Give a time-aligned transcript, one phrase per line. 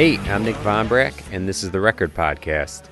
[0.00, 2.84] Hey, I'm Nick Von Brack, and this is the Record Podcast.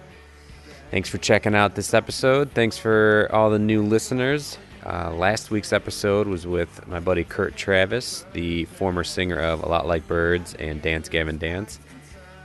[0.91, 2.51] Thanks for checking out this episode.
[2.51, 4.59] Thanks for all the new listeners.
[4.85, 9.69] Uh, last week's episode was with my buddy Kurt Travis, the former singer of A
[9.71, 11.81] Lot Like Birds and Dance Gavin Dance.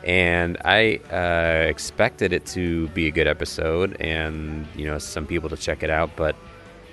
[0.05, 5.49] And I uh, expected it to be a good episode and, you know, some people
[5.49, 6.37] to check it out, but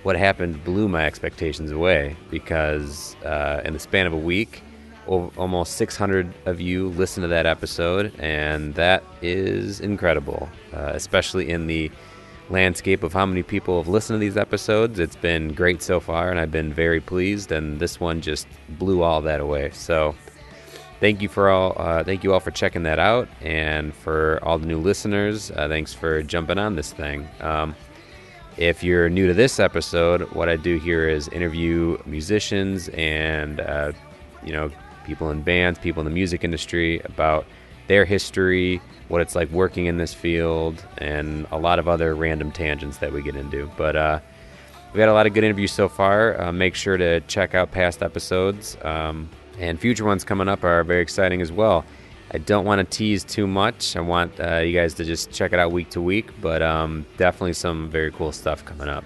[0.02, 4.64] what happened blew my expectations away because uh, in the span of a week,
[5.06, 11.66] almost 600 of you listen to that episode, and that is incredible, uh, especially in
[11.66, 11.90] the
[12.50, 14.98] landscape of how many people have listened to these episodes.
[14.98, 17.52] It's been great so far, and I've been very pleased.
[17.52, 19.70] And this one just blew all that away.
[19.72, 20.14] So,
[21.00, 21.74] thank you for all.
[21.76, 25.50] Uh, thank you all for checking that out, and for all the new listeners.
[25.50, 27.28] Uh, thanks for jumping on this thing.
[27.40, 27.74] Um,
[28.56, 33.92] if you're new to this episode, what I do here is interview musicians and uh,
[34.44, 34.70] you know
[35.10, 37.44] people in bands, people in the music industry about
[37.88, 42.52] their history, what it's like working in this field, and a lot of other random
[42.52, 43.68] tangents that we get into.
[43.76, 44.20] But uh,
[44.92, 46.40] we've had a lot of good interviews so far.
[46.40, 50.84] Uh, make sure to check out past episodes, um, and future ones coming up are
[50.84, 51.84] very exciting as well.
[52.30, 53.96] I don't want to tease too much.
[53.96, 57.04] I want uh, you guys to just check it out week to week, but um,
[57.16, 59.04] definitely some very cool stuff coming up.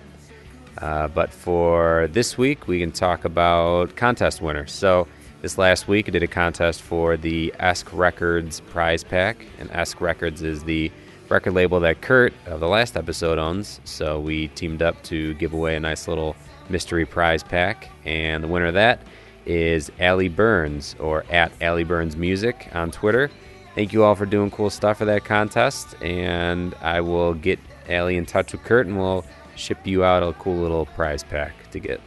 [0.77, 4.73] Uh, but for this week, we can talk about contest winners.
[4.73, 5.09] So
[5.45, 10.01] this last week, I did a contest for the Esk Records prize pack, and Esk
[10.01, 10.91] Records is the
[11.29, 13.79] record label that Kurt of the last episode owns.
[13.85, 16.35] So we teamed up to give away a nice little
[16.71, 19.03] mystery prize pack, and the winner of that
[19.45, 23.31] is Allie Burns or at Allie Burns Music on Twitter.
[23.75, 27.59] Thank you all for doing cool stuff for that contest, and I will get
[27.91, 31.71] Allie in touch with Kurt, and we'll ship you out a cool little prize pack
[31.73, 32.01] to get.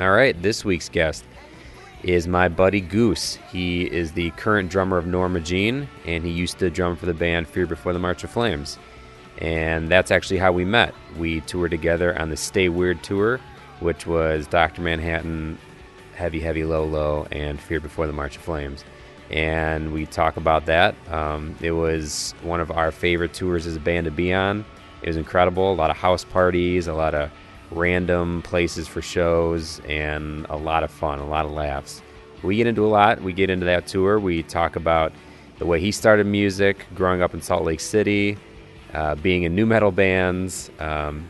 [0.00, 1.24] All right, this week's guest
[2.04, 3.38] is my buddy Goose.
[3.50, 7.14] He is the current drummer of Norma Jean, and he used to drum for the
[7.14, 8.78] band Fear Before the March of Flames.
[9.38, 10.94] And that's actually how we met.
[11.16, 13.40] We toured together on the Stay Weird tour,
[13.80, 14.82] which was Dr.
[14.82, 15.58] Manhattan,
[16.14, 18.84] Heavy, Heavy, Low, Low, and Fear Before the March of Flames.
[19.30, 20.94] And we talk about that.
[21.10, 24.66] Um, it was one of our favorite tours as a band to be on.
[25.00, 25.72] It was incredible.
[25.72, 27.30] A lot of house parties, a lot of
[27.70, 32.02] random places for shows, and a lot of fun, a lot of laughs.
[32.42, 33.22] We get into a lot.
[33.22, 34.18] We get into that tour.
[34.20, 35.12] We talk about
[35.58, 38.36] the way he started music, growing up in Salt Lake City,
[38.92, 41.26] uh, being in nu metal bands, um,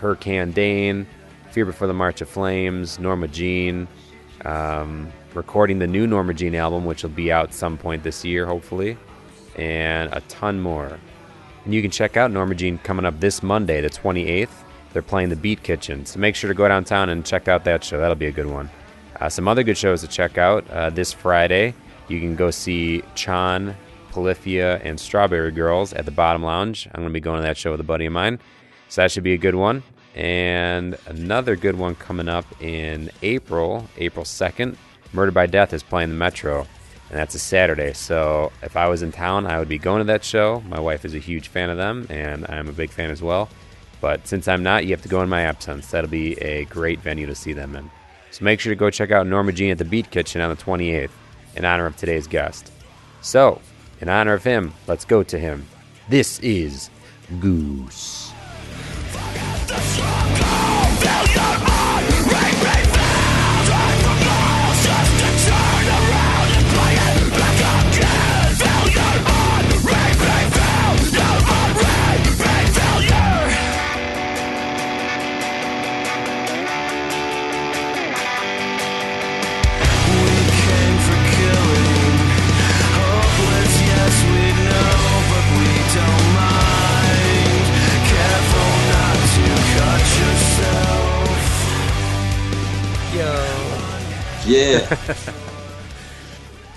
[0.00, 1.06] Her Candane,
[1.50, 3.88] Fear Before the March of Flames, Norma Jean,
[4.44, 8.46] um, recording the new Norma Jean album, which will be out some point this year,
[8.46, 8.96] hopefully,
[9.56, 10.98] and a ton more.
[11.64, 14.48] And you can check out Norma Jean coming up this Monday, the 28th.
[14.96, 16.06] They're playing the Beat Kitchen.
[16.06, 18.00] So make sure to go downtown and check out that show.
[18.00, 18.70] That'll be a good one.
[19.20, 21.74] Uh, some other good shows to check out uh, this Friday.
[22.08, 23.76] You can go see CHON,
[24.10, 26.86] Polyphia, and Strawberry Girls at the Bottom Lounge.
[26.86, 28.38] I'm going to be going to that show with a buddy of mine.
[28.88, 29.82] So that should be a good one.
[30.14, 34.78] And another good one coming up in April, April 2nd.
[35.12, 36.60] Murder by Death is playing the Metro,
[37.10, 37.92] and that's a Saturday.
[37.92, 40.62] So if I was in town, I would be going to that show.
[40.66, 43.50] My wife is a huge fan of them, and I'm a big fan as well.
[44.06, 45.90] But since I'm not, you have to go in my absence.
[45.90, 47.90] That'll be a great venue to see them in.
[48.30, 50.54] So make sure to go check out Norma Jean at the Beat Kitchen on the
[50.62, 51.10] 28th
[51.56, 52.70] in honor of today's guest.
[53.20, 53.60] So,
[54.00, 55.66] in honor of him, let's go to him.
[56.08, 56.88] This is
[57.40, 58.30] Goose.
[94.56, 94.86] Yeah.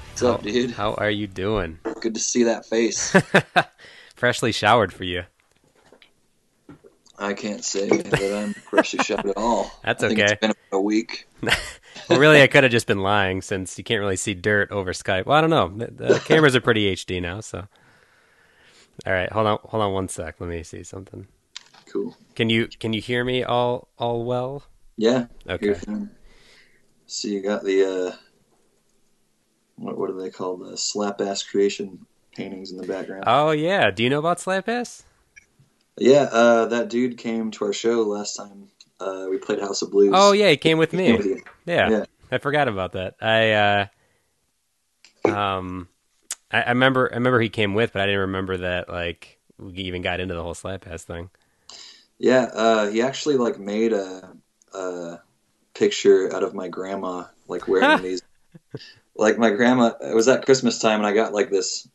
[0.09, 0.71] What's up, dude?
[0.71, 1.79] How are you doing?
[2.01, 3.15] Good to see that face.
[4.17, 5.23] freshly showered for you.
[7.17, 9.71] I can't say that I'm freshly showered at all.
[9.81, 10.23] That's okay.
[10.23, 11.25] it's been a week.
[12.09, 14.91] well, really, I could have just been lying since you can't really see dirt over
[14.91, 15.25] Skype.
[15.25, 15.69] Well, I don't know.
[15.69, 17.65] The, the cameras are pretty HD now, so.
[19.07, 20.35] All right, hold on, hold on one sec.
[20.41, 21.27] Let me see something.
[21.85, 22.17] Cool.
[22.35, 24.63] Can you can you hear me all all well?
[24.97, 25.27] Yeah.
[25.47, 25.79] Okay.
[27.09, 28.15] So you got the uh,
[29.77, 30.63] what what are they called?
[30.63, 33.23] The slap ass creation paintings in the background.
[33.25, 33.89] Oh yeah.
[33.89, 35.01] Do you know about slap ass?
[35.97, 38.67] Yeah, uh, that dude came to our show last time.
[38.99, 40.11] Uh, we played House of Blues.
[40.13, 41.05] Oh yeah, he came with He me.
[41.05, 41.89] came with yeah.
[41.89, 42.05] Yeah.
[42.31, 43.15] I forgot about that.
[43.19, 43.87] I uh,
[45.25, 45.89] um,
[46.51, 49.73] I, I remember I remember he came with, but I didn't remember that like we
[49.73, 51.31] even got into the whole slap pass thing.
[52.19, 54.35] Yeah, uh, he actually like made a,
[54.73, 55.19] a
[55.79, 58.21] picture out of my grandma like wearing these.
[59.15, 61.87] Like my grandma, it was at Christmas time, and I got like this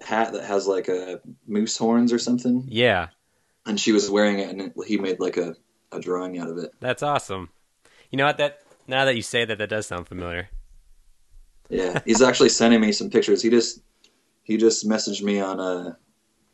[0.00, 3.08] hat that has like a moose horns or something, Yeah,
[3.66, 5.56] and she was wearing it, and it, he made like a,
[5.90, 6.70] a drawing out of it.
[6.80, 7.48] that's awesome.
[8.10, 8.38] You know what?
[8.38, 10.48] That now that you say that, that does sound familiar.
[11.68, 13.42] Yeah, he's actually sending me some pictures.
[13.42, 13.80] He just
[14.44, 15.94] he just messaged me on uh,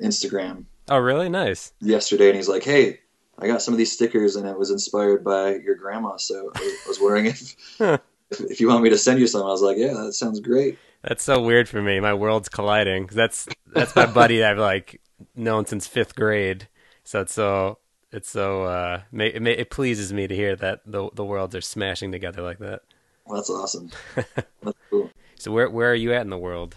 [0.02, 1.28] Instagram Oh, really?
[1.28, 1.72] Nice.
[1.80, 3.00] yesterday, and he's like, "Hey,
[3.38, 6.16] I got some of these stickers, and it was inspired by your grandma.
[6.16, 7.98] So I was wondering if Huh.
[8.30, 10.40] if, if you want me to send you some." I was like, "Yeah, that sounds
[10.40, 12.00] great." That's so weird for me.
[12.00, 13.06] My world's colliding.
[13.12, 15.00] That's that's my buddy that I've like
[15.34, 16.68] known since fifth grade.
[17.02, 17.78] So it's so
[18.12, 21.60] it's so uh, it, ma- it pleases me to hear that the the worlds are
[21.60, 22.82] smashing together like that.
[23.26, 23.90] Well, that's awesome.
[24.62, 25.10] That's cool.
[25.38, 26.76] So where where are you at in the world?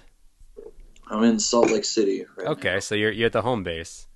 [1.10, 2.80] I'm in Salt Lake City right Okay, now.
[2.80, 4.07] so you're you're at the home base.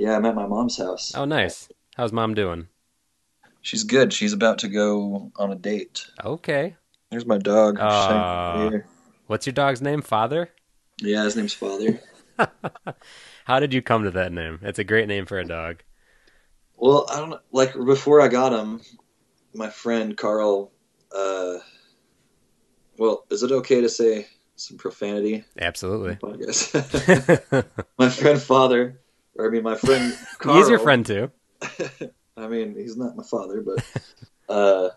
[0.00, 1.12] Yeah, I'm at my mom's house.
[1.14, 1.68] Oh, nice.
[1.94, 2.68] How's mom doing?
[3.60, 4.14] She's good.
[4.14, 6.06] She's about to go on a date.
[6.24, 6.74] Okay.
[7.10, 7.76] There's my dog.
[7.76, 8.52] She's Aw.
[8.52, 8.86] hanging here.
[9.26, 10.00] What's your dog's name?
[10.00, 10.48] Father?
[11.02, 12.00] Yeah, his name's Father.
[13.44, 14.60] How did you come to that name?
[14.62, 15.82] It's a great name for a dog.
[16.78, 17.40] Well, I don't know.
[17.52, 18.80] Like before I got him,
[19.52, 20.72] my friend Carl.
[21.14, 21.58] Uh,
[22.96, 25.44] well, is it okay to say some profanity?
[25.60, 26.14] Absolutely.
[26.14, 27.66] Podcast.
[27.98, 28.99] my friend Father,
[29.40, 30.16] or I mean, my friend.
[30.38, 31.30] Carl, He's your friend too.
[32.36, 33.84] I mean, he's not my father, but
[34.48, 34.90] uh,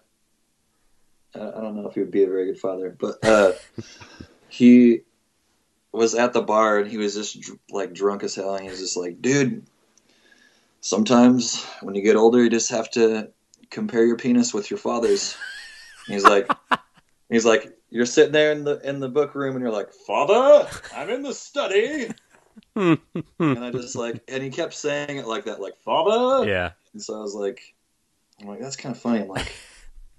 [1.36, 2.96] I don't know if he would be a very good father.
[2.98, 3.54] But uh,
[4.50, 5.02] he
[5.92, 8.70] was at the bar and he was just dr- like drunk as hell, and he
[8.70, 9.66] was just like, "Dude,
[10.82, 13.30] sometimes when you get older, you just have to
[13.70, 15.36] compare your penis with your father's."
[16.08, 16.52] And he's like,
[17.30, 20.68] he's like, you're sitting there in the in the book room, and you're like, "Father,
[20.96, 22.10] I'm in the study."
[22.76, 23.00] And
[23.40, 26.72] I just like, and he kept saying it like that, like "Father." yeah.
[26.94, 27.74] And so I was like,
[28.42, 29.22] I'm like, that's kind of funny.
[29.22, 29.52] I'm like,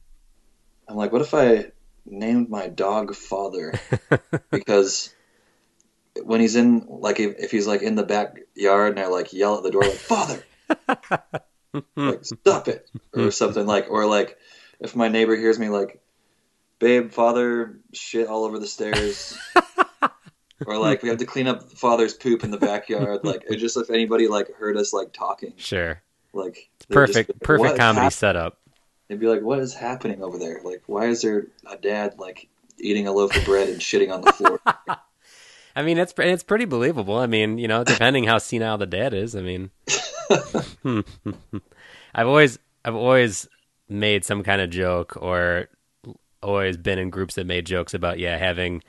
[0.88, 1.72] I'm like, what if I
[2.06, 3.74] named my dog Father?
[4.50, 5.14] Because
[6.22, 9.56] when he's in, like, if, if he's like in the backyard and I like yell
[9.56, 10.44] at the door, like, Father,
[11.96, 14.38] like, stop it, or something like, or like,
[14.80, 16.00] if my neighbor hears me, like,
[16.78, 19.38] babe, Father, shit all over the stairs.
[20.66, 23.24] Or like we have to clean up father's poop in the backyard.
[23.24, 26.00] Like just if anybody like heard us like talking, Sure.
[26.32, 28.58] like Perfect like, perfect comedy setup.
[29.08, 30.60] They'd be like, "What is happening over there?
[30.64, 32.48] Like, why is there a dad like
[32.78, 34.60] eating a loaf of bread and shitting on the floor?"
[35.76, 37.18] I mean, it's it's pretty believable.
[37.18, 39.34] I mean, you know, depending how senile the dad is.
[39.34, 39.70] I mean,
[42.14, 43.48] I've always I've always
[43.88, 45.68] made some kind of joke or
[46.42, 48.82] always been in groups that made jokes about yeah having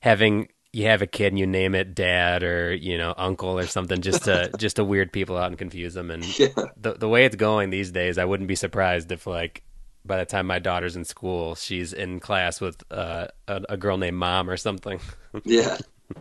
[0.00, 3.66] having you have a kid and you name it dad or you know uncle or
[3.66, 7.08] something just to just to weird people out and confuse them and yeah, the the
[7.08, 9.62] way it's going these days, I wouldn't be surprised if like
[10.04, 13.98] by the time my daughter's in school, she's in class with uh, a, a girl
[13.98, 15.00] named Mom or something.
[15.44, 15.78] yeah,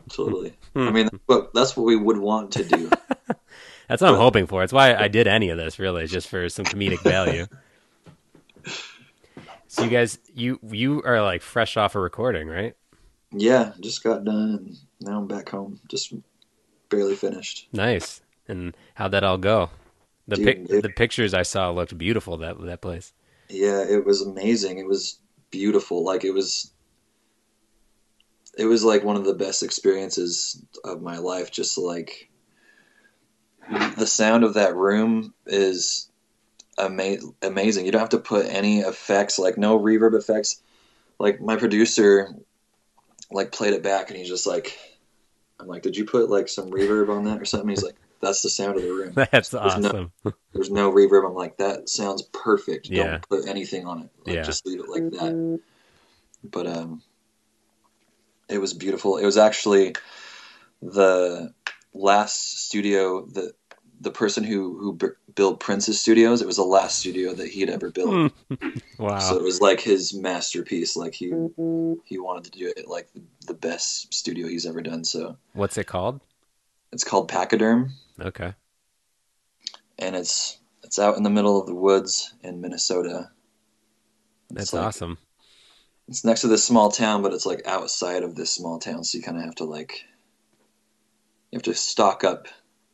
[0.09, 0.53] totally.
[0.75, 2.91] I mean, but that's what we would want to do.
[3.87, 4.63] That's what I'm hoping for.
[4.63, 7.45] It's why I did any of this, really, just for some comedic value.
[9.67, 12.73] So you guys, you you are like fresh off a recording, right?
[13.31, 15.79] Yeah, just got done, and now I'm back home.
[15.87, 16.13] Just
[16.89, 17.69] barely finished.
[17.71, 18.21] Nice.
[18.47, 19.69] And how'd that all go?
[20.27, 22.37] The Dude, pic- it- the pictures I saw looked beautiful.
[22.37, 23.13] That that place.
[23.49, 24.77] Yeah, it was amazing.
[24.79, 25.19] It was
[25.49, 26.03] beautiful.
[26.03, 26.71] Like it was.
[28.57, 31.51] It was like one of the best experiences of my life.
[31.51, 32.29] Just like
[33.97, 36.09] the sound of that room is
[36.77, 37.85] ama- amazing.
[37.85, 40.61] You don't have to put any effects, like no reverb effects.
[41.17, 42.35] Like my producer,
[43.31, 44.77] like played it back, and he's just like,
[45.59, 48.41] "I'm like, did you put like some reverb on that or something?" He's like, "That's
[48.41, 49.13] the sound of the room.
[49.31, 50.11] That's There's no- awesome.
[50.53, 52.89] There's no reverb." I'm like, "That sounds perfect.
[52.89, 53.03] Yeah.
[53.03, 54.09] Don't put anything on it.
[54.25, 54.43] Like, Yeah.
[54.43, 55.59] just leave it like that."
[56.43, 57.01] But um,
[58.49, 59.17] it was beautiful.
[59.17, 59.95] It was actually
[60.81, 61.53] the
[61.93, 63.53] last studio that
[64.01, 66.41] the person who who b- built Prince's studios.
[66.41, 68.31] It was the last studio that he'd ever built.
[68.49, 68.69] Hmm.
[68.99, 69.19] wow.
[69.19, 70.97] So it was like his masterpiece.
[70.97, 71.27] Like he
[72.05, 75.03] he wanted to do it like the, the best studio he's ever done.
[75.05, 76.19] So What's it called?
[76.91, 78.53] it's called Pachyderm, Okay.
[79.99, 83.29] and it's it's out in the middle of the woods in Minnesota.
[84.49, 85.17] That's like- awesome.
[86.07, 89.17] It's next to this small town, but it's like outside of this small town, so
[89.17, 90.03] you kind of have to like
[91.51, 92.47] you have to stock up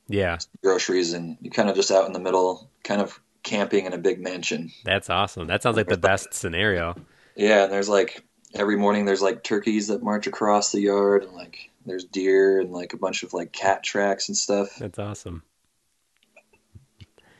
[0.07, 3.93] Yeah, groceries, and you kind of just out in the middle, kind of camping in
[3.93, 4.71] a big mansion.
[4.83, 5.47] that's awesome.
[5.47, 6.95] That sounds like the best scenario.
[7.35, 8.23] Yeah, and there's like
[8.53, 12.71] every morning there's like turkeys that march across the yard, and like there's deer and
[12.71, 14.69] like a bunch of like cat tracks and stuff.
[14.79, 15.43] That's awesome.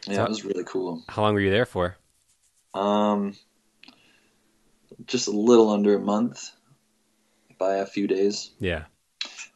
[0.06, 1.04] Yeah, So- it was really cool.
[1.10, 1.98] How long were you there for?
[2.74, 3.36] Um,
[5.06, 6.52] just a little under a month
[7.58, 8.52] by a few days.
[8.60, 8.84] Yeah.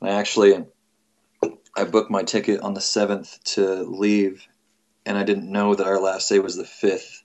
[0.02, 0.66] I actually,
[1.82, 4.46] I booked my ticket on the seventh to leave,
[5.06, 7.24] and I didn't know that our last day was the fifth,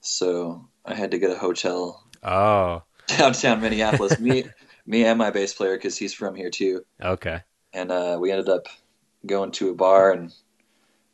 [0.00, 4.18] so I had to get a hotel Oh, downtown Minneapolis.
[4.18, 4.44] me,
[4.86, 7.40] me, and my bass player because he's from here too, okay.
[7.72, 8.66] and uh, we ended up
[9.26, 10.32] going to a bar and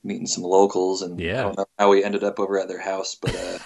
[0.02, 1.02] meeting some locals.
[1.02, 1.40] And Yeah.
[1.40, 3.58] I don't know how we ended up over at their house, but uh,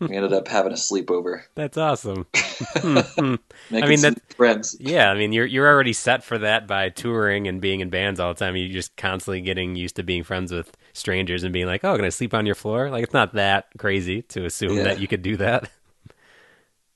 [0.00, 2.26] we ended up having a sleepover, That's awesome.
[2.58, 3.34] Hmm.
[3.70, 4.76] making mean, some that- friends.
[4.80, 8.18] yeah, I mean, you're you're already set for that by touring and being in bands
[8.18, 8.56] all the time.
[8.56, 12.06] You're just constantly getting used to being friends with strangers and being like, "Oh, can
[12.06, 14.84] I sleep on your floor?" Like it's not that crazy to assume Yeah.
[14.84, 15.68] that you could do that.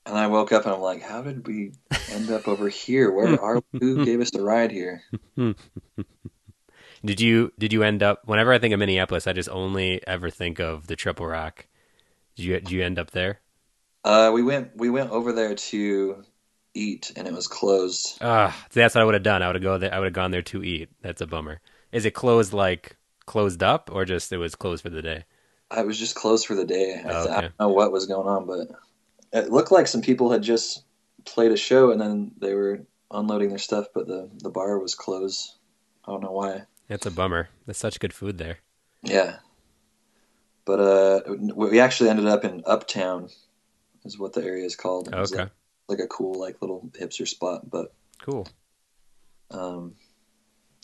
[0.05, 1.73] And I woke up and I'm like, how did we
[2.09, 3.11] end up over here?
[3.11, 3.43] Where hmm.
[3.43, 3.79] are we?
[3.79, 5.03] Who gave us the ride here?
[7.05, 8.21] Did you did you end up?
[8.25, 11.67] Whenever I think of Minneapolis, I just only ever think of the Triple Rock.
[12.41, 13.39] Did you did you end up there?
[14.03, 16.23] Uh, we went we went over there to
[16.73, 18.17] eat and it was closed.
[18.19, 19.43] Ah, that's what I would have done.
[19.43, 19.93] I would have go there.
[19.93, 20.89] I would have gone there to eat.
[21.03, 21.61] That's a bummer.
[21.91, 25.25] Is it closed like closed up or just it was closed for the day?
[25.69, 26.99] I was just closed for the day.
[27.05, 28.69] Oh, I don't know what was going on, but
[29.31, 30.83] it looked like some people had just
[31.25, 32.81] played a show and then they were
[33.11, 35.53] unloading their stuff, but the the bar was closed.
[36.07, 36.63] I don't know why.
[36.87, 37.49] That's a bummer.
[37.67, 38.57] That's such good food there.
[39.03, 39.37] Yeah.
[40.65, 41.21] But uh,
[41.55, 43.29] we actually ended up in Uptown,
[44.05, 45.13] is what the area is called.
[45.13, 45.51] Was Okay, like,
[45.87, 48.47] like a cool like little hipster spot, but cool.
[49.49, 49.95] um,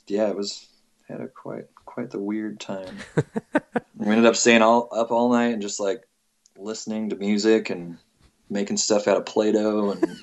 [0.08, 0.68] yeah, it was
[1.08, 2.98] had a quite quite the weird time.
[3.96, 6.08] we ended up staying all up all night and just like
[6.58, 7.98] listening to music and
[8.50, 10.22] making stuff out of Play-Doh and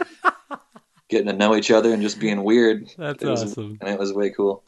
[1.09, 2.89] getting to know each other and just being weird.
[2.99, 3.79] That's It was- awesome.
[3.81, 4.63] and it was way cool.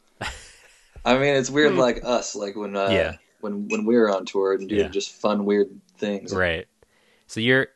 [1.03, 3.15] I mean, it's weird like us, like when uh, Yeah.
[3.47, 4.87] When when we were on tour and doing Yeah.
[4.89, 6.33] just fun, weird things.
[6.33, 6.67] Right.
[7.27, 7.67] So you're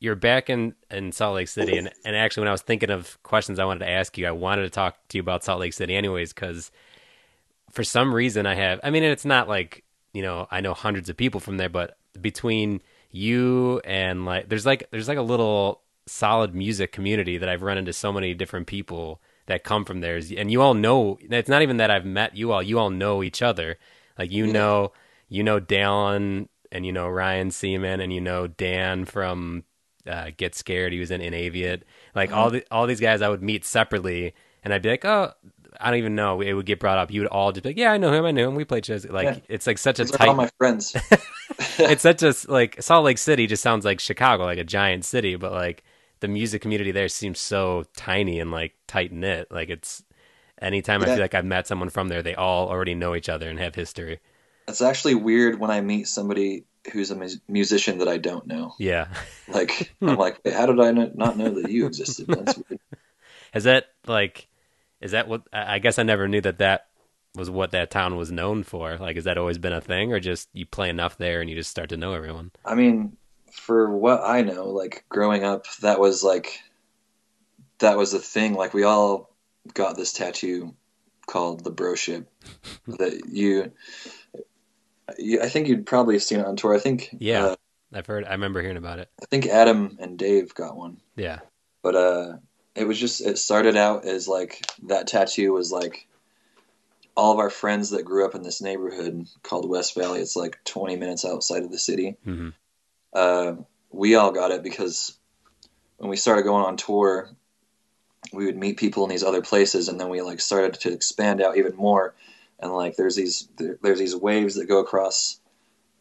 [0.00, 3.20] you're back in in Salt Lake City, and and actually, when I was thinking of
[3.22, 5.72] questions I wanted to ask you, I wanted to talk to you about Salt Lake
[5.72, 6.70] City, anyways, because
[7.72, 8.80] for some reason I have.
[8.82, 11.96] I mean, it's not like you know I know hundreds of people from there, but
[12.20, 12.80] between
[13.10, 17.78] you and like there's like there's like a little solid music community that I've run
[17.78, 21.62] into so many different people that come from there and you all know it's not
[21.62, 23.78] even that I've met you all you all know each other
[24.18, 24.52] like you Yeah.
[24.52, 24.92] know
[25.28, 29.64] you know Dallin and you know Ryan Seaman and you know Dan from
[30.06, 30.92] uh, Get Scared.
[30.92, 31.82] He was in Inaviate.
[32.14, 35.32] Like all the all these guys I would meet separately and I'd be like oh
[35.80, 36.40] I don't even know.
[36.40, 37.10] It would get brought up.
[37.12, 38.24] You would all just be like yeah I know him.
[38.24, 38.54] I know him.
[38.54, 39.38] We played shows like Yeah.
[39.48, 40.96] it's like such a tight all my friends.
[41.78, 45.36] it's such a like Salt Lake City just sounds like Chicago, like a giant city,
[45.36, 45.84] but like
[46.20, 49.50] the music community there seems so tiny and like tight knit.
[49.50, 50.02] Like it's
[50.60, 53.48] anytime I feel like I've met someone from there, they all already know each other
[53.48, 54.20] and have history.
[54.68, 58.74] It's actually weird when I meet somebody who's a mus- musician that I don't know.
[58.78, 59.08] Yeah.
[59.48, 62.26] Like I'm like, "Wait, how did I not know that you existed?
[62.28, 62.80] That's weird.
[63.54, 64.46] Is that like,
[65.00, 66.88] is that what, I I guess I never knew that that
[67.34, 68.98] was what that town was known for.
[68.98, 71.56] Like, has that always been a thing or just you play enough there and you
[71.56, 72.50] just start to know everyone?
[72.62, 73.16] I mean,
[73.50, 76.60] for what I know, like growing up, that was like
[77.78, 78.54] that was the thing.
[78.54, 79.30] Like we all
[79.72, 80.74] got this tattoo
[81.26, 82.26] called the broship
[82.86, 83.72] that you,
[85.18, 85.40] you.
[85.42, 86.74] I think you'd probably have seen it on tour.
[86.74, 87.08] I think.
[87.18, 87.44] Yeah.
[87.46, 87.56] uh,
[87.94, 89.08] I've heard, I remember hearing about it.
[89.22, 91.38] I think Adam and Dave got one, Yeah.
[91.82, 92.32] but uh,
[92.74, 96.06] it was just it started out as like that tattoo was like
[97.16, 100.20] all of our friends that grew up in this neighborhood called West Valley.
[100.20, 102.16] It's like 20 minutes outside of the city.
[102.24, 102.50] hmm
[103.14, 103.54] uh,
[103.90, 105.16] we all got it because
[105.96, 107.30] when we started going on tour,
[108.34, 111.40] we would meet people in these other places, and then we like started to expand
[111.40, 112.14] out even more.
[112.60, 115.40] And like, there's these there, there's these waves that go across,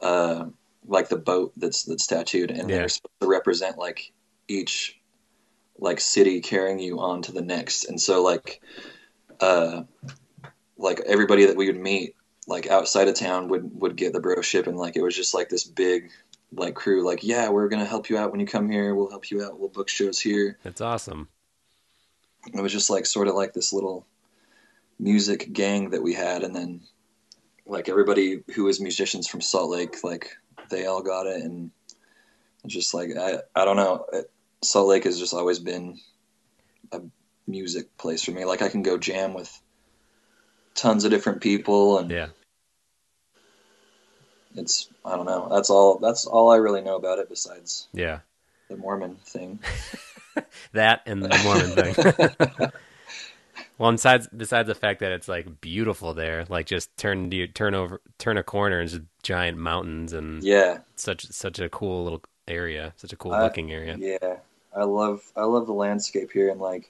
[0.02, 0.46] uh,
[0.88, 2.78] like the boat that's that's tattooed, and Yeah.
[2.78, 4.12] they're supposed to represent like
[4.48, 5.00] each
[5.78, 7.86] like city carrying you on to the next.
[7.86, 8.62] And so like,
[9.40, 9.84] uh,
[10.78, 12.16] like everybody that we would meet
[12.48, 15.34] like outside of town would would get the bro ship, and like it was just
[15.34, 16.10] like this big
[16.54, 19.30] like crew like yeah we're gonna help you out when you come here we'll help
[19.30, 21.28] you out we'll book shows here That's awesome.
[22.54, 24.06] it was just like sort of like this little
[25.00, 26.82] music gang that we had and then
[27.66, 30.36] like everybody who was musicians from salt lake like
[30.70, 31.72] they all got it and
[32.66, 34.30] just like i i don't know it,
[34.64, 36.00] salt lake has just always been
[36.92, 37.02] a
[37.46, 39.62] music place for me like i can go jam with
[40.74, 42.28] tons of different people and Yeah.
[44.56, 48.20] it's i don't know that's all that's all i really know about it besides Yeah.
[48.70, 49.60] the mormon thing
[50.74, 51.96] That and the Mormon thing.
[53.78, 57.76] Well, besides besides the fact that it's like beautiful there, like just turn you turn
[57.76, 62.24] over turn a corner and just giant mountains and Yeah, such such a cool little
[62.48, 63.96] area, such a cool I- looking area.
[64.00, 64.38] yeah.
[64.76, 66.90] I love I love the landscape here, and like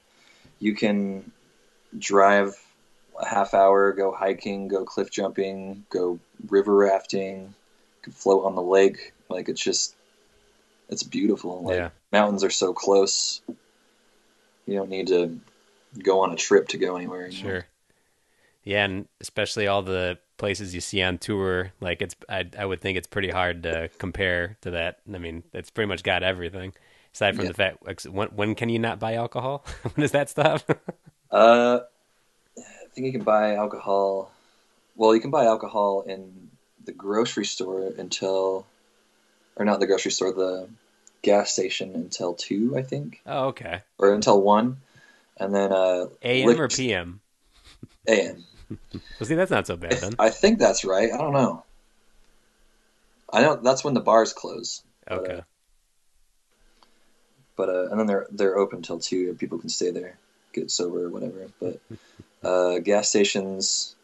[0.60, 1.32] you can
[1.98, 2.56] drive
[3.20, 7.54] a half hour, go hiking, go cliff jumping, go river rafting,
[8.02, 9.14] can float on the lake.
[9.30, 9.94] Like it's just
[10.90, 11.64] it's beautiful.
[11.64, 11.90] Like Yeah.
[12.14, 13.42] mountains are so close.
[14.66, 15.38] You don't need to
[16.04, 17.28] go on a trip to go anywhere.
[17.28, 17.50] you know?
[17.50, 17.66] Sure.
[18.64, 22.82] Yeah, and especially all the places you see on tour, like it's I I would
[22.82, 25.00] think it's pretty hard to compare to that.
[25.14, 26.74] I mean, it's pretty much got everything.
[27.14, 27.52] Aside from Yeah.
[27.52, 29.66] the fact, when when can you not buy alcohol?
[29.84, 30.62] when does that stop?
[31.30, 31.82] Uh,
[32.58, 32.62] I
[32.94, 34.32] think you can buy alcohol.
[34.96, 36.50] Well, you can buy alcohol in
[36.86, 38.66] the grocery store until,
[39.58, 40.70] or not the grocery store, the
[41.24, 43.82] gas station until two, I think, oh, okay.
[43.98, 44.78] or until one,
[45.40, 47.22] and then uh, AM or PM?
[48.08, 48.44] AM.
[49.20, 50.16] Well, see, that's not so bad then.
[50.20, 51.10] I think that's right.
[51.12, 51.64] I don't know.
[53.32, 55.34] I know that's when the bars close, but, Okay.
[55.38, 55.42] uh,
[57.56, 60.18] but uh, and then they're they're open till two, and people can stay there,
[60.54, 61.48] get sober or whatever.
[61.60, 61.80] But
[62.48, 63.96] uh, gas stations,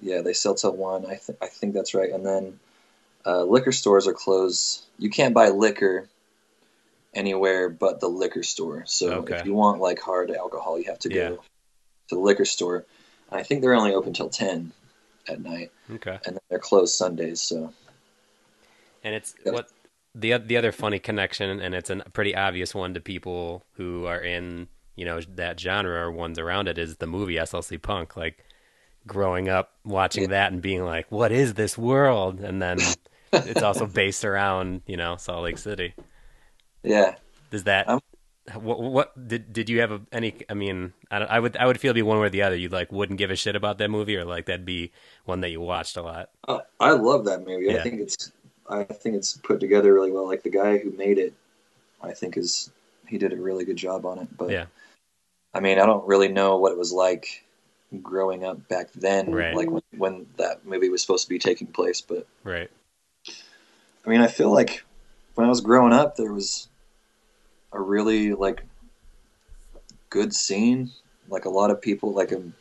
[0.00, 1.06] yeah, they sell till one.
[1.06, 2.10] I think I think that's right.
[2.10, 2.58] And then
[3.24, 4.84] uh, liquor stores are closed.
[4.98, 6.08] You can't buy liquor
[7.14, 8.84] anywhere but the liquor store.
[8.86, 9.36] So Okay.
[9.38, 11.28] if you want like hard alcohol, you have to go Yeah.
[12.08, 12.84] to the liquor store.
[13.30, 14.72] I think they're only open till ten
[15.28, 16.18] at night, Okay.
[16.24, 17.40] and then they're closed Sundays.
[17.42, 17.72] So
[19.04, 19.52] And it's Yeah.
[19.52, 19.68] what
[20.14, 24.20] the the other funny connection, and it's a pretty obvious one to people who are
[24.20, 28.16] in you know that genre or ones around it is the movie SLC Punk.
[28.16, 28.44] Like
[29.06, 30.30] growing up watching Yeah.
[30.30, 32.78] that and being like, "What is this world?" And then
[33.32, 35.94] it's also based around you know Salt Lake City.
[36.82, 37.16] Yeah,
[37.50, 37.88] Does that?
[37.88, 38.00] Um,
[38.54, 40.34] what, what did did you have a, any?
[40.48, 42.42] I mean, I, don't- I would I would feel it'd be one way or the
[42.42, 42.56] other.
[42.56, 44.90] You like wouldn't give a shit about that movie, or like that'd be
[45.26, 46.30] one that you watched a lot.
[46.46, 47.66] I, I love that movie.
[47.66, 47.76] Yeah.
[47.76, 48.32] I think it's
[48.70, 50.26] I think it's put together really well.
[50.26, 51.34] Like the guy who made it,
[52.02, 52.70] I think is
[53.06, 54.28] he did a really good job on it.
[54.36, 54.66] But Yeah.
[55.54, 57.44] I mean, I don't really know what it was like
[58.02, 59.54] growing up back then, Right.
[59.54, 62.02] like when, when that movie was supposed to be taking place.
[62.02, 62.70] But Right.
[64.06, 64.84] I mean, I feel like
[65.38, 66.66] when I was growing up, there was
[67.72, 68.64] a really like
[70.10, 70.90] good scene.
[71.28, 72.54] Like a lot of people, like um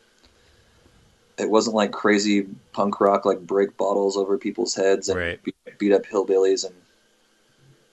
[1.39, 5.43] it wasn't like crazy punk rock, like break bottles over people's heads and Right.
[5.43, 6.75] beat, beat up hillbillies and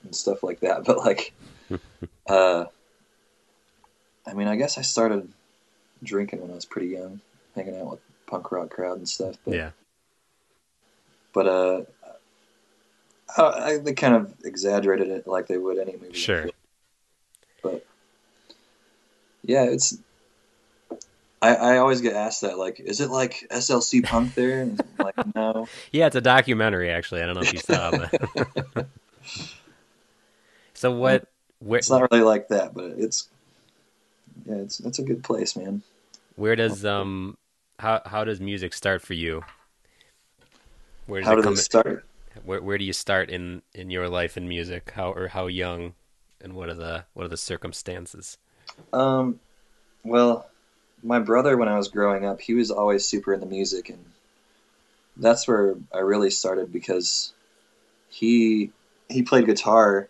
[0.02, 0.84] and stuff like that.
[0.84, 1.32] But like,
[2.28, 2.66] uh,
[4.26, 5.32] I mean, I guess I started
[6.02, 7.22] drinking when I was pretty young,
[7.54, 9.36] hanging out with punk rock crowd and stuff.
[9.46, 9.70] But, Yeah.
[11.32, 11.80] But uh,
[13.36, 16.12] I, I, they kind of exaggerated it like they would any movie.
[16.14, 16.48] Sure.
[17.62, 17.84] But
[19.42, 19.98] yeah, it's.
[21.42, 24.62] I, I always get asked that, like, is it like SLC Punk there?
[24.62, 25.68] And like, no.
[25.92, 27.22] Yeah, it's a documentary actually.
[27.22, 28.86] I don't know if you saw it.
[30.74, 33.28] so what where It's not really like that, but it's.
[34.46, 35.82] Yeah, it's it's a good place, man.
[36.36, 37.36] where does um
[37.78, 39.42] how how does music start for you?
[41.06, 42.04] Where does How it come it start?
[42.44, 44.92] Where where do you start in in your life in music?
[44.94, 45.94] How or how young
[46.40, 48.38] and what are the what are the circumstances?
[48.92, 49.40] Um,
[50.04, 50.46] well,
[51.02, 54.04] my brother, when I was growing up, he was always super into music, and
[55.16, 57.32] that's where I really started because
[58.08, 58.72] he
[59.08, 60.08] he played guitar.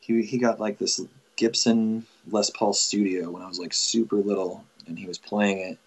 [0.00, 1.00] He he got like this
[1.36, 5.78] Gibson Les Paul Studio when I was like super little, and he was playing it.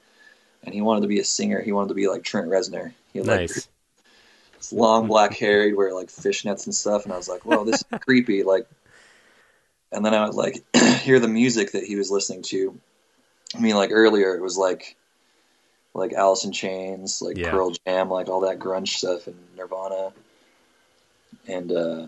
[0.63, 1.59] And he wanted to be a singer.
[1.59, 2.93] He wanted to be like Trent Reznor.
[3.11, 3.67] He had Nice.
[4.71, 5.65] Long black hair.
[5.65, 7.03] He'd wear like fishnets and stuff.
[7.05, 8.67] And I was like, "Whoa, this is creepy!" Like,
[9.91, 10.63] and then I would like
[11.01, 12.79] hear the music that he was listening to.
[13.55, 14.95] I mean, like earlier, it was like
[15.93, 17.51] like Alice in Chains, like Yeah.
[17.51, 20.13] Pearl Jam, like all that grunge stuff, and Nirvana.
[21.47, 22.05] And uh,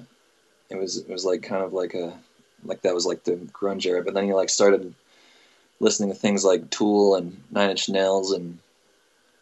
[0.70, 2.18] it was it was like kind of like a
[2.64, 4.04] like that was like the grunge era.
[4.04, 4.94] But then he like started
[5.80, 8.60] listening to things like Tool and Nine Inch Nails and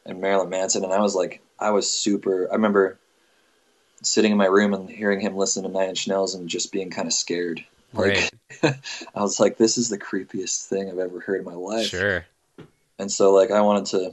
[0.06, 2.50] and Marilyn Manson, and I was like, I was super.
[2.50, 3.00] I remember
[4.04, 6.90] sitting in my room and hearing him listen to Nine Inch Nails and just being
[6.90, 7.64] kind of scared.
[7.94, 8.32] Like,
[8.64, 8.74] Right.
[9.16, 11.88] I was like, this is the creepiest thing I've ever heard in my life.
[11.88, 12.26] Sure.
[12.98, 14.12] And so like I wanted to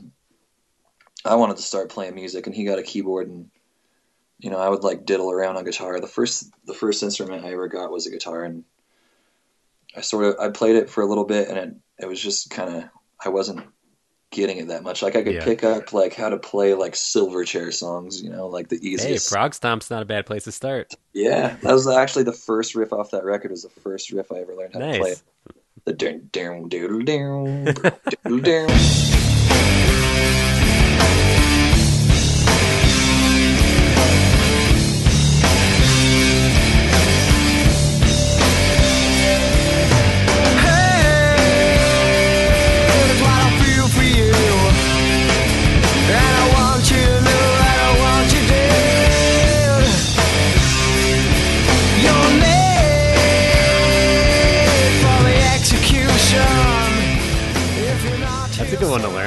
[1.25, 3.51] I wanted to start playing music and he got a keyboard and
[4.39, 6.01] you know, I would like diddle around on guitar.
[6.01, 8.65] The first the first instrument I ever got was a guitar and
[9.97, 12.51] I sort of I played it for a little bit and it, it was just
[12.51, 12.85] kind of
[13.25, 13.67] I wasn't
[14.31, 15.03] getting it that much.
[15.03, 15.45] Like I could Yeah.
[15.45, 19.33] pick up like how to play like Silverchair songs, you know, like the Hey, easiest.
[19.33, 20.95] Frogstomp's not a bad place to start.
[21.15, 23.51] yeah, that was actually the first riff off that record.
[23.51, 24.99] Was the first riff I ever learned how to play.
[25.11, 25.23] Nice.
[25.85, 27.65] The down down doodle down
[28.25, 29.28] doodle down.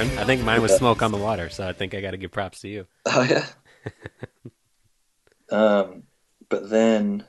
[0.02, 0.18] Aaron.
[0.18, 2.32] I think mine was Smoke on the Water, so I think I got to give
[2.32, 2.88] props to you.
[3.06, 3.46] Oh yeah.
[5.52, 6.04] um,
[6.50, 7.26] but then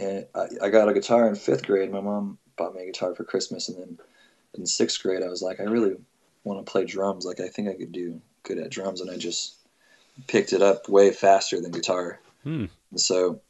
[0.00, 1.90] uh, I, I got a guitar in fifth grade.
[1.90, 3.98] My mom bought me a guitar for Christmas, and then
[4.54, 5.96] in sixth grade, I was like, I really
[6.44, 7.24] want to play drums.
[7.24, 9.56] Like I think I could do good at drums, and I just
[10.26, 12.18] picked it up way faster than guitar.
[12.44, 12.66] Hmm.
[12.90, 13.40] And so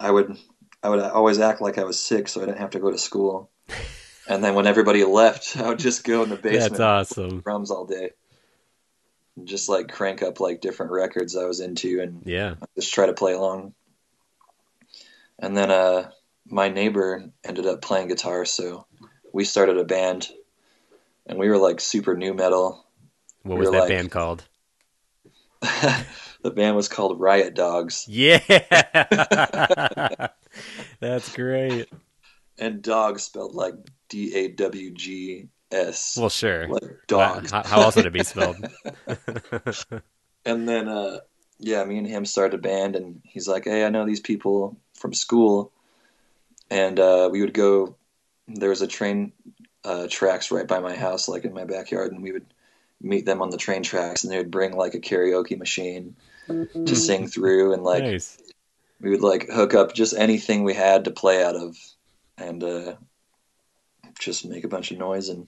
[0.00, 0.36] I would
[0.82, 2.98] I would always act like I was sick, so I didn't have to go to
[2.98, 3.50] school.
[4.28, 7.40] And then when everybody left, I would just go in the basement, That's awesome.
[7.40, 8.10] drums all day,
[9.36, 12.54] and just like crank up like different records I was into, and Yeah.
[12.76, 13.74] just try to play along.
[15.38, 16.10] And then uh,
[16.46, 18.86] my neighbor ended up playing guitar, so
[19.32, 20.28] we started a band,
[21.26, 22.84] and we were like super nu metal.
[23.42, 24.44] What We was that like- band called?
[26.42, 28.38] the band was called Riot Dogs, Yeah.
[31.00, 31.88] That's great.
[32.58, 33.74] and dogs spelled like
[34.12, 36.68] D A W G S, Well, sure.
[36.68, 37.50] like Wow, dogs.
[37.50, 38.56] How, how else would it be spelled?
[40.44, 41.18] And then, uh,
[41.60, 44.76] yeah, me and him started a band, and he's like, "Hey, I know these people
[44.94, 45.70] from school,"
[46.68, 47.94] and uh, we would go.
[48.48, 49.32] There was a train
[49.84, 52.46] uh, tracks right by my house, like in my backyard, and we would
[53.00, 56.16] meet them on the train tracks, and they would bring like a karaoke machine
[56.48, 58.36] to sing through, and like nice.
[59.00, 61.78] we would like hook up just anything we had to play out of,
[62.36, 62.94] and uh,
[64.24, 65.46] just make a bunch of noise and.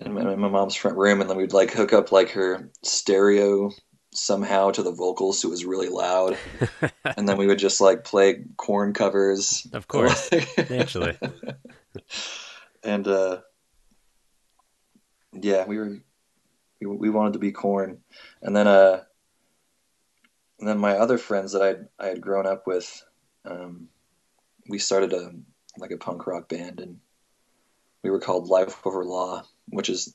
[0.00, 3.70] In my, my mom's front room, and then we'd like hook up like her stereo
[4.14, 6.38] somehow to the vocals, so it was really loud,
[7.04, 10.30] and then we would just like play Korn covers, Of course.
[10.70, 11.18] Naturally.
[12.82, 13.40] and uh,
[15.32, 15.98] yeah, we were
[16.80, 17.98] we, we wanted to be Korn,
[18.40, 19.02] and then uh,
[20.58, 21.62] and then my other friends that
[22.00, 23.04] I I had grown up with,
[23.44, 23.88] um,
[24.68, 25.32] we started a
[25.78, 26.98] like a punk rock band, and
[28.02, 30.14] we were called Life Over Law, which is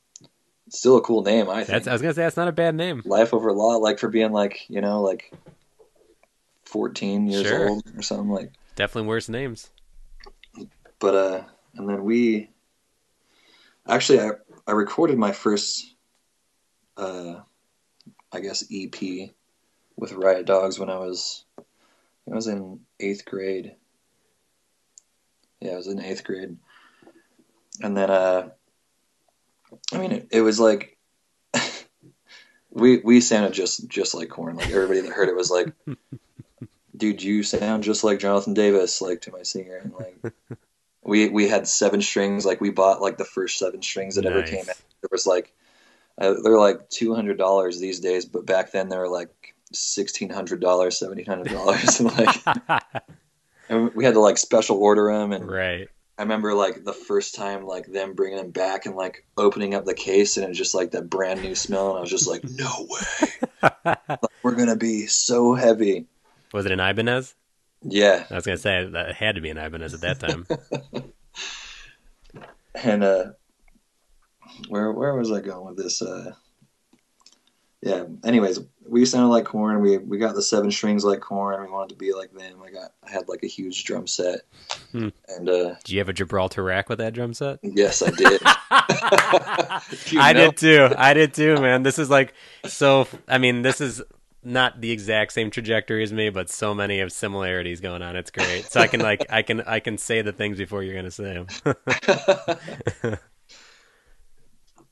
[0.70, 1.68] still a cool name, I think.
[1.68, 3.02] That's I was gonna say that's not a bad name.
[3.06, 5.32] Life Over Law, like for being like you know like
[6.66, 7.70] fourteen years Sure.
[7.70, 8.52] old or something like.
[8.76, 9.72] Definitely worse names.
[11.00, 11.44] but uh
[11.76, 12.50] and then we
[13.88, 14.30] actually i
[14.68, 15.96] i recorded my first
[16.98, 17.36] uh
[18.32, 18.96] i guess ep
[19.96, 23.76] with riot dogs when i was i was in eighth grade
[25.60, 26.58] yeah i was in eighth grade.
[27.82, 28.50] And then uh
[29.94, 30.98] i mean it, it was like
[32.72, 34.56] we we sounded just just like Korn.
[34.56, 35.72] Like everybody that heard it was like
[36.98, 40.34] dude you sound just like jonathan davis like to my singer and like
[41.08, 42.46] we we had seven strings.
[42.46, 45.54] Like we bought like the first seven strings that ever came out there was like
[46.20, 50.30] uh, they're like two hundred dollars these days but back then they were like sixteen
[50.30, 52.84] hundred dollars seventeen hundred dollars and like
[53.70, 55.88] and we had to like special order them and right.
[56.18, 59.86] i remember like the first time like them bringing them back and like opening up
[59.86, 62.28] the case and it was just like that brand new smell and i was just
[62.28, 63.30] like no way
[64.10, 66.06] Like, we're gonna be so heavy
[66.54, 67.36] Was it an Ibanez?
[67.84, 70.48] yeah I was gonna say that had to be an Ibanez at that time.
[72.76, 73.26] and uh
[74.70, 76.34] where where was i going with this uh
[77.82, 78.60] yeah anyways
[78.90, 81.96] we sounded like Korn we we got the seven strings like Korn we wanted to
[81.96, 84.42] be like them i got i had like a huge drum set
[84.92, 85.10] Hmm.
[85.28, 87.60] and uh Did you have a Gibraltar rack with that drum set?
[87.62, 88.42] yes i did
[90.20, 90.48] I know?
[90.52, 90.90] did too.
[90.98, 91.84] I did too, man.
[91.84, 92.34] This is like
[92.66, 93.08] so.
[93.28, 94.02] I mean, this is
[94.44, 98.16] not the exact same trajectory as me, but so many of similarities going on.
[98.16, 98.66] It's great.
[98.66, 101.34] So I can like I can I can say the things before you're gonna say
[101.34, 101.48] them.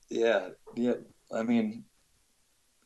[0.10, 0.94] yeah yeah
[1.34, 1.84] i mean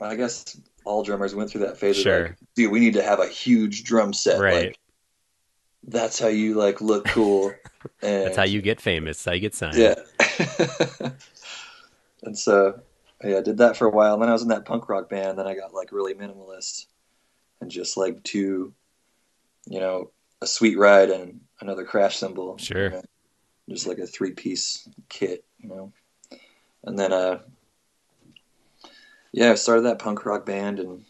[0.01, 2.23] i guess all drummers went through that phase of Sure.
[2.27, 4.65] like dude we need to have a huge drum set Right.
[4.67, 4.79] like
[5.83, 7.53] that's how you like look cool
[8.01, 9.23] and That's how you get famous.
[9.23, 9.77] That's how you get signed.
[9.77, 9.95] Yeah.
[12.23, 12.81] and so,
[13.23, 14.13] yeah, I did that for a while.
[14.13, 15.39] And then I was in that punk rock band.
[15.39, 16.87] Then I got like really minimalist
[17.61, 18.73] and just like two,
[19.67, 22.57] you know, a sweet ride and another crash cymbal.
[22.57, 22.83] Sure.
[22.85, 23.01] you know,
[23.69, 25.93] just like a three piece kit, you know.
[26.83, 27.39] And then, uh,
[29.31, 31.03] yeah, I started that punk rock band and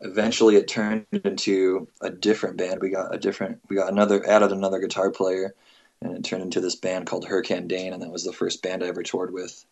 [0.00, 2.80] eventually it turned into a different band.
[2.80, 5.54] We got a different, we got another, added another guitar player
[6.02, 8.82] and it turned into this band called Her Candane, and that was the first band
[8.82, 9.64] I ever toured with.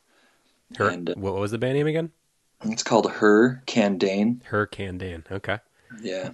[0.76, 2.10] Her, And, uh, what was the band name again?
[2.64, 4.42] It's called Her Candane.
[4.44, 5.30] Her Candane.
[5.30, 5.58] Okay.
[6.02, 6.30] Yeah.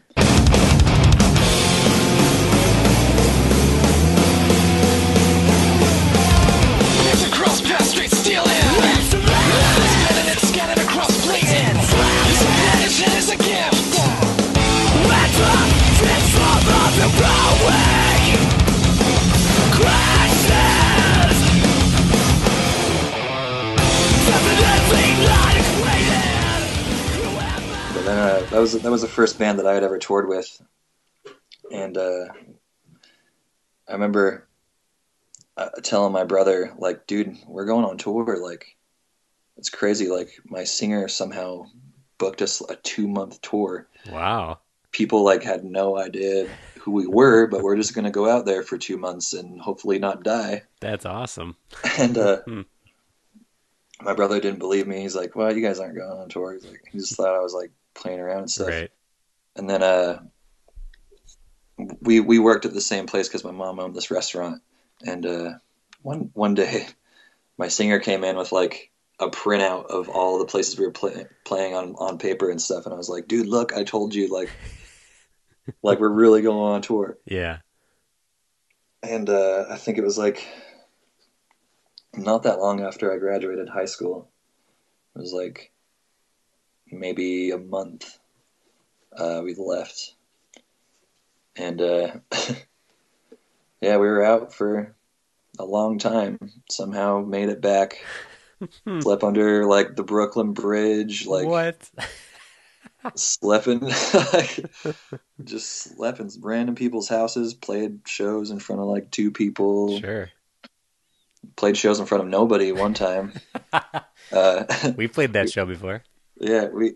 [7.07, 8.49] It's across past streets stealing.
[8.49, 10.44] Scanning and scanning
[27.95, 30.61] but then that, was, that was the first band that I had ever toured with.
[31.73, 32.27] And uh,
[33.89, 34.47] I remember
[35.57, 38.39] uh, telling my brother, like, dude, we're going on tour.
[38.43, 38.77] Like,
[39.57, 40.09] it's crazy.
[40.09, 41.67] Like, my singer somehow
[42.19, 43.89] booked us a two month tour.
[44.11, 44.59] Wow.
[44.93, 46.47] People like had no idea
[46.81, 49.99] who we were, but we're just gonna go out there for two months and hopefully
[49.99, 51.57] not die." That's awesome.
[51.99, 52.63] And uh, Hmm.
[54.01, 55.01] my brother didn't believe me.
[55.01, 57.41] He's like, "Well, you guys aren't going on tour." He's like, he just thought I
[57.41, 58.69] was like playing around and stuff.
[58.69, 58.91] Right.
[59.57, 60.21] And then uh,
[62.01, 64.63] we we worked at the same place because my mom owned this restaurant.
[65.05, 65.51] And uh,
[66.03, 66.87] one one day,
[67.59, 71.27] my singer came in with like a printout of all the places we were play,
[71.45, 72.85] playing on on paper and stuff.
[72.85, 74.51] And I was like, "Dude, look, I told you like."
[75.83, 77.59] like we're really going on tour Yeah.
[79.03, 80.47] and uh, I think it was like
[82.15, 84.29] not that long after I graduated high school.
[85.17, 85.73] It was like
[86.91, 88.19] maybe a month.
[89.17, 90.15] Uh, we left,
[91.57, 92.11] and uh,
[93.81, 94.95] yeah, we were out for
[95.59, 96.39] a long time.
[96.71, 98.05] Somehow made it back.
[99.01, 101.91] Slept under like the Brooklyn Bridge, like what?
[103.15, 104.65] slept in, like,
[105.45, 107.55] just slept in random people's houses.
[107.55, 110.01] Played shows in front of like two people.
[110.01, 110.31] Sure.
[111.57, 113.33] played shows in front of nobody one time.
[114.33, 114.65] uh,
[114.97, 116.03] We played that show before.
[116.41, 116.95] yeah, we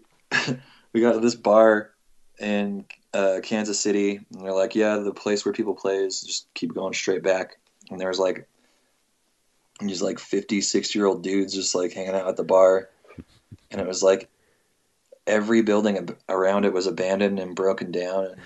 [0.92, 1.90] we got to this bar
[2.40, 6.52] in uh, Kansas City, and they're like, "Yeah, the place where people play is just
[6.54, 7.58] keep going straight back."
[7.90, 8.48] And there was like
[9.86, 12.88] these like 50, 60 year old dudes just like hanging out at the bar,
[13.70, 14.28] and it was like
[15.26, 18.36] every building ab- around it was abandoned and broken down,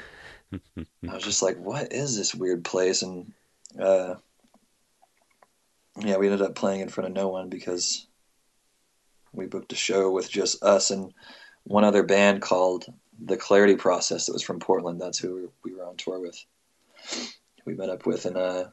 [0.53, 3.33] and I was just like, "What is this weird place?" And
[3.81, 4.17] uh,
[5.99, 8.07] yeah, we ended up playing in front of no one because
[9.33, 11.13] we booked a show with just us and
[11.65, 12.85] one other band called
[13.25, 15.01] the Clarity Process that was from Portland.
[15.01, 16.45] That's who we were on tour with.
[17.65, 18.65] We met up with, and uh,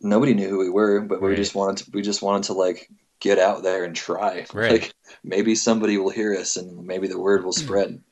[0.00, 2.88] nobody knew who we were, but we just wanted to, we just wanted to like
[3.20, 4.46] get out there and try.
[4.54, 4.72] Right.
[4.72, 8.02] Like maybe somebody will hear us, and maybe the word will spread.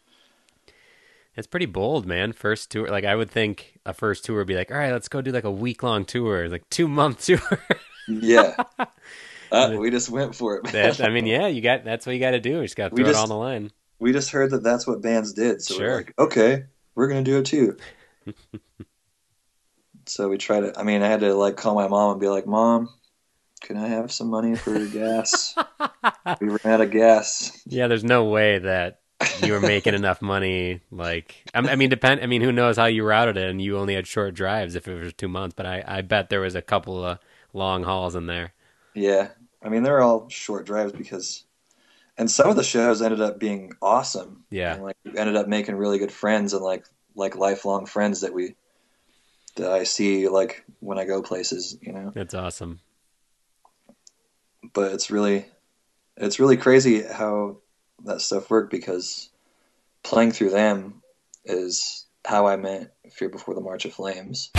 [1.37, 2.33] It's pretty bold, man.
[2.33, 2.89] First tour.
[2.89, 5.33] Like I would think a first tour would be like, all right, let's go do
[5.33, 7.41] like a week long tour, like two month tour.
[8.09, 8.55] yeah.
[9.53, 10.65] Uh, we just went for it.
[10.73, 12.57] that, I mean, yeah, you got that's what you got to do.
[12.57, 13.71] You just got to We throw it just- on the line.
[14.01, 15.87] we just heard that that's what bands did, so Sure.
[15.89, 16.65] we're like, okay,
[16.97, 17.77] we're gonna do it too.
[20.07, 20.79] So we tried to.
[20.79, 22.89] I mean, I had to like call my mom and be like, "Mom,
[23.61, 25.55] can I have some money for gas?
[26.41, 29.01] we ran out of gas." Yeah, there's no way that
[29.43, 30.81] you were making enough money.
[30.91, 32.21] Like, I I mean, depend.
[32.21, 34.89] I mean, who knows how you routed it, and you only had short drives if
[34.89, 35.55] it was two months.
[35.57, 37.19] But I, I bet there was a couple of
[37.53, 38.53] long hauls in there.
[38.95, 39.29] Yeah,
[39.63, 41.45] I mean, they're all short drives because,
[42.17, 44.45] and some of the shows ended up being awesome.
[44.51, 44.75] Yeah.
[44.75, 46.85] and, like we ended up making really good friends and like
[47.17, 48.57] like lifelong friends that we
[49.57, 52.13] that I see like when I go places, you know.
[52.15, 52.81] That's awesome.
[54.73, 55.47] but it's really
[56.17, 57.59] it's really crazy how
[58.05, 59.31] that stuff worked because
[60.03, 61.03] playing through them
[61.45, 64.51] is how I met Fear Before the March of Flames.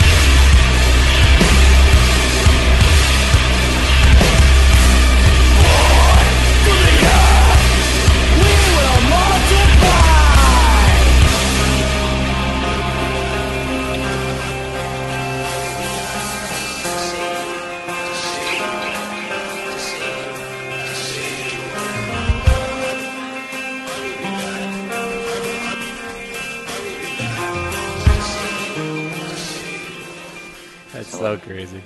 [31.18, 31.82] So crazy.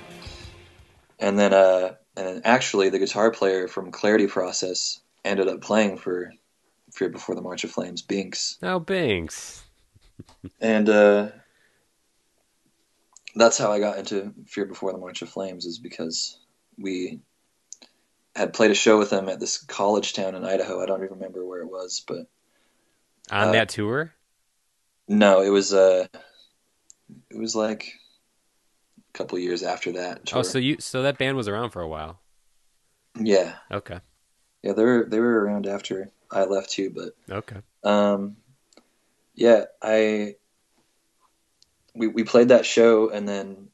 [1.19, 5.97] And then uh and then actually the guitar player from Clarity Process ended up playing
[5.97, 6.33] for
[6.93, 8.57] Fear Before the March of Flames, Binks.
[8.61, 9.63] Oh, Binks.
[10.61, 11.29] And uh
[13.35, 16.37] that's how I got into Fear Before the March of Flames is because
[16.77, 17.21] we
[18.35, 20.81] had played a show with them at this college town in Idaho.
[20.81, 22.27] I don't even remember where it was, but
[23.31, 24.13] On Uh, that tour?
[25.07, 26.07] No, it was uh
[27.29, 27.93] it was like
[29.13, 30.31] a couple years after that.
[30.33, 32.19] Oh, so you so that band was around for a while.
[33.19, 33.55] yeah.
[33.71, 33.99] Okay.
[34.63, 37.57] Yeah, they were they were around after I left too, but Okay.
[37.83, 38.37] um
[39.35, 40.35] yeah, I
[41.95, 43.67] we we played that show and then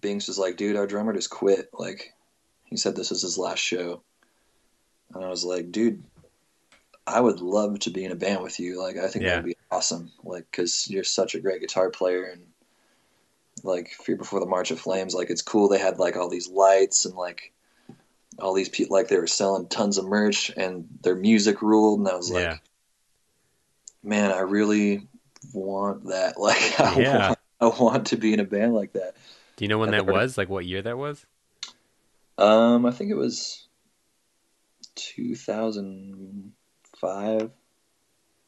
[0.00, 2.12] Binks was like, "Dude, our drummer just quit." Like
[2.64, 4.02] he said this was his last show.
[5.14, 6.02] And I was like, "Dude,
[7.06, 8.80] I would love to be in a band with you.
[8.80, 9.30] Like I think Yeah.
[9.30, 10.12] that would be awesome.
[10.24, 12.46] Like cuz you're such a great guitar player and
[13.64, 16.48] like Fear Before the March of Flames, like it's cool they had like all these
[16.48, 17.52] lights and like
[18.38, 22.08] all these people like they were selling tons of merch and their music ruled and
[22.08, 22.56] I was like Yeah.
[24.02, 25.06] man, I really
[25.52, 26.34] want that.
[26.38, 27.28] Like, I, Yeah.
[27.28, 29.14] want, I want to be in a band like that.
[29.56, 30.38] Do you know when I've that was?
[30.38, 31.26] Like what year that was?
[32.38, 33.68] Um, I think it was
[34.94, 37.50] 2005.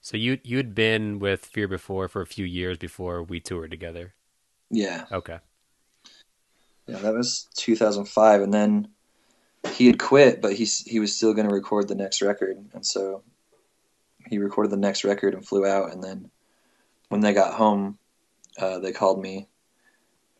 [0.00, 4.14] So you you'd been with Fear before for a few years before we toured together.
[4.70, 5.38] Yeah, Okay.
[6.86, 8.88] yeah, that was 2005, and then
[9.72, 12.84] he had quit, but he he was still going to record the next record, and
[12.84, 13.22] so
[14.26, 16.30] he recorded the next record and flew out, and then
[17.08, 17.98] when they got home,
[18.58, 19.48] uh, they called me,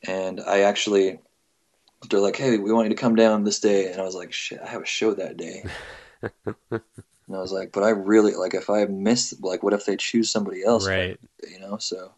[0.02, 1.20] and I actually
[2.10, 4.32] they're like, "Hey, we want you to come down this day," and I was like,
[4.32, 5.64] "Shit, I have a show that day."
[7.26, 9.96] And I was like, but I really like if I miss like what if they
[9.96, 10.86] choose somebody else?
[10.86, 11.18] Right.
[11.48, 12.12] You know, so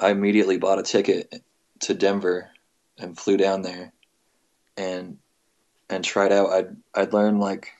[0.00, 1.42] I immediately bought a ticket
[1.80, 2.50] to Denver
[2.98, 3.92] and flew down there
[4.76, 5.18] and
[5.88, 6.50] and tried out.
[6.50, 7.72] I'd I'd learned like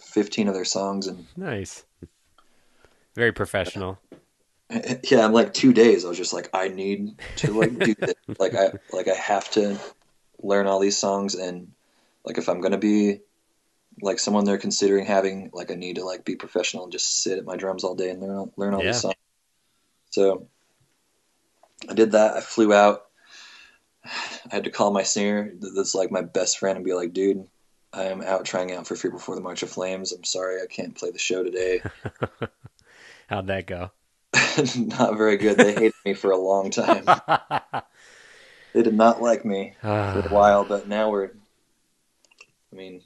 [0.00, 1.84] fifteen of their songs and Nice.
[3.14, 3.98] Very professional.
[4.70, 8.14] yeah, in like two days I was just like, I need to like do this.
[8.38, 9.78] Like I like I have to
[10.40, 11.72] learn all these songs and
[12.24, 13.20] like if I'm gonna be
[14.00, 17.38] like someone they're considering having, like I need to like be professional and just sit
[17.38, 18.92] at my drums all day and learn all, learn all Yeah.
[18.92, 19.14] these songs.
[20.10, 20.46] So
[21.88, 22.36] I did that.
[22.36, 23.04] I flew out.
[24.04, 27.46] I had to call my singer, that's like my best friend, and be like, dude,
[27.92, 30.12] I am out trying out for Fear Before the March of Flames.
[30.12, 31.82] I'm sorry I can't play the show today.
[33.28, 33.90] How'd that go?
[34.76, 35.58] not very good.
[35.58, 37.04] They hated me for a long time.
[38.74, 41.30] They did not like me for a while, but now we're.
[42.72, 43.02] I mean,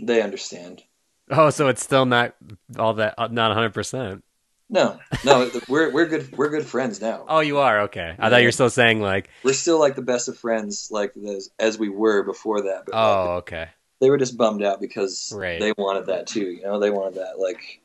[0.00, 0.82] they understand.
[1.30, 2.34] Oh, so it's still not
[2.78, 4.22] all that not 100%.
[4.68, 6.36] No, no, we're we're good.
[6.36, 7.24] We're good friends now.
[7.28, 7.82] Oh, you are.
[7.82, 8.16] Okay.
[8.18, 11.12] I thought you were still saying like, We're still like the best of friends, like
[11.16, 12.84] as, as we were before that.
[12.86, 13.68] But oh, like, oh, okay.
[14.00, 15.60] they were just bummed out because Right.
[15.60, 16.46] they wanted that too.
[16.46, 17.80] You know, they wanted that like.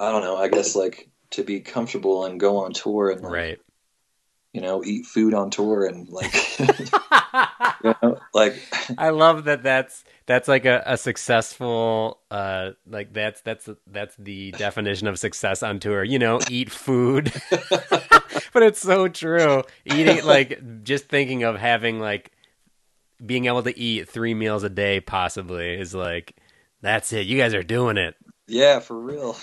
[0.00, 0.36] I don't know.
[0.36, 3.60] I guess like to be comfortable and go on tour and like, Right.
[4.52, 8.54] You know eat food on tour and like you know like
[8.98, 14.50] I love that that's that's like a, a successful uh like that's that's that's the
[14.52, 16.02] definition of success on tour.
[16.02, 17.32] You know, eat food.
[18.52, 19.62] but it's so true.
[19.84, 22.32] Eating like just thinking of having like
[23.24, 26.36] being able to eat 3 meals a day possibly is like
[26.82, 27.26] that's it.
[27.26, 28.16] You guys are doing it.
[28.48, 29.36] Yeah, for real.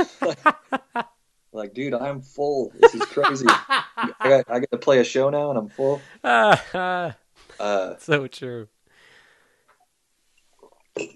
[1.52, 2.72] Like, dude, I'm full.
[2.80, 3.46] This is crazy.
[3.50, 6.02] I got I to play a show now, and I'm full.
[6.24, 7.16] Ah,
[7.60, 8.68] Uh, so true.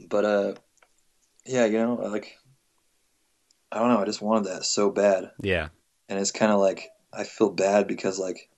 [0.09, 0.53] but uh,
[1.45, 2.37] yeah, you know, like,
[3.71, 3.99] I don't know.
[3.99, 5.69] I just wanted that so bad, Yeah.
[6.09, 8.49] and it's kind of like I feel bad because like,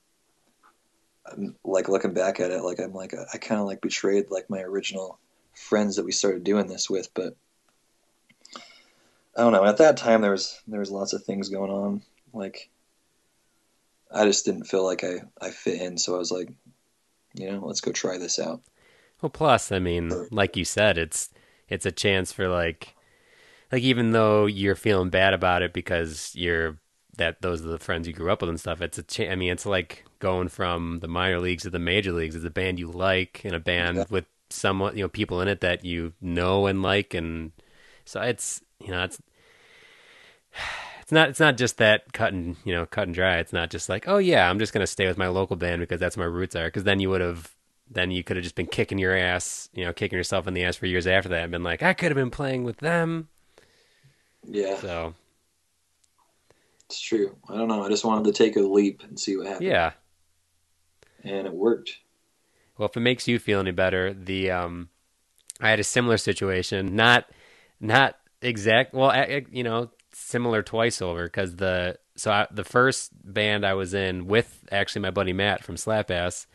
[1.30, 4.50] I'm, like looking back at it, like I'm like I kind of like betrayed like
[4.50, 5.20] my original
[5.54, 7.36] friends that we started doing this with, but.
[9.36, 9.65] I don't know.
[9.65, 12.02] At that time, there was there was lots of things going on.
[12.34, 12.69] Like,
[14.12, 15.98] I just didn't feel like I I fit in.
[15.98, 16.50] So I was like,
[17.34, 18.62] you know, let's go try this out.
[19.22, 21.30] Well, plus, I mean, like you said, it's
[21.69, 22.93] it's a chance for like,
[23.72, 26.78] like even though you're feeling bad about it because you're
[27.17, 28.82] that those are the friends you grew up with and stuff.
[28.82, 32.12] It's a cha- I mean, it's like going from the minor leagues to the major
[32.12, 32.36] leagues.
[32.36, 34.05] It's a band you like and a band Yeah.
[34.10, 37.51] with somewhat you know people in it that you know and like, and
[38.05, 39.20] so it's you know it's.
[41.02, 41.30] It's not.
[41.30, 43.38] It's not just that cut and you know cut and dry.
[43.40, 46.00] It's not just like, oh yeah, I'm just gonna stay with my local band because
[46.00, 46.66] that's where my roots are.
[46.66, 47.54] Because then you would have
[47.92, 50.64] then you could have just been kicking your ass, you know, kicking yourself in the
[50.64, 53.28] ass for years after that and been like, I could have been playing with them.
[54.46, 55.14] Yeah, So,
[56.86, 57.36] it's true.
[57.50, 57.84] I don't know.
[57.84, 59.68] I just wanted to take a leap and see what happened.
[59.68, 59.92] yeah.
[61.24, 62.00] and it worked.
[62.78, 64.90] Well, if it makes you feel any better, the um
[65.60, 67.26] I had a similar situation, not
[67.80, 69.14] not exact, well,
[69.52, 74.28] you know, similar twice over cuz the so I, the first band I was in
[74.28, 76.46] with actually my buddy Matt from Slapass,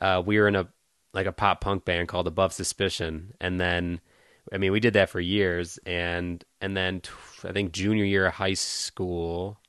[0.00, 0.68] uh we were in a
[1.14, 3.34] like a pop punk band called Above Suspicion.
[3.40, 4.00] And then
[4.52, 5.78] I mean, we did that for years.
[5.86, 7.10] And and then t-
[7.44, 9.60] I think junior year of high school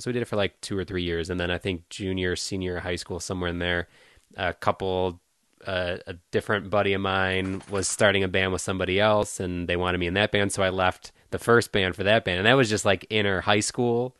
[0.00, 2.36] so we did it for like two or three years, and then I think junior,
[2.36, 3.88] senior high school, somewhere in there,
[4.36, 5.20] a couple,
[5.66, 9.76] uh, a different buddy of mine was starting a band with somebody else, and they
[9.76, 12.46] wanted me in that band, so I left the first band for that band, and
[12.46, 14.16] that was just like inner high school,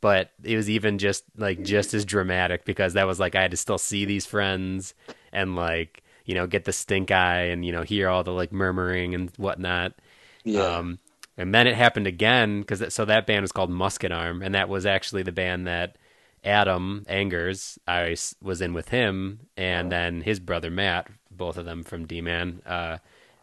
[0.00, 3.50] but it was even just like just as dramatic because that was like I had
[3.52, 4.94] to still see these friends
[5.32, 8.52] and like you know get the stink eye and you know hear all the like
[8.52, 9.94] murmuring and whatnot.
[10.44, 10.98] Yeah, Um,
[11.36, 14.68] and then it happened again because so that band was called Musket Arm, and that
[14.68, 15.96] was actually the band that
[16.44, 21.82] Adam Angers I was in with him, and then his brother Matt, both of them
[21.82, 22.62] from D Man.
[22.64, 22.98] Uh,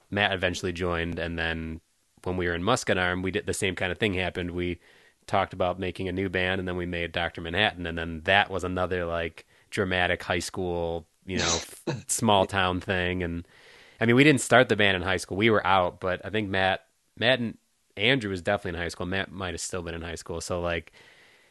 [0.10, 1.82] Matt eventually joined, and then
[2.24, 4.52] when we were in Musket Arm, we did the same kind of thing happened.
[4.52, 4.80] We
[5.28, 8.50] talked about making a new band, and then we made Doctor Manhattan, and then that
[8.50, 11.60] was another like dramatic high school, you know,
[12.08, 13.22] small town thing.
[13.22, 13.48] And
[14.00, 16.00] I mean, we didn't start the band in high school; we were out.
[16.00, 16.86] But I think Matt,
[17.18, 17.58] Matt and
[17.96, 19.06] Andrew was definitely in high school.
[19.06, 20.42] Matt might have still been in high school.
[20.42, 20.94] So like,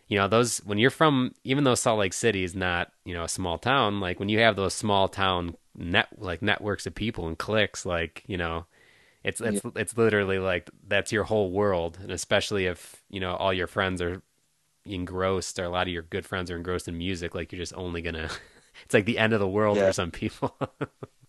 [0.09, 3.25] you know, those when you're from, even though Salt Lake City is not, you know,
[3.25, 7.27] a small town, like when you have those small town net like networks of people
[7.29, 8.67] and cliques, like you know,
[9.25, 13.53] it's it's it's literally like that's your whole world, and especially if you know all
[13.55, 14.23] your friends are
[14.87, 17.75] engrossed, or a lot of your good friends are engrossed in music, like you're just
[17.77, 18.31] only gonna.
[18.85, 19.83] It's like the end of the world Yeah.
[19.83, 20.55] for some people.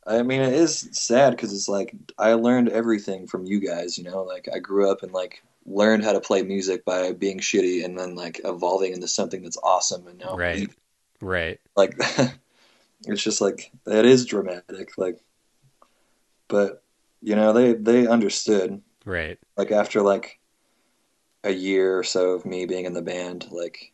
[0.05, 3.97] I mean, it is sad because it's like I learned everything from you guys.
[3.97, 7.39] You know, like I grew up and like learned how to play music by being
[7.39, 10.07] shitty, and then like evolving into something that's awesome.
[10.07, 10.69] And now, right,
[11.21, 11.95] right, like
[13.07, 14.97] it's just like it is dramatic.
[14.97, 15.19] Like,
[16.47, 16.83] but
[17.21, 18.81] you know, they they understood.
[19.05, 19.37] right.
[19.57, 20.39] Like after like
[21.43, 23.91] a year or so of me being in the band, like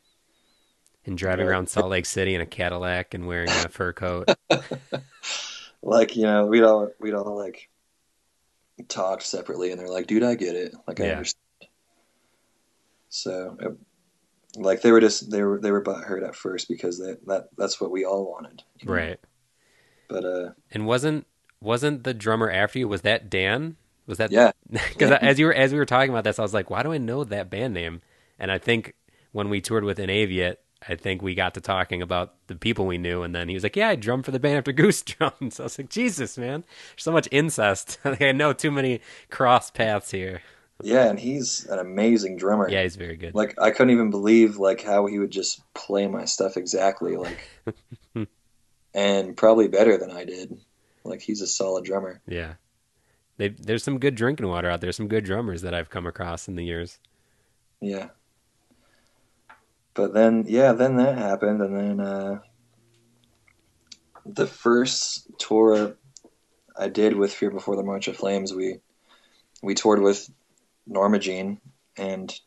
[1.06, 1.52] And driving Yeah.
[1.52, 4.30] around Salt Lake City in a Cadillac and wearing a fur coat.
[5.82, 7.70] like you know we'd all we'd all like
[8.88, 11.43] talk separately and they're like dude i get it like i understand
[13.14, 13.78] so it,
[14.58, 17.82] like they were just they were they were butthurt at first because they, that that's
[17.82, 19.10] what we all wanted you know?
[19.10, 19.20] right.
[20.10, 21.28] but uh And wasn't
[21.62, 22.88] wasn't the drummer after you?
[22.88, 23.78] Was that Dan?
[24.06, 25.18] Was that yeah Because Yeah.
[25.22, 26.98] as you were as we were talking about this, I was like, why do I
[26.98, 28.02] know that band name?
[28.40, 28.94] And I think
[29.32, 30.58] when we toured with Inaviate,
[30.88, 33.64] I think we got to talking about the people we knew, and then he was
[33.64, 36.64] like, "Yeah, I drummed for the band after Goose drums." I was like, "Jesus, man,
[36.92, 38.00] there's so much incest.
[38.06, 39.00] like, I know too many
[39.30, 40.42] cross paths here."
[40.84, 43.34] Yeah and he's an amazing drummer Yeah, he's very good.
[43.36, 47.48] like i couldn't even believe like how he would just play my stuff exactly like
[48.94, 50.58] and probably better than i did
[51.04, 52.54] like he's a solid drummer Yeah,
[53.38, 54.92] they, there's some good drinking water out there.
[54.94, 57.00] Some good drummers that I've come across in the years.
[57.82, 58.10] Yeah.
[59.96, 62.40] But then, yeah, then that happened, and then uh,
[64.26, 65.98] the first tour
[66.78, 68.78] I did with Fear Before the March of Flames, we
[69.62, 70.30] we toured with
[70.86, 71.60] Norma Jean,
[71.98, 72.38] and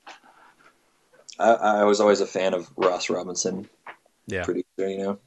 [1.39, 3.69] I, I was always a fan of Ross Robinson,
[4.27, 4.67] Yeah, producer.
[4.79, 5.19] You know,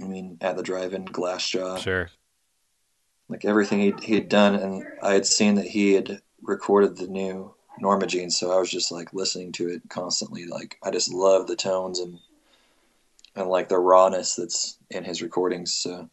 [0.00, 2.10] I mean, at the drive-in, Glassjaw, sure.
[3.28, 7.08] like everything he he had done, and I had seen that he had recorded the
[7.08, 10.46] new Norma Jean, so I was just like listening to it constantly.
[10.46, 12.18] Like I just love the tones and
[13.36, 15.72] and like the rawness that's in his recordings.
[15.72, 16.08] So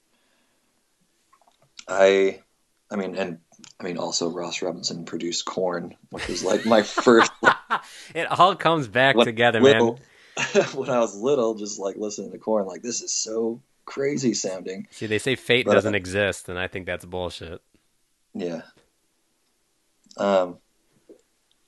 [1.88, 2.42] I,
[2.92, 3.40] I mean, and
[3.80, 7.32] I mean also Ross Robinson produced Korn, which was like my first
[8.16, 9.98] it all comes back when together, man.
[10.74, 14.88] when I was little, just like listening to Korn, like this is so crazy sounding.
[14.92, 17.62] See, they say fate But- doesn't exist, and I think that's bullshit.
[18.34, 18.62] Yeah.
[20.18, 20.58] Um.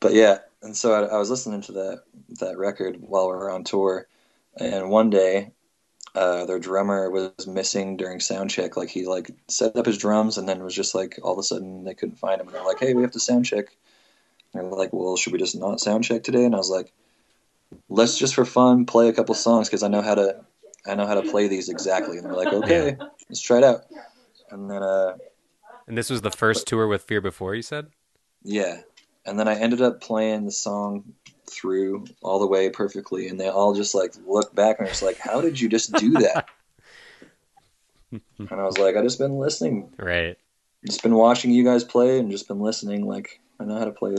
[0.00, 2.02] but yeah, and so I, I was listening to that
[2.40, 4.08] that record while we were on tour,
[4.56, 5.52] and one day,
[6.14, 8.76] uh, their drummer was missing during sound check.
[8.76, 11.42] Like he like set up his drums, and then was just like all of a
[11.42, 13.66] sudden they couldn't find him, and they're like, "Hey, we have to sound check."
[14.52, 16.92] And they're like, "Well, should we just not sound check today?" And I was like,
[17.88, 20.44] "Let's just for fun play a couple songs because I know how to
[20.86, 22.96] I know how to play these exactly." And they're like, "Okay,
[23.28, 23.82] let's try it out."
[24.50, 25.16] And then uh.
[25.86, 27.88] And this was the first tour with Fear Before, you said?
[28.42, 28.80] Yeah.
[29.26, 31.12] And then I ended up playing the song
[31.48, 35.02] through all the way perfectly, and they all just like look back and are just
[35.02, 36.48] like, "How did you just do that?"
[38.12, 38.20] and
[38.50, 40.36] I was like, "I just been listening, Right.
[40.86, 43.06] just been watching you guys play, and just been listening.
[43.06, 44.16] Like, I know how to play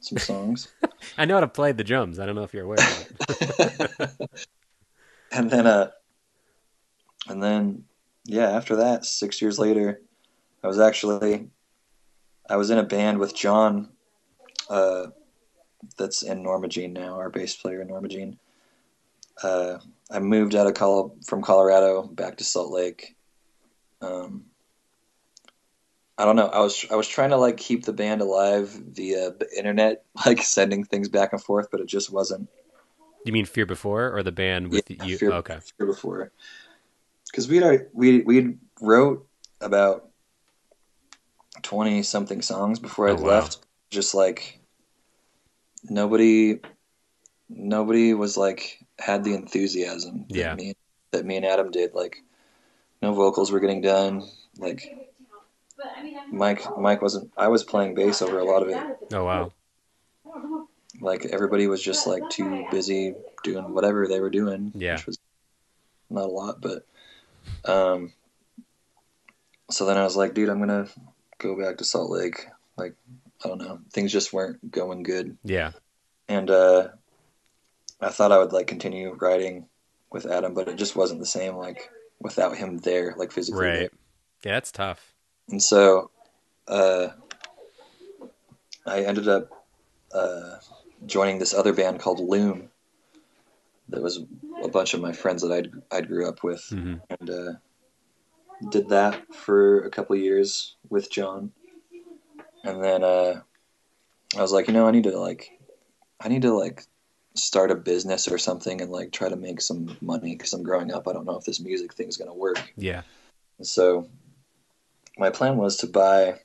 [0.00, 0.68] some songs."
[1.18, 2.18] I know how to play the drums.
[2.18, 3.06] I don't know if you're aware of
[4.08, 4.20] it.
[5.32, 5.90] and then, uh,
[7.28, 7.84] and then,
[8.24, 10.00] yeah, after that, six years later,
[10.62, 11.48] I was actually,
[12.48, 13.90] I was in a band with John,
[14.68, 15.06] uh,
[15.96, 18.38] that's in Norma Jean now, our bass player in Norma Jean.
[19.42, 19.78] Uh,
[20.10, 23.14] I moved out of Col- from Colorado back to Salt Lake.
[24.00, 24.46] Um,
[26.18, 26.48] I don't know.
[26.48, 30.42] I was I was trying to like keep the band alive via the internet, like
[30.42, 32.48] sending things back and forth, but it just wasn't
[33.24, 35.18] You mean Fear Before or the band with Yeah, you?
[35.18, 35.58] Fear- okay.
[35.76, 36.32] Fear before
[37.30, 37.60] because we
[37.92, 39.26] we we wrote
[39.60, 40.08] about
[41.62, 43.28] twenty something songs before I Oh, wow.
[43.40, 43.58] left.
[43.90, 44.60] Just like
[45.88, 46.60] nobody,
[47.48, 50.74] nobody was like had the enthusiasm that me
[51.12, 51.94] that me and Adam did.
[51.94, 52.22] Like
[53.02, 54.28] no vocals were getting done.
[54.58, 54.82] Like
[56.30, 57.30] Mike Mike wasn't.
[57.36, 59.14] I was playing bass over a lot of it.
[59.14, 59.52] Oh wow.
[61.00, 63.14] Like everybody was just like too busy
[63.44, 64.72] doing whatever they were doing.
[64.74, 64.94] Yeah.
[64.94, 65.18] Which was
[66.10, 66.86] not a lot, but
[67.64, 68.12] um
[69.70, 70.88] so then I was like, dude, I'm gonna
[71.38, 72.46] go back to Salt Lake.
[72.76, 72.94] Like
[73.44, 73.80] I don't know.
[73.92, 75.72] Things just weren't going good, Yeah.
[76.28, 76.88] and uh,
[78.00, 79.68] I thought I would like continue writing
[80.10, 83.66] with Adam, but it just wasn't the same like without him there, like physically.
[83.66, 83.80] there.
[83.82, 83.90] Right.
[84.44, 85.14] Yeah, that's tough.
[85.48, 86.10] And so,
[86.68, 87.08] uh,
[88.86, 89.50] I ended up
[90.14, 90.56] uh,
[91.04, 92.70] joining this other band called Loom.
[93.88, 94.20] That was
[94.62, 97.52] a bunch of my friends that I'd I grew up with, hmm and uh,
[98.70, 101.52] did that for a couple of years with John.
[102.66, 103.40] And then uh,
[104.36, 105.50] I was like, you know, I need to like,
[106.20, 106.82] I need to like
[107.34, 110.92] start a business or something and like try to make some money because I'm growing
[110.92, 111.06] up.
[111.06, 112.72] I don't know if this music thing's gonna work.
[112.76, 113.02] Yeah.
[113.62, 114.08] So
[115.18, 116.40] my plan was to buy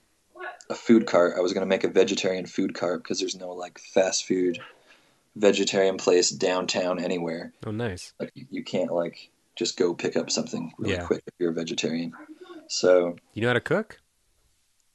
[0.69, 1.36] a food cart.
[1.38, 4.59] I was going to make a vegetarian food cart because there's no like fast food
[5.36, 7.53] vegetarian place downtown anywhere.
[7.65, 8.13] Oh, nice.
[8.19, 11.05] Like you, you can't like just go pick up something really Yeah.
[11.05, 12.13] quick if you're a vegetarian.
[12.67, 13.99] So You know how to cook?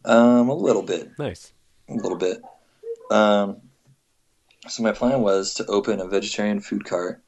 [0.07, 1.53] Um, a little bit, Nice.
[1.89, 2.41] a little bit.
[3.11, 3.61] Um,
[4.69, 7.23] so my plan was to open a vegetarian food cart,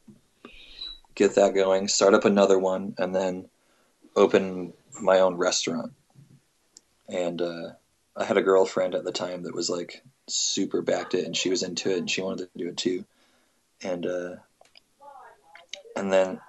[1.15, 3.49] get that going, start up another one, and then
[4.17, 5.93] open my own restaurant.
[7.09, 7.71] And uh,
[8.17, 11.49] I had a girlfriend at the time that was like super backed it, and she
[11.51, 13.05] was into it, and she wanted to do it too.
[13.83, 14.35] And uh,
[15.95, 16.41] and then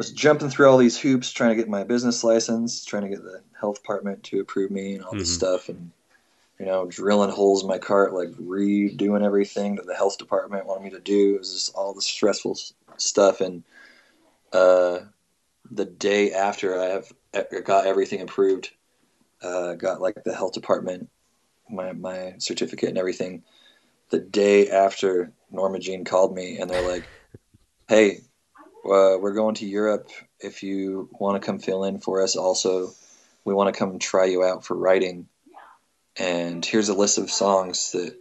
[0.00, 3.22] was jumping through all these hoops, trying to get my business license, trying to get
[3.22, 5.34] the health department to approve me, and all this Mhm.
[5.34, 5.90] stuff, and
[6.58, 10.84] you know, drilling holes in my cart, like redoing everything that the health department wanted
[10.84, 11.34] me to do.
[11.34, 12.58] It was just all the stressful
[12.96, 13.42] stuff.
[13.42, 13.62] And
[14.54, 15.00] uh,
[15.70, 17.12] the day after I have
[17.64, 18.70] got everything approved,
[19.42, 21.10] uh, got like the health department,
[21.68, 23.42] my my certificate and everything.
[24.08, 27.10] The day after Norma Jean called me and they're like,
[27.88, 28.22] "Hey,
[28.84, 30.10] uh, we're going to Europe.
[30.38, 32.92] If you want to come fill in for us, also,
[33.44, 35.28] we want to come try you out for writing."
[36.16, 38.16] and here's a list of songs that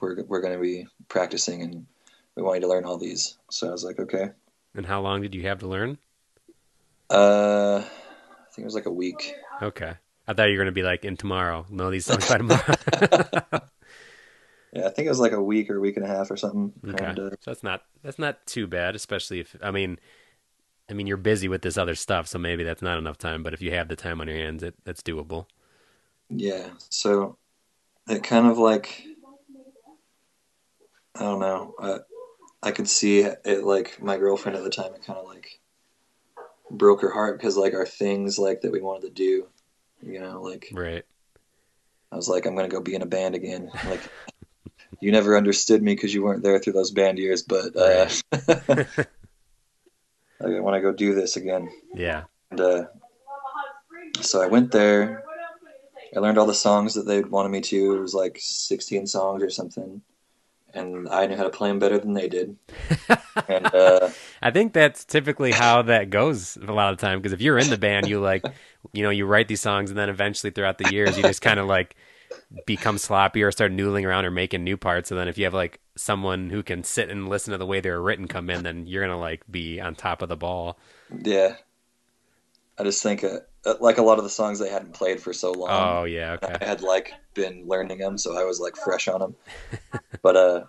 [0.00, 1.86] we're we're going to be practicing, and
[2.34, 3.36] we want you to learn all these.
[3.50, 4.30] So I was like, okay.
[4.74, 5.98] And how long did you have to learn?
[7.08, 9.34] Uh, I think it was like a week.
[9.62, 9.92] Okay.
[10.26, 11.66] I thought you were going to be like in tomorrow.
[11.70, 12.74] Know these songs by tomorrow.
[14.74, 16.36] Yeah, I think it was like a week or a week and a half or
[16.36, 16.72] something.
[16.88, 17.06] okay.
[17.06, 19.98] And, uh, So that's not that's not too bad, especially if I mean
[20.90, 23.54] I mean you're busy with this other stuff, so maybe that's not enough time, but
[23.54, 25.46] if you have the time on your hands, it that's doable.
[26.28, 27.36] yeah, so
[28.08, 29.04] it kind of like
[31.16, 31.74] I don't know.
[31.78, 31.98] Uh,
[32.62, 34.94] I could see it like my girlfriend at the time.
[34.94, 35.60] It kind of like
[36.70, 39.46] broke her heart because like our things like that we wanted to do,
[40.02, 41.04] you know, like Right.
[42.12, 43.70] I was like, I'm gonna go be in a band again.
[43.82, 44.10] Like,
[45.00, 48.08] you never understood me because you weren't there through those band years, but uh,
[50.40, 51.70] I want to go do this again.
[51.94, 52.24] Yeah.
[52.50, 52.84] And uh,
[54.20, 55.24] so I went there.
[56.14, 57.96] I learned all the songs that they wanted me to.
[57.96, 60.00] It was like 16 songs or something,
[60.72, 62.56] and I knew how to play them better than they did.
[63.48, 67.32] and uh, I think that's typically how that goes a lot of the time because
[67.32, 68.44] if you're in the band, you like,
[68.92, 71.58] you know, you write these songs and then eventually throughout the years, you just kind
[71.58, 71.96] of like
[72.66, 75.10] become sloppy or start noodling around or making new parts.
[75.10, 77.80] And then if you have like someone who can sit and listen to the way
[77.80, 80.78] they're written come in, then you're gonna like be on top of the ball.
[81.22, 81.56] yeah,
[82.78, 85.32] I just think uh, uh, like a lot of the songs they hadn't played for
[85.32, 85.70] so long.
[85.70, 89.36] Oh yeah, I had like been learning them, so I was like fresh on them.
[90.22, 90.64] but uh,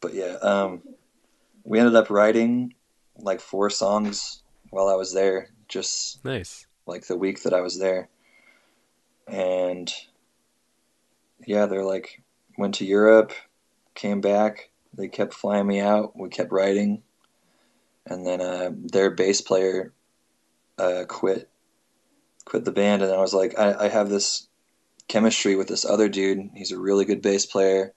[0.00, 0.82] but yeah, um,
[1.64, 2.74] we ended up writing
[3.16, 6.66] like four songs while I was there, just nice.
[6.86, 8.08] like the week that I was there,
[9.30, 9.92] and
[11.46, 12.22] yeah, they're like
[12.58, 13.32] went to Europe,
[13.94, 14.70] came back.
[14.92, 16.16] They kept flying me out.
[16.16, 17.02] We kept writing,
[18.06, 19.92] and then uh, their bass player
[20.78, 21.48] uh, quit
[22.44, 24.48] quit the band, and I was like, I, I have this
[25.06, 26.50] chemistry with this other dude.
[26.54, 27.92] He's a really good bass player,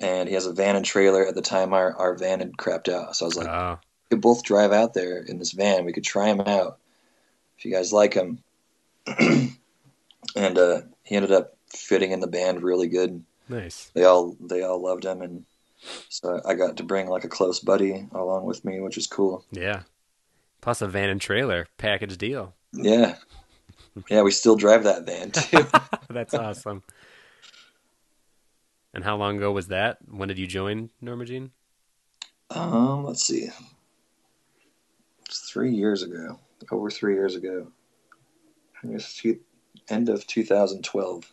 [0.00, 1.24] and he has a van and trailer.
[1.26, 3.78] At the time, our our van had crapped out, so I was like, Oh,
[4.10, 5.84] we could both drive out there in this van.
[5.84, 6.78] We could try him out
[7.56, 8.42] if you guys like him.
[10.36, 13.24] and uh, he ended up fitting in the band really good.
[13.48, 13.90] nice.
[13.94, 15.44] They all they all loved him, and
[16.08, 19.44] so I got to bring like a close buddy along with me, which is cool.
[19.50, 19.82] Yeah.
[20.60, 22.54] Plus a van and trailer package deal.
[22.72, 23.16] Yeah,
[24.10, 24.22] yeah.
[24.22, 25.66] We still drive that van too.
[26.10, 26.82] That's awesome.
[28.92, 29.98] And how long ago was that?
[30.10, 31.52] When did you join Norma Jean?
[32.50, 33.48] um, let's see.
[35.26, 36.38] It's three years ago.
[36.72, 37.68] Over three years ago.
[38.82, 39.38] I two,
[39.90, 41.30] end of 2012.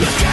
[0.00, 0.29] Clear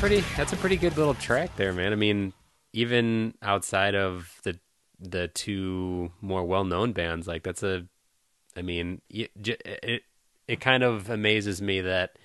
[0.00, 1.92] pretty that's a pretty good little track there, man.
[1.92, 2.32] I mean,
[2.72, 4.58] even outside of the
[4.98, 7.86] the two more well known bands, like that's a,
[8.56, 10.02] I mean, it it,
[10.48, 12.16] it kind of amazes me that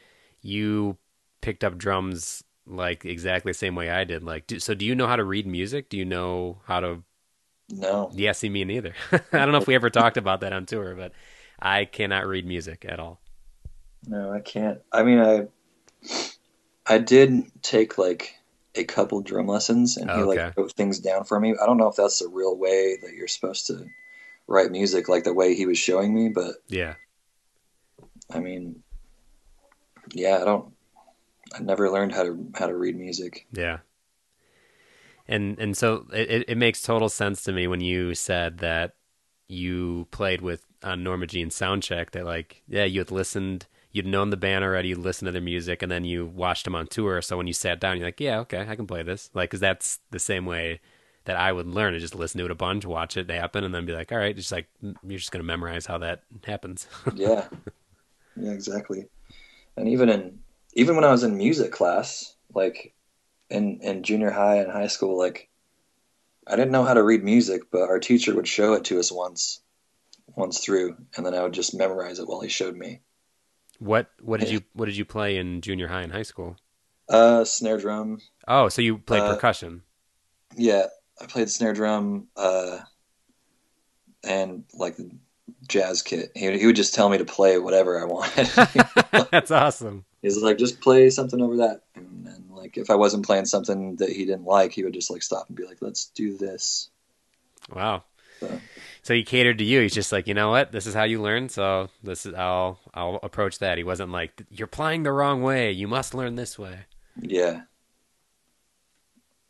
[0.42, 0.98] you
[1.42, 4.24] picked up drums like exactly the same way I did.
[4.24, 5.90] Like, do, so do you know how to read music?
[5.90, 7.04] Do you know how to?
[7.70, 8.10] No.
[8.14, 8.94] Yeah, see me neither.
[9.12, 11.12] I don't know if we ever talked about that on tour, but
[11.60, 13.20] I cannot read music at all.
[14.08, 14.80] No, I can't.
[14.94, 15.48] I mean, I
[16.88, 18.36] I did take like
[18.76, 20.46] a couple drum lessons, and he Okay.
[20.46, 21.56] like wrote things down for me.
[21.62, 23.86] I don't know if that's the real way that you're supposed to
[24.48, 26.30] write music, like the way he was showing me.
[26.30, 26.96] But Yeah,
[28.32, 28.84] I mean,
[30.14, 30.74] yeah, I don't.
[31.54, 33.48] I never learned how to how to read music.
[33.52, 33.80] yeah.
[35.28, 38.96] And and so it, it- makes total sense to me when you said that
[39.48, 43.66] you played with on Norma Jean's soundcheck that like yeah you had listened
[43.96, 46.76] you'd known the band already you listened to their music and then you watched them
[46.76, 49.30] on tour so when you sat down you're like yeah okay I can play this
[49.34, 50.82] like because that's the same way
[51.26, 53.74] that I would learn to just listen to it a bunch watch it happen and
[53.74, 57.48] then be like all right just like you're just gonna memorize how that happens yeah,
[58.36, 59.08] yeah, exactly.
[59.78, 60.40] And even in
[60.74, 62.94] even when I was in music class, like
[63.50, 65.50] in in junior high and high school, like
[66.48, 69.12] I didn't know how to read music, but our teacher would show it to us
[69.12, 69.62] once,
[70.36, 73.02] once through, and then I would just memorize it while he showed me.
[73.80, 76.56] What what did you what did you play in junior high and high school
[77.10, 78.20] Uh, snare drum.
[78.48, 79.82] oh so you played Uh, percussion
[80.56, 80.86] Yeah,
[81.22, 82.28] I played snare drum.
[82.36, 82.80] Uh,
[84.24, 85.10] and like the
[85.68, 86.32] jazz kit.
[86.36, 88.48] He he would just tell me to play whatever I wanted.
[89.32, 91.82] that's awesome He's like, just play something over that.
[91.94, 95.12] And, and like, if I wasn't playing something that he didn't like, he would just
[95.12, 96.90] like stop and be like, let's do this.
[97.72, 98.06] Wow.
[98.40, 98.60] So-
[99.06, 99.82] So he catered to you.
[99.82, 100.72] He's just like, you know what?
[100.72, 101.48] This is how you learn.
[101.48, 103.78] So this is I'll I'll approach that.
[103.78, 105.72] He wasn't like, you're playing the wrong way.
[105.72, 106.80] You must learn this way.
[107.22, 107.58] Yeah.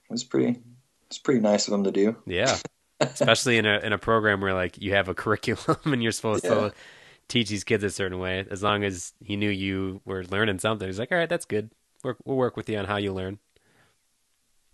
[0.10, 0.60] It was pretty,
[1.08, 2.18] it's pretty nice of him to do.
[2.26, 2.58] Yeah.
[3.00, 6.44] Especially in a in a program where like you have a curriculum and you're supposed
[6.44, 6.54] Yeah.
[6.56, 6.74] to
[7.30, 8.46] teach these kids a certain way.
[8.52, 11.72] As long as he knew you were learning something, he's like, all right, that's good.
[12.04, 13.40] Work, we'll work with you on how you learn.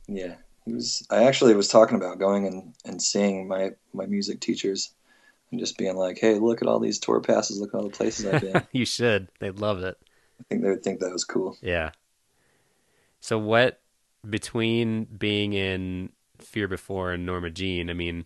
[0.08, 0.38] Yeah.
[0.66, 4.94] Was, I actually was talking about going and, and seeing my, my music teachers
[5.52, 7.60] and just being like, hey, look at all these tour passes.
[7.60, 8.64] Look at all the places I've been.
[8.72, 9.28] You should.
[9.40, 9.98] They'd love it.
[10.40, 11.58] I think they would think that was cool.
[11.62, 11.92] Yeah.
[13.20, 13.82] So what
[14.28, 16.10] between being in
[16.40, 18.26] Fear Before and Norma Jean, I mean,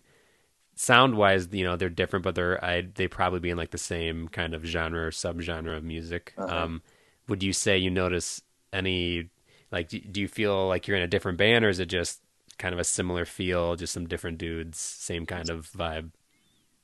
[0.74, 3.78] sound wise, you know, they're different, but they're I they probably be in like the
[3.78, 6.32] same kind of genre or subgenre of music.
[6.38, 6.64] Uh-huh.
[6.64, 6.82] Um,
[7.28, 8.40] would you say you notice
[8.72, 9.30] any
[9.72, 12.20] like do you feel like you're in a different band or is it just
[12.58, 16.12] kind of a similar feel, just some different dudes, same kind of vibe?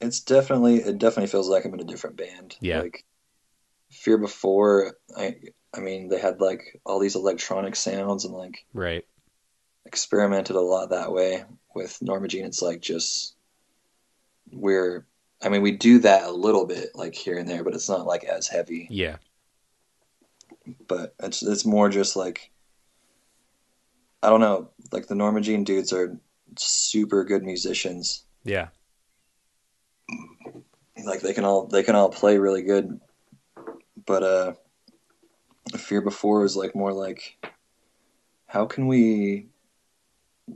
[0.01, 2.57] It's definitely, it definitely feels like I'm in a different band.
[2.61, 2.81] Yeah.
[2.81, 3.05] Like
[3.91, 5.37] Fear Before, I,
[5.75, 9.07] I mean, they had like all these electronic sounds and like, Right.
[9.87, 11.45] experimented a lot that way
[11.75, 12.45] with Norma Jean.
[12.45, 13.35] It's like just
[14.53, 15.07] we're
[15.43, 18.07] I mean we do that a little bit like here and there, but it's not
[18.07, 18.87] like as heavy.
[18.91, 19.17] Yeah.
[20.87, 22.51] But it's it's more just like
[24.23, 26.19] I don't know, like the Norma Jean dudes are
[26.57, 28.25] super good musicians.
[28.45, 28.69] Yeah.
[31.05, 33.01] Like they can all they can all play really good.
[34.05, 34.53] But uh
[35.77, 37.37] Fear Before was like more like
[38.47, 39.49] how can we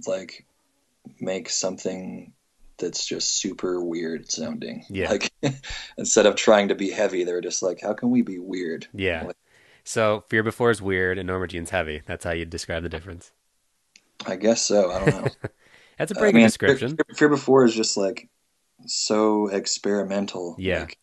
[0.07, 0.45] like
[1.21, 2.33] make something
[2.79, 4.85] that's just super weird sounding.
[4.89, 5.11] Yeah.
[5.11, 5.33] Like
[5.99, 8.87] instead of trying to be heavy, they're just like, how can we be weird?
[8.93, 9.31] Yeah.
[9.83, 12.03] So Fear Before is weird and Norma Jean's heavy.
[12.07, 13.33] That's how you describe the difference.
[14.27, 14.91] I guess so.
[14.93, 15.31] I don't know.
[15.99, 16.97] That's a uh, pretty mean, good description.
[16.97, 18.29] Fear, Fear Before is just like
[18.87, 20.57] so experimental.
[20.59, 20.81] Yeah.
[20.81, 20.99] Like,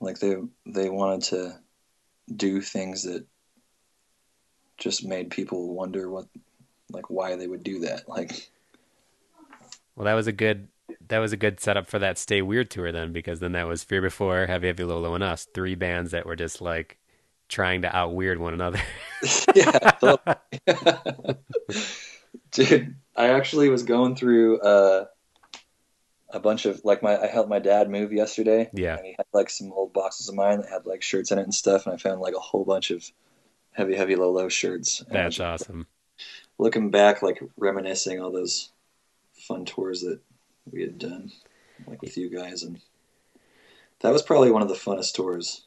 [0.00, 0.36] like they
[0.66, 1.58] they wanted to
[2.34, 3.26] do things that
[4.76, 6.26] just made people wonder what
[6.90, 8.08] like why they would do that.
[8.08, 8.50] Like
[9.96, 10.68] Well, that was a good
[11.08, 13.84] that was a good setup for that Stay Weird tour then, because then that was
[13.84, 16.97] Fear Before, Heavy Heavy Low Low, and us, three bands that were just like
[17.48, 18.80] trying to out weird one another.
[19.54, 19.90] yeah,
[22.52, 22.94] dude.
[23.16, 25.06] I actually was going through uh,
[26.30, 28.70] a bunch of like my I helped my dad move yesterday.
[28.72, 28.96] Yeah.
[28.96, 31.42] and he had like some old boxes of mine that had like shirts in it
[31.42, 33.10] and stuff, and I found like a whole bunch of
[33.72, 35.00] heavy, heavy low low shirts.
[35.00, 35.86] And I was That's awesome.
[36.58, 38.70] Looking back, like reminiscing all those
[39.32, 40.20] fun tours that
[40.70, 41.32] we had done,
[41.86, 42.80] like with you guys, and
[44.00, 45.62] that was probably one of the funnest tours.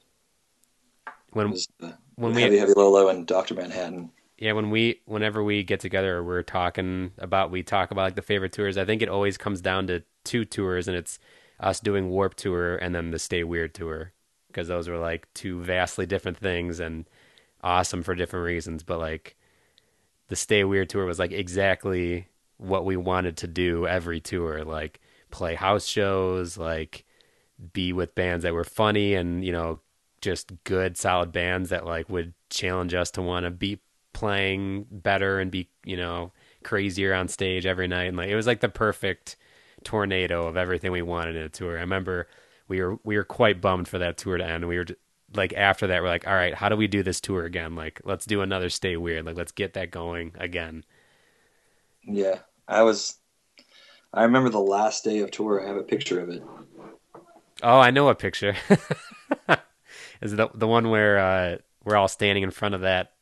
[1.32, 4.12] When uh, when heavy, we heavy low and Doctor Manhattan.
[4.38, 8.16] yeah, when we whenever we get together or we're talking about we talk about like
[8.16, 11.20] the favorite tours, I think it always comes down to two tours and it's
[11.60, 14.14] us doing Warped Tour and then the Stay Weird tour
[14.48, 17.06] because those were like two vastly different things and
[17.64, 19.36] awesome for different reasons, but like
[20.28, 22.28] the Stay Weird tour was like exactly
[22.58, 25.00] what we wanted to do every tour, like
[25.32, 27.06] play house shows, like
[27.74, 29.80] be with bands that were funny and, you know,
[30.22, 33.80] just good solid bands that like would challenge us to want to be
[34.14, 36.32] playing better and be, you know,
[36.64, 39.36] crazier on stage every night and like it was like the perfect
[39.84, 41.78] tornado of everything we wanted in a tour.
[41.78, 42.28] I remember
[42.68, 44.68] we were we were quite bummed for that tour to end.
[44.68, 44.86] We were
[45.36, 47.76] like after that we're like, all right, how do we do this tour again?
[47.76, 49.26] Like let's do another Stay Weird.
[49.26, 50.84] Like let's get that going again.
[52.04, 53.18] Yeah, I was.
[54.14, 55.64] I remember the last day of tour.
[55.64, 56.44] I have a picture of it.
[57.64, 58.56] Oh, I know a picture.
[60.22, 63.14] is the the one where uh, we're all standing in front of that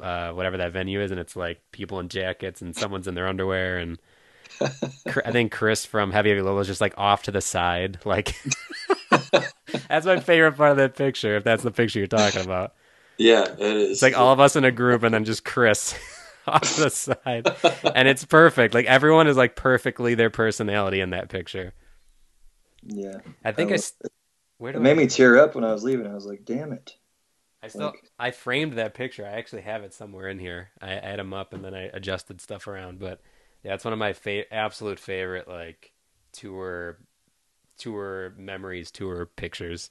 [0.00, 3.28] uh, whatever that venue is, and it's like people in jackets and someone's in their
[3.28, 3.98] underwear, and
[5.24, 8.34] I think Chris from Heavy Heavy Low is just like off to the side, like.
[9.88, 11.36] that's my favorite part of that picture.
[11.36, 12.74] If that's the picture you're talking about,
[13.18, 13.90] Yeah, it is.
[13.92, 15.94] it's like all of us in a group, and then just Chris
[16.46, 17.48] off the side,
[17.94, 18.74] and it's perfect.
[18.74, 21.72] Like everyone is like perfectly their personality in that picture.
[22.82, 23.74] Yeah, I think I.
[23.74, 23.94] S-
[24.58, 24.84] Where do it I?
[24.84, 26.06] made me tear up when I was leaving.
[26.06, 26.96] I was like, "Damn it!"
[27.62, 29.24] I still Like- I framed that picture.
[29.26, 30.70] I actually have it somewhere in here.
[30.80, 32.98] I had them up and then I adjusted stuff around.
[33.00, 33.20] But
[33.64, 35.92] yeah, it's one of my fa- absolute favorite like
[36.32, 36.98] tour
[37.78, 39.90] tour memories, tour pictures.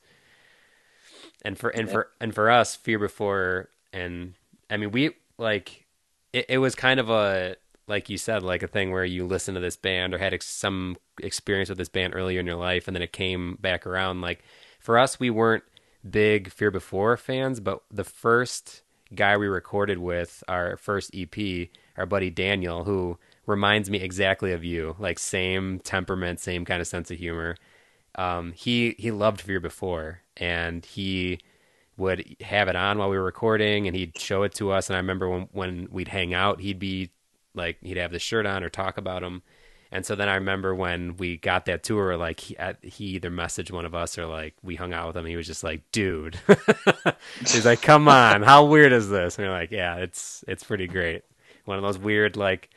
[1.41, 4.33] And for and for and for us, Fear Before, and
[4.69, 5.85] I mean we like
[6.33, 6.45] it.
[6.49, 7.55] It was kind of a
[7.87, 10.45] like you said, like a thing where you listen to this band or had ex-
[10.45, 14.21] some experience with this band earlier in your life, and then it came back around.
[14.21, 14.43] Like
[14.79, 15.63] for us, we weren't
[16.07, 18.81] big Fear Before fans, but the first
[19.15, 24.63] guy we recorded with, our first EP, our buddy Daniel, who reminds me exactly of
[24.63, 27.55] you, like same temperament, same kind of sense of humor.
[28.15, 31.39] Um, he he loved Fear Before, and he
[31.95, 34.89] would have it on while we were recording, and he'd show it to us.
[34.89, 37.11] And I remember when when we'd hang out, he'd be
[37.57, 39.41] like he'd have the shirt on or talk about him.
[39.91, 43.71] And so then I remember when we got that tour, like he, he either messaged
[43.71, 45.25] one of us or like we hung out with him.
[45.25, 46.37] He was just like, "Dude,"
[47.39, 50.87] he's like, "Come on, how weird is this?" And we're like, "Yeah, it's it's pretty
[50.87, 51.23] great."
[51.63, 52.69] One of those weird like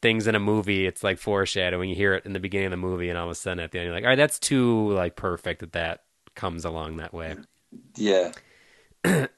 [0.00, 0.86] things in a movie.
[0.86, 1.90] It's like foreshadowing.
[1.90, 3.72] You hear it in the beginning of the movie, and all of a sudden at
[3.72, 6.04] the end, you're like, "All right, that's too like perfect that that
[6.34, 7.36] comes along that way."
[7.94, 8.32] Yeah,
[9.04, 9.28] and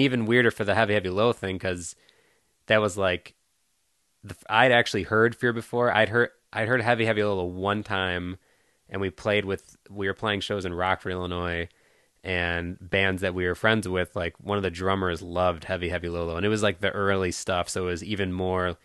[0.00, 1.96] even weirder for the heavy heavy low thing because
[2.66, 3.34] that was like
[4.24, 5.92] the, I'd actually heard Fear before.
[5.92, 8.38] I'd heard I'd heard heavy heavy low one time,
[8.88, 11.68] and we played with we were playing shows in Rockford, Illinois,
[12.22, 14.14] and bands that we were friends with.
[14.16, 17.32] Like one of the drummers loved heavy heavy low, and it was like the early
[17.32, 18.76] stuff, so it was even more.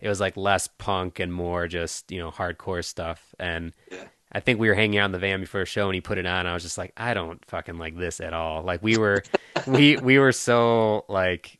[0.00, 4.04] It was like less punk and more just you know hardcore stuff, and Yeah.
[4.30, 6.18] I think we were hanging out in the van before a show and he put
[6.18, 6.40] it on.
[6.40, 8.62] And I was just like, I don't fucking like this at all.
[8.62, 9.22] Like we were,
[9.66, 11.57] we we were so like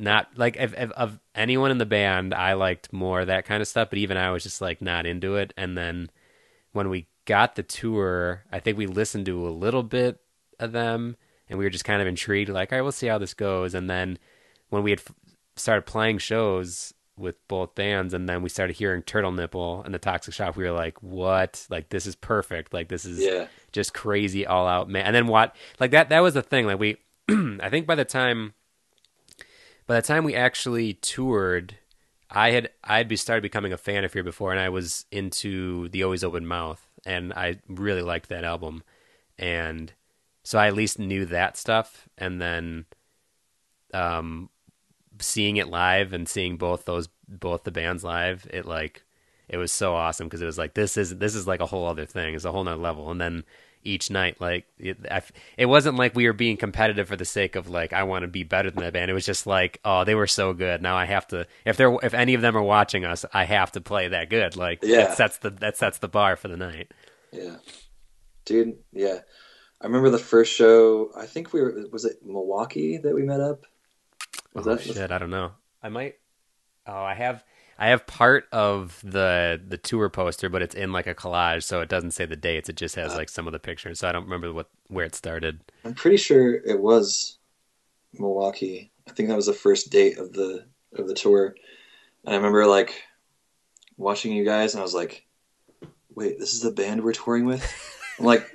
[0.00, 3.68] not like if, if, of anyone in the band, I liked more that kind of
[3.68, 3.90] stuff.
[3.90, 5.52] But even I was just like not into it.
[5.56, 6.10] And then
[6.72, 10.20] when we got the tour, I think we listened to a little bit
[10.58, 11.16] of them
[11.48, 12.50] and we were just kind of intrigued.
[12.50, 13.74] Like, all right, we'll see how this goes.
[13.74, 14.18] And then
[14.70, 15.14] when we had f-
[15.56, 19.98] started playing shows with both bands and then we started hearing turtle nipple and the
[19.98, 23.92] toxic shock we were like what like this is perfect like this is yeah, just
[23.92, 26.96] crazy all out man and then what like that that was the thing like we
[27.60, 28.54] i think by the time
[29.90, 31.74] by the time we actually toured
[32.30, 35.88] i had i'd be started becoming a fan of fear before and i was into
[35.88, 38.84] the always open mouth and i really liked that album.
[39.36, 39.92] And
[40.44, 42.84] so i at least knew that stuff and then
[43.92, 44.48] um
[45.18, 49.02] seeing it live and seeing both those both the bands live it like
[49.48, 51.88] it was so awesome because it was like this is this is like a whole
[51.88, 52.36] other thing.
[52.36, 53.10] It's a whole nother level.
[53.10, 53.42] And then
[53.82, 55.22] each night like it, I,
[55.56, 58.28] it wasn't like we were being competitive for the sake of like i want to
[58.28, 60.96] be better than that band it was just like oh they were so good now
[60.96, 63.80] i have to if they're if any of them are watching us i have to
[63.80, 65.06] play that good like Yeah.
[65.06, 66.92] that sets the that sets the bar for the night
[67.32, 67.56] yeah,
[68.44, 68.78] dude.
[68.92, 69.20] Yeah,
[69.80, 71.12] I remember the first show.
[71.16, 71.86] I think we were.
[71.92, 73.66] Was it Milwaukee that we met up?
[74.52, 76.16] Was oh that shit i don't know i might
[76.88, 77.44] oh i have
[77.80, 81.80] i have part of the the tour poster but it's in like a collage so
[81.80, 83.16] it doesn't say the dates it just has uh.
[83.16, 86.18] like some of the pictures so i don't remember what where it started I'm pretty
[86.18, 87.38] sure it was
[88.14, 88.90] Milwaukee.
[89.08, 91.54] I think that was the first date of the of the tour.
[92.24, 93.02] And I remember like
[93.96, 95.26] watching you guys, and I was like,
[96.14, 97.62] "Wait, this is the band we're touring with?"
[98.18, 98.46] I'm like,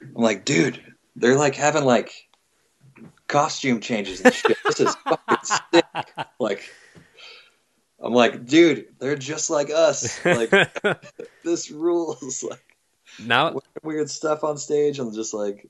[0.00, 0.82] "I'm like, dude,
[1.16, 2.28] they're like having like
[3.28, 4.58] costume changes and shit.
[4.64, 5.84] This is fucking sick."
[6.40, 6.68] Like,
[8.02, 10.24] I'm like, dude, they're just like us.
[10.24, 10.50] Like,
[11.44, 12.44] this rules.
[12.50, 12.64] Like,
[13.26, 15.68] now weird stuff on stage and just like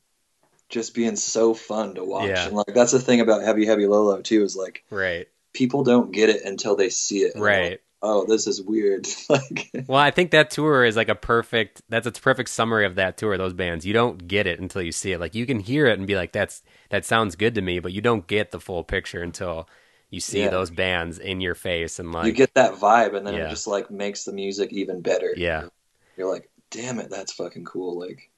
[0.69, 2.29] just being so fun to watch.
[2.29, 2.47] Yeah.
[2.47, 5.27] And like that's the thing about Heavy Heavy Low Low too is like Right.
[5.53, 7.33] people don't get it until they see it.
[7.37, 7.71] Right.
[7.73, 9.09] like, oh, this is weird.
[9.29, 11.83] like Well, I think that tour is like a perfect.
[11.89, 13.37] That's a perfect summary of that tour.
[13.37, 15.19] Those bands, you don't get it until you see it.
[15.21, 17.93] Like you can hear it and be like, "That's that sounds good to me," but
[17.93, 19.69] you don't get the full picture until
[20.13, 20.51] you see Yeah.
[20.51, 23.47] those bands in your face and like, you get that vibe, and then Yeah.
[23.47, 25.35] it just like makes the music even better.
[25.37, 25.69] yeah,
[26.17, 27.99] you're like, damn it, that's fucking cool.
[27.99, 28.31] Like,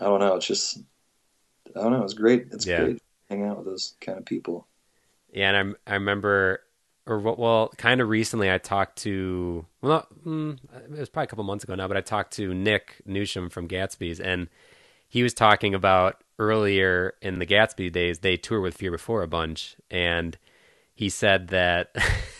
[0.00, 0.78] I don't know, it's just,
[1.76, 2.46] I don't know, it's great.
[2.52, 2.84] It's Yeah.
[2.84, 4.66] great hanging out with those kind of people.
[5.32, 5.48] yeah.
[5.48, 6.62] And I'm, I remember,
[7.06, 11.24] or well- well, kind of recently, I talked to, well, not, mm, it was probably
[11.24, 14.48] a couple months ago now, but I talked to Nic Newsham from Gatsby's, and
[15.08, 19.28] he was talking about earlier in the Gatsby days they toured with Fear Before a
[19.28, 20.38] bunch, and
[20.94, 21.94] he said that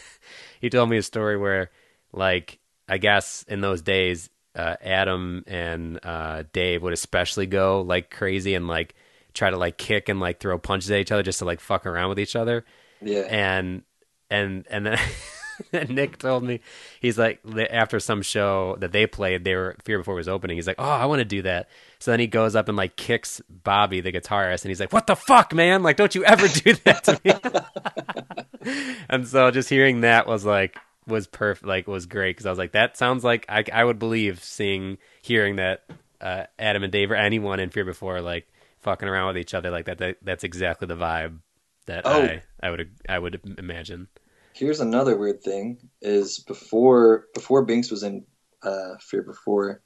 [0.60, 1.70] he told me a story where,
[2.12, 8.10] like, I guess in those days, uh, Adam and uh, Dave would especially go like
[8.10, 8.94] crazy and like
[9.32, 11.86] try to like kick and like throw punches at each other just to like fuck
[11.86, 12.64] around with each other
[13.00, 13.20] Yeah.
[13.30, 13.82] and
[14.28, 14.98] and and then
[15.72, 16.60] and Nick told me
[17.00, 17.40] he's like
[17.70, 20.56] after some show that they played, they were Fear Before was opening.
[20.56, 22.96] He's like, "Oh, I want to do that." So then he goes up and like
[22.96, 25.82] kicks Bobby, the guitarist, and he's like, "What the fuck, man?
[25.82, 30.76] Like, don't you ever do that to me?" and so just hearing that was like
[31.06, 33.98] was perfect, like was great because I was like, that sounds like I I would
[33.98, 35.84] believe seeing hearing that
[36.20, 38.46] uh, Adam and Dave or anyone in Fear Before like
[38.80, 39.98] fucking around with each other like that.
[39.98, 41.38] that that's exactly the vibe
[41.86, 42.22] that Oh.
[42.22, 44.08] I I would I would imagine.
[44.54, 48.24] Here's another weird thing: is before before Binks was in
[48.62, 49.82] uh, Fear Before,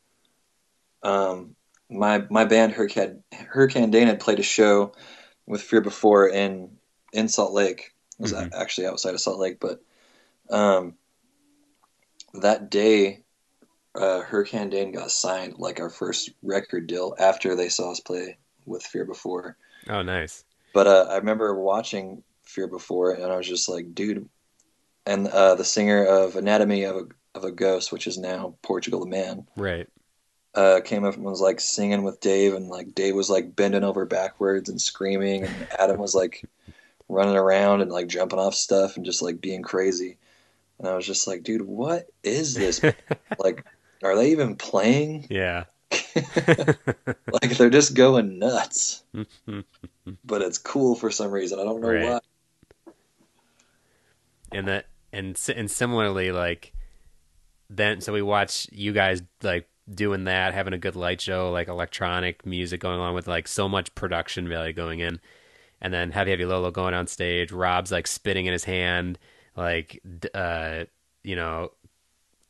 [1.02, 1.54] um,
[1.88, 4.92] my my band Hurricane Her Candane had played a show
[5.46, 6.76] with Fear Before in
[7.12, 7.94] in Salt Lake.
[8.18, 8.50] It was Mhm.
[8.54, 9.80] actually outside of Salt Lake, but
[10.50, 10.96] um,
[12.34, 13.22] that day,
[13.94, 18.38] uh, Her Candane got signed like our first record deal after they saw us play
[18.64, 19.56] with Fear Before.
[19.88, 20.44] Oh, nice.
[20.72, 24.28] But uh, I remember watching Fear Before, and I was just like, dude.
[25.06, 27.02] And uh, the singer of Anatomy of a
[27.34, 29.86] of a Ghost, which is now Portugal the Man, Right.
[30.54, 33.84] uh, came up and was like singing with Dave, and like Dave was like bending
[33.84, 36.44] over backwards and screaming, and Adam was like
[37.08, 40.16] running around and like jumping off stuff and just like being crazy.
[40.78, 42.80] And I was just like, dude, what is this?
[43.38, 43.64] like,
[44.02, 45.26] are they even playing?
[45.30, 45.64] Yeah.
[46.16, 49.02] like they're just going nuts.
[50.24, 51.60] but it's cool for some reason.
[51.60, 52.02] I don't know Right.
[52.02, 52.20] why.
[54.52, 56.72] and that and and similarly like
[57.68, 61.68] then so we watch you guys like doing that having a good light show like
[61.68, 65.20] electronic music going on with like so much production value going in
[65.80, 69.18] and then heavy heavy low low going on stage rob's like spitting in his hand
[69.56, 70.02] like
[70.34, 70.84] uh
[71.22, 71.70] you know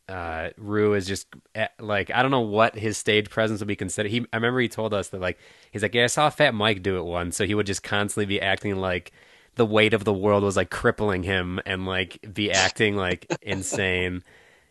[0.09, 3.77] uh Rue is just eh, like I don't know what his stage presence would be
[3.77, 4.11] considered.
[4.11, 5.39] He I remember he told us that like
[5.73, 8.27] he's like yeah I saw Fat Mike do it once, so he would just constantly
[8.27, 9.13] be acting like
[9.57, 14.23] the weight of the world was like crippling him and like be acting like insane,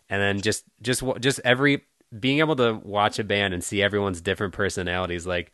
[0.09, 1.83] and then just just just every
[2.19, 5.51] being able to watch a band and see everyone's different personalities like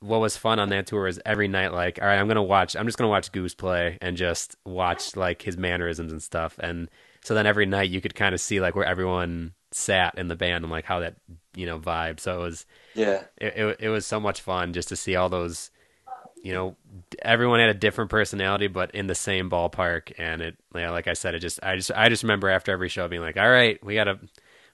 [0.00, 2.74] what was fun on that tour is every night like all right i'm gonna watch
[2.74, 6.58] i'm just gonna watch goose play and just watch like his mannerisms and stuff.
[6.58, 6.88] And
[7.22, 10.36] so then every night you could kind of see like where everyone sat in the
[10.36, 11.16] band and like how that
[11.54, 12.18] you know vibe.
[12.18, 13.24] So it was Yeah.
[13.36, 15.70] it, it, it was so much fun just to see all those
[16.42, 16.76] you know
[17.22, 20.12] everyone had a different personality but in the same ballpark.
[20.18, 22.88] And it yeah, like i said it just i just i just remember after every
[22.88, 24.18] show being like all right we gotta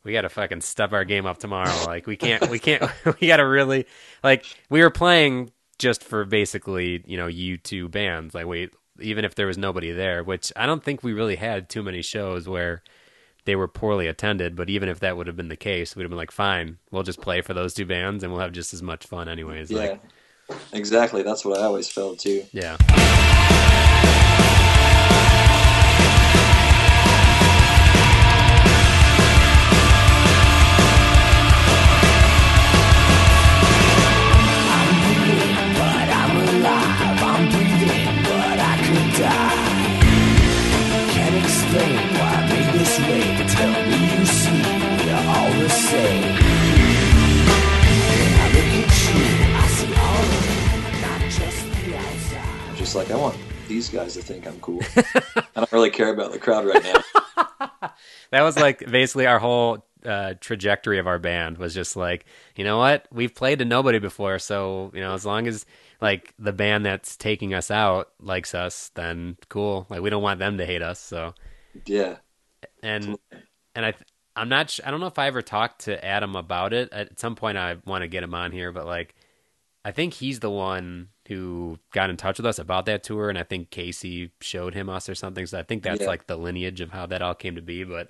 [0.05, 1.85] we gotta fucking step our game up tomorrow.
[1.85, 2.83] Like we can't we can't
[3.21, 3.87] we gotta really
[4.23, 8.35] like we were playing just for basically you know you two bands.
[8.35, 11.69] Like we even if there was nobody there which i don't think we really had
[11.69, 12.83] too many shows where
[13.45, 16.11] they were poorly attended but even if that would have been the case we'd have
[16.11, 18.83] been like fine we'll just play for those two bands and we'll have just as
[18.83, 19.71] much fun anyways.
[19.71, 19.79] Yeah.
[19.81, 20.01] like
[20.73, 21.23] Exactly.
[21.23, 22.45] That's what I always felt too.
[22.53, 22.77] yeah
[53.69, 54.81] these guys to think I'm cool.
[54.97, 57.91] I don't really care about the crowd right now.
[58.31, 62.63] that was like basically our whole uh, trajectory of our band was just like you
[62.65, 65.67] know what we've played to nobody before so you know as long as
[66.01, 70.39] like the band that's taking us out likes us then cool like we don't want
[70.39, 71.35] them to hate us so
[71.87, 72.17] Yeah.
[72.85, 73.17] and
[73.75, 73.95] and I
[74.37, 77.19] I'm not sh- I don't know if I ever talked to Adam about it at
[77.19, 79.15] some point I want to get him on here but like
[79.85, 83.39] I think he's the one who got in touch with us about that tour, and
[83.39, 85.47] I think Casey showed him us or something.
[85.47, 86.07] So I think that's Yeah.
[86.07, 87.85] like the lineage of how that all came to be.
[87.85, 88.09] But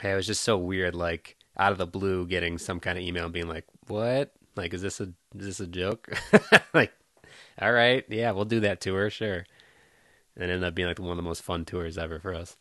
[0.00, 3.04] hey, it was just so weird, like out of the blue, getting some kind of
[3.04, 4.32] email and being like, "What?
[4.56, 5.04] Like, is this a
[5.38, 6.08] is this a joke?"
[6.74, 6.92] like,
[7.60, 9.46] all right, yeah, we'll do that tour, sure.
[10.36, 12.56] And it ended up being like one of the most fun tours ever for us.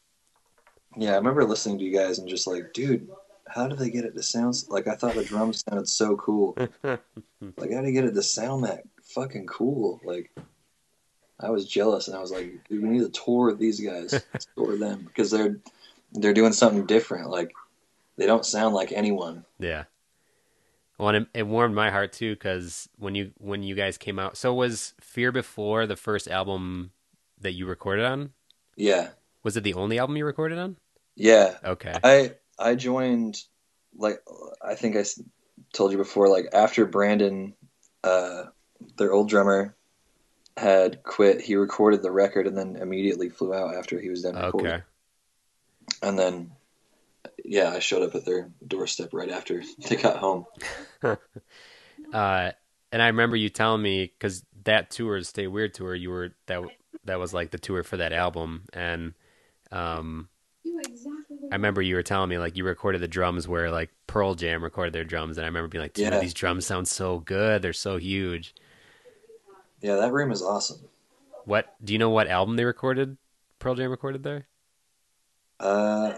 [0.96, 3.10] Yeah, I remember listening to you guys and just like, dude,
[3.48, 4.88] how did they get it to sound like?
[4.88, 6.58] I thought the drums sounded so cool.
[6.84, 7.02] like,
[7.58, 10.00] how did they get it to sound that fucking cool?
[10.04, 10.32] Like,
[11.40, 14.24] I was jealous, and I was like, we need to tour with these guys,
[14.58, 15.60] tour them because they're
[16.14, 17.30] they're doing something different.
[17.30, 17.52] Like,
[18.18, 19.46] they don't sound like anyone.
[19.60, 19.86] Yeah.
[20.98, 24.20] Well, and it, it warmed my heart too because when you when you guys came
[24.20, 26.92] out, so was Fear Before the first album
[27.42, 28.32] that you recorded on?
[28.76, 29.10] Yeah,
[29.44, 30.78] Was it the only album you recorded on?
[31.16, 31.58] yeah.
[31.64, 31.94] Okay.
[32.04, 32.32] I
[32.64, 33.42] I joined
[33.96, 34.20] like
[34.62, 35.04] I think I
[35.74, 37.54] told you before like after Brandon
[38.04, 38.46] uh
[38.98, 39.76] their old drummer
[40.58, 44.36] had quit he recorded the record and then immediately flew out after he was done
[44.36, 44.72] recording.
[44.72, 44.84] Okay.
[46.02, 46.52] and then
[47.44, 50.46] yeah I showed up at their doorstep right after they got home.
[52.14, 52.52] Uh,
[52.92, 56.62] and I remember you telling me because that tour, Stay Weird tour, you were that
[57.06, 59.14] that was like the tour for that album, and
[59.72, 60.30] um,
[61.54, 64.64] I remember you were telling me like you recorded the drums where like Pearl Jam
[64.64, 66.20] recorded their drums, and I remember being like, dude, Yeah.
[66.20, 68.56] these drums sound so good, they're so huge.
[69.80, 70.80] yeah that room is awesome
[71.46, 72.10] What do you know?
[72.10, 73.18] What album they recorded?
[73.60, 74.48] Pearl Jam recorded there.
[75.60, 76.14] uh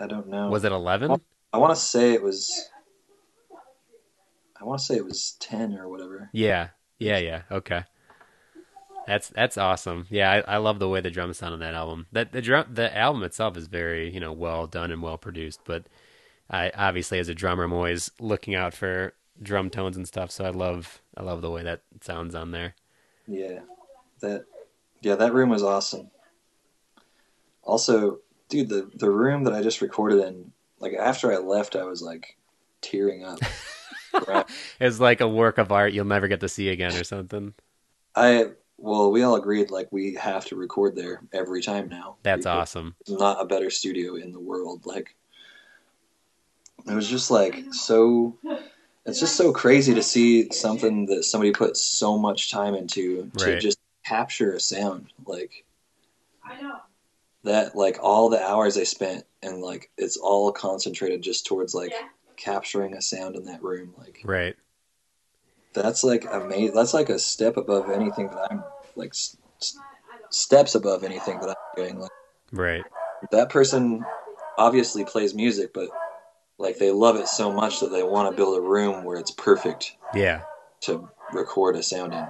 [0.00, 1.20] I, don't know Was it eleven?
[1.52, 2.70] I want to say it was
[4.58, 6.68] I want to say it was 10 or whatever Yeah,
[6.98, 7.42] yeah, yeah.
[7.50, 7.84] Okay,
[9.06, 10.06] that's that's awesome.
[10.10, 12.06] Yeah, I, I love the way the drums sound on that album.
[12.12, 15.60] That the drum, the album itself is very you know well done and well produced.
[15.64, 15.84] But
[16.50, 20.30] I obviously as a drummer, I'm always looking out for drum tones and stuff.
[20.30, 22.74] So I love I love the way that sounds on there.
[23.26, 23.60] Yeah,
[24.20, 24.44] that
[25.00, 26.10] yeah, that room was awesome.
[27.64, 31.84] Also, dude, the the room that I just recorded in, like after I left, I
[31.84, 32.36] was like
[32.80, 33.38] tearing up.
[34.78, 37.54] It's like a work of art you'll never get to see again or something.
[38.14, 38.50] I
[38.82, 42.16] well, we all agreed like we have to record there every time now.
[42.24, 42.96] That's because awesome.
[43.08, 44.84] Not a better studio in the world.
[44.84, 45.14] Like
[46.86, 48.36] it was just like so.
[49.06, 53.44] It's just so crazy to see something that somebody put so much time into to
[53.44, 53.60] Right.
[53.60, 55.64] just capture a sound like
[56.44, 56.80] I know
[57.44, 61.92] that like all the hours they spent and like it's all concentrated just towards like
[62.36, 64.56] capturing a sound in that room like Right.
[65.74, 68.62] That's like amazing that's like a step above anything that i'm
[68.96, 69.12] like
[70.30, 72.10] steps above anything that i'm doing like
[72.52, 72.84] Right.
[73.30, 74.04] that person
[74.58, 75.88] obviously plays music but
[76.58, 79.30] like they love it so much that they want to build a room where it's
[79.30, 80.42] perfect Yeah.
[80.82, 82.26] to record a sound in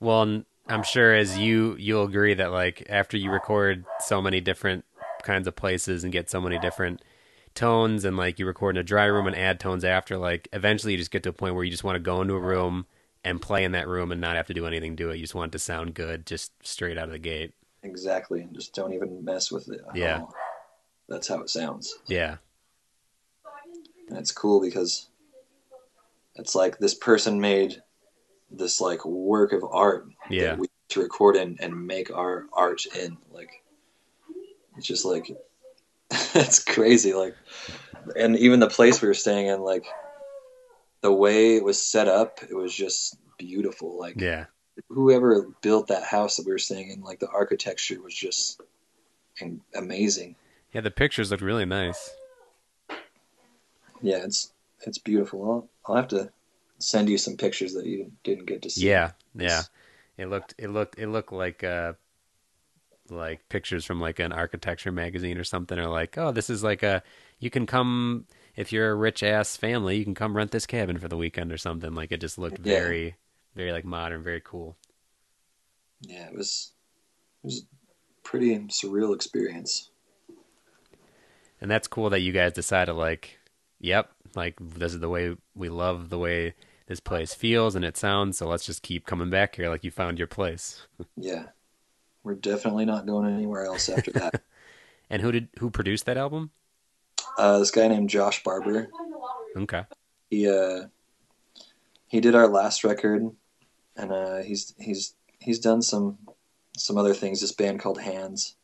[0.00, 4.84] Well, I'm sure as you you'll agree that like after you record so many different
[5.22, 7.02] kinds of places and get so many different
[7.54, 10.92] tones and like you record in a dry room and add tones after like eventually
[10.92, 12.86] you just get to a point where you just want to go into a room
[13.24, 15.16] and play in that room and not have to do anything to it.
[15.16, 17.52] You just want it to sound good just straight out of the gate.
[17.82, 20.22] exactly And just don't even mess with it Yeah.
[21.08, 22.36] that's how it sounds Yeah.
[24.08, 25.08] and it's cool because
[26.36, 27.82] it's like this person made
[28.50, 30.56] this like work of art Yeah.
[30.90, 33.50] to record in and make our art in like
[34.76, 35.30] it's just like
[36.34, 37.34] it's crazy like
[38.16, 39.86] and even the place we were staying in like
[41.02, 44.46] the way it was set up it was just beautiful like Yeah.
[44.88, 48.60] whoever built that house that we were staying in like the architecture was just
[49.74, 50.34] amazing
[50.72, 52.10] Yeah, the pictures look really nice.
[54.02, 54.52] yeah it's
[54.86, 56.30] it's beautiful I'll, I'll have to
[56.78, 59.12] send you some pictures that you didn't get to see Yeah.
[59.34, 59.62] Yeah.
[60.18, 61.92] It looked it looked it looked like uh
[63.10, 66.82] like pictures from like an architecture magazine or something or like oh this is like
[66.82, 67.02] a
[67.38, 70.98] you can come if you're a rich ass family you can come rent this cabin
[70.98, 71.94] for the weekend or something.
[71.94, 72.74] Like it just looked Yeah.
[72.78, 73.16] very
[73.54, 74.76] very like modern very cool.
[76.02, 76.72] Yeah it was
[77.42, 79.90] it was a pretty surreal experience.
[81.60, 83.38] And that's cool that you guys decided like
[83.80, 86.54] yep like this is the way we love the way
[86.86, 89.90] this place feels and it sounds so let's just keep coming back here like you
[89.90, 90.86] found your place.
[91.16, 91.46] Yeah
[92.22, 94.42] we're definitely not going anywhere else after that.
[95.12, 96.52] And who did who produced that album?
[97.36, 98.88] Uh, this guy named josh barber.
[99.56, 99.82] Okay.
[100.30, 100.82] He uh
[102.06, 103.28] he did our last record
[103.96, 106.16] and uh he's he's he's done some
[106.76, 107.40] some other things.
[107.40, 108.54] This band called hands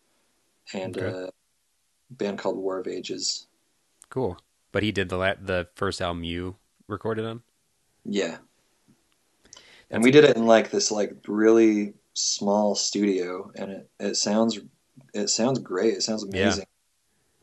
[0.72, 1.26] and Okay.
[1.26, 1.30] uh
[2.10, 3.48] band called war of ages.
[4.08, 4.38] Cool.
[4.70, 6.54] But he did the la- the first album you
[6.86, 7.42] recorded on?
[8.04, 8.36] Yeah.
[9.90, 14.58] And we did it in like this like really small studio, and it it sounds
[15.14, 15.94] it sounds great.
[15.94, 16.46] It sounds Yeah.
[16.46, 16.66] amazing.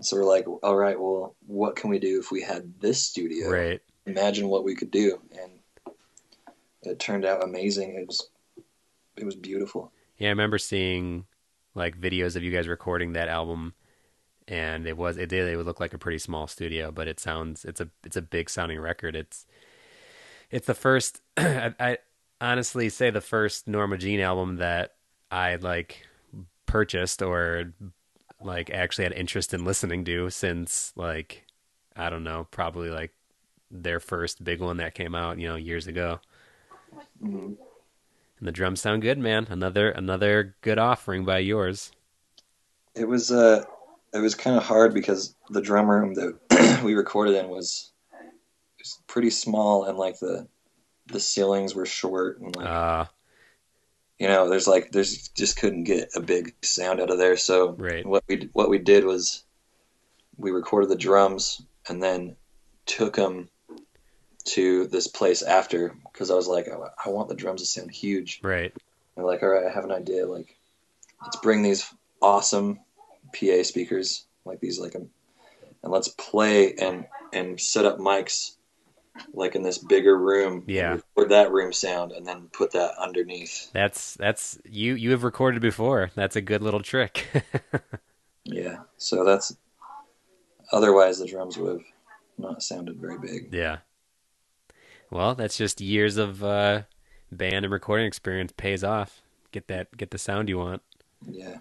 [0.01, 3.49] So we're like, all right, well, what can we do if we had this studio?
[3.49, 3.81] Right.
[4.05, 5.51] Imagine what we could do, and
[6.81, 7.95] it turned out amazing.
[7.95, 8.29] It was
[9.15, 9.91] it was beautiful.
[10.17, 11.25] Yeah, I remember seeing
[11.75, 13.75] like videos of you guys recording that album,
[14.47, 17.19] and it was it did it would look like a pretty small studio, but it
[17.19, 19.15] sounds it's a it's a big sounding record.
[19.15, 19.45] It's
[20.51, 21.97] it's the first I, I
[22.43, 24.95] honestly say the first Norma Jean album that
[25.31, 26.05] I like
[26.65, 27.73] purchased or
[28.41, 31.45] like actually had interest in listening to since like
[31.95, 33.13] I don't know probably like
[33.71, 36.19] their first big one that came out you know years ago.
[37.23, 37.55] Mhm.
[38.39, 39.47] And the drums sound good, man.
[39.49, 41.91] Another another good offering by yours.
[42.93, 43.63] It was uh,
[44.13, 47.93] it was kind of hard because the drum room that we recorded in was,
[48.77, 50.47] was pretty small, and like the
[51.07, 53.05] the ceilings were short, and like Uh
[54.19, 57.35] you know, there's like there's just couldn't get a big sound out of there.
[57.35, 58.05] So Right.
[58.05, 59.43] what we what we did was
[60.37, 62.35] we recorded the drums and then
[62.85, 63.49] took them
[64.45, 66.75] to this place after because I was like, I,
[67.05, 68.39] I want the drums to sound huge.
[68.43, 68.73] right.
[69.17, 70.25] I'm like, all right, I have an idea.
[70.25, 70.55] Like,
[71.21, 71.91] let's bring these
[72.21, 72.79] awesome
[73.33, 75.09] PA speakers, like these, like, um,
[75.83, 78.55] and let's play and and set up mics,
[79.33, 80.63] like in this bigger room.
[80.67, 80.97] Yeah.
[81.15, 83.71] record that room sound, and then put that underneath.
[83.73, 86.11] That's that's you you have recorded before.
[86.15, 87.27] That's a good little trick.
[88.45, 88.79] Yeah.
[88.97, 89.55] So that's.
[90.71, 91.85] Otherwise, the drums would have
[92.37, 93.53] not sounded very big.
[93.53, 93.77] yeah.
[95.09, 96.81] Well, that's just years of uh,
[97.31, 99.21] band and recording experience pays off.
[99.51, 100.81] Get that get the sound you want.
[101.25, 101.59] Yeah.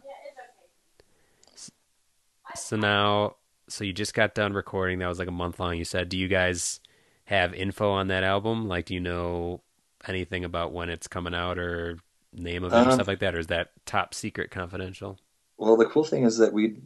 [2.55, 3.37] So now
[3.69, 4.99] so you just got done recording.
[4.99, 5.77] That was like a month long.
[5.77, 6.81] You said, do you guys
[7.25, 8.69] have info on that album?
[8.69, 9.63] Like, do you know
[10.09, 11.99] anything about when it's coming out or
[12.33, 15.19] name of it or Um, stuff like that, or is that top secret confidential?
[15.59, 16.79] Well, the cool thing is that we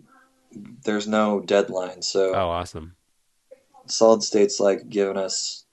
[0.85, 2.95] there's no deadline, so Oh, awesome.
[3.87, 5.65] Solid State's like giving us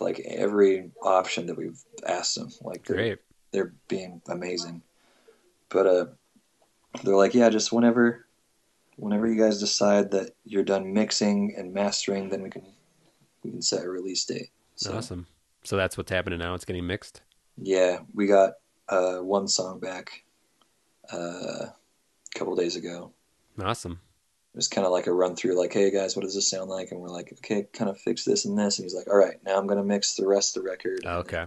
[0.00, 2.50] like every option that we've asked them.
[2.62, 3.18] Like they're, Great.
[3.52, 4.82] they're being amazing.
[5.68, 6.06] But uh,
[7.02, 8.26] they're like, yeah, just whenever,
[8.96, 12.62] whenever you guys decide that you're done mixing and mastering, then we can
[13.44, 14.50] we can set a release date.
[14.76, 15.26] So Awesome.
[15.62, 16.54] So that's what's happening now.
[16.54, 17.22] It's getting mixed.
[17.56, 18.54] yeah, we got
[18.88, 20.24] uh, one song back
[21.12, 21.74] uh, a
[22.34, 23.12] couple days ago.
[23.62, 24.00] Awesome.
[24.52, 26.70] It was kind of like a run through, like, hey guys, what does this sound
[26.70, 26.90] like?
[26.92, 28.78] And we're like, okay, kind of fix this and this.
[28.78, 31.00] And he's like, all right, now I'm gonna mix the rest of the record.
[31.04, 31.46] Okay.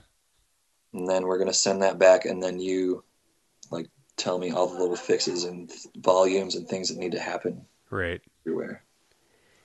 [0.94, 3.04] and then we're gonna send that back, and then you
[3.72, 3.88] like
[4.18, 8.22] tell me all the little fixes and volumes and things that need to happen Right.
[8.46, 8.84] everywhere.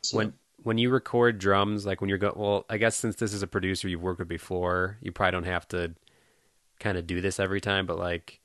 [0.03, 3.33] So, When when you record drums, like when you're going, well, I guess since this
[3.33, 5.95] is a producer you've worked with before, you probably don't have to
[6.79, 8.41] kind of do this every time, but like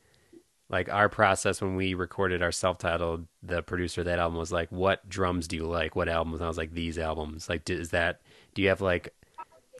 [0.69, 5.07] like our process when we recorded our self-titled, the producer that album was like, "What
[5.07, 5.95] drums do you like?
[5.95, 8.22] What albums?" And I was like, "These albums." Like, is that?
[8.53, 9.14] Do you have like?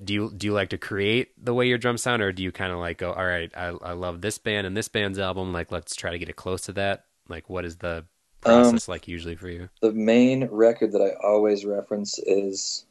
[0.04, 2.52] Do you do you like to create the way your drums sound, or do you
[2.52, 5.52] kind of like go, "All right, I I love this band and this band's album.
[5.52, 8.06] Like, let's try to get it close to that." Like, what is the
[8.48, 9.70] Um, like usually for you?
[9.82, 12.86] the main record that I always reference is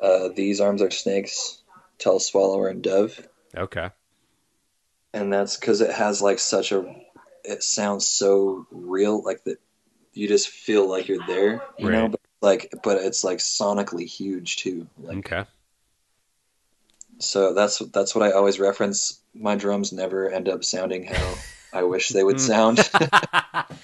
[0.00, 1.62] uh, "These Arms Are Snakes,"
[1.98, 3.26] "Tail Swallower and Dove,"
[3.56, 3.90] Okay.
[5.12, 6.84] and that's because it has like such a.
[7.44, 9.58] It sounds so real, like that.
[10.14, 12.08] You just feel like you're there, you know.
[12.08, 14.86] But like, but it's like sonically huge too.
[15.02, 15.44] Like, Okay.
[17.18, 19.20] So that's that's what I always reference.
[19.34, 22.46] My drums never end up sounding how I wish they would Hmm.
[22.46, 22.90] sound.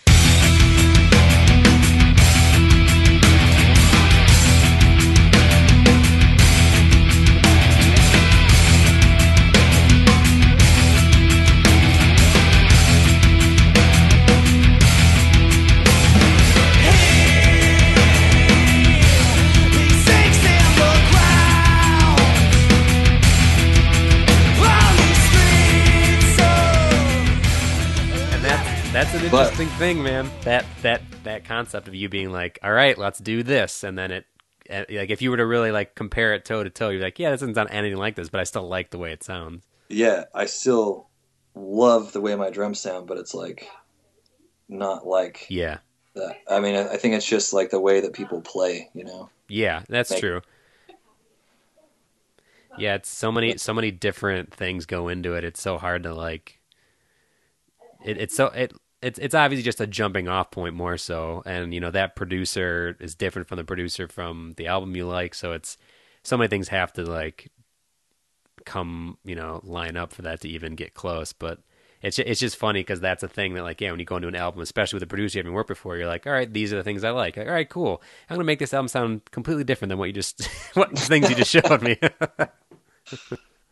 [29.38, 30.28] But- interesting thing, man.
[30.42, 34.10] That that that concept of you being like, all right, let's do this, and then
[34.10, 34.26] it,
[34.68, 37.20] eh, like, if you were to really like compare it toe to toe, you're like,
[37.20, 39.64] yeah, this doesn't sound anything like this, but I still like the way it sounds.
[39.88, 41.06] yeah, I still
[41.54, 43.68] love the way my drums sound, but it's like
[44.68, 45.78] not like Yeah,
[46.14, 46.38] that.
[46.50, 49.30] I mean, I I think it's just like the way that people play, you know.
[49.48, 50.40] yeah, that's Like- true.
[52.76, 55.44] Yeah, it's so many so many different things go into it.
[55.44, 56.58] It's so hard to like.
[58.04, 61.72] It, it's so it it's it's obviously just a jumping off point more so, and
[61.72, 65.52] you know that producer is different from the producer from the album you like, so
[65.52, 65.76] it's
[66.22, 67.50] so many things have to like
[68.64, 71.32] come you know line up for that to even get close.
[71.32, 71.60] But
[72.02, 74.28] it's it's just funny because that's a thing that like yeah when you go into
[74.28, 76.72] an album, especially with a producer you haven't worked before, you're like all right these
[76.72, 77.36] are the things I like.
[77.36, 80.12] Like, all right cool, I'm gonna make this album sound completely different than what you
[80.12, 80.44] just
[80.74, 81.98] what things you just showed me.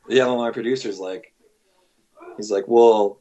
[0.08, 1.32] Yeah, well, my producer's like,
[2.36, 3.20] he's like, well,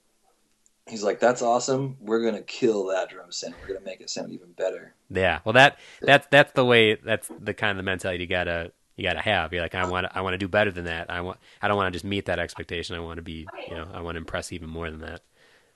[0.88, 1.98] he's like, that's awesome.
[1.99, 3.56] We're gonna kill that drum sound.
[3.62, 4.94] We're gonna make it sound even better.
[5.10, 6.95] Yeah, well, that that's that's the way.
[6.95, 9.52] That's the kind of mentality you gotta you gotta have.
[9.53, 11.10] You're like, I want I want to do better than that.
[11.10, 12.95] I want I don't want to just meet that expectation.
[12.95, 15.22] I want to be you know I want to impress even more than that.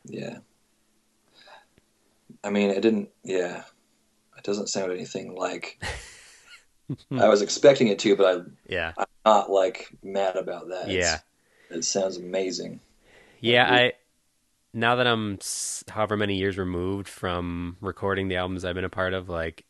[0.05, 0.39] Yeah.
[2.43, 3.09] I mean, it didn't.
[3.23, 3.63] Yeah,
[4.37, 5.81] it doesn't sound anything like
[7.11, 10.89] I was expecting it to, but I, Yeah, I'm not like mad about that.
[10.89, 11.23] It's-
[11.69, 12.79] yeah, it sounds amazing.
[13.41, 13.71] yeah.
[13.71, 13.93] I
[14.73, 15.39] now that I'm
[15.89, 19.65] however many years removed from recording the albums I've been a part of, like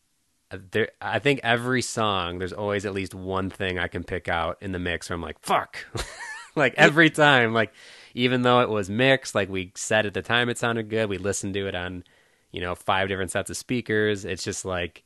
[0.51, 4.27] uh, there, I think every song there's always at least one thing I can pick
[4.27, 5.77] out in the mix where I'm like, fuck,
[6.55, 7.71] like every time, like
[8.13, 11.17] even though it was mixed, like we said at the time it sounded good, we
[11.17, 12.03] listened to it on,
[12.51, 14.25] you know, five different sets of speakers.
[14.25, 15.03] It's just like,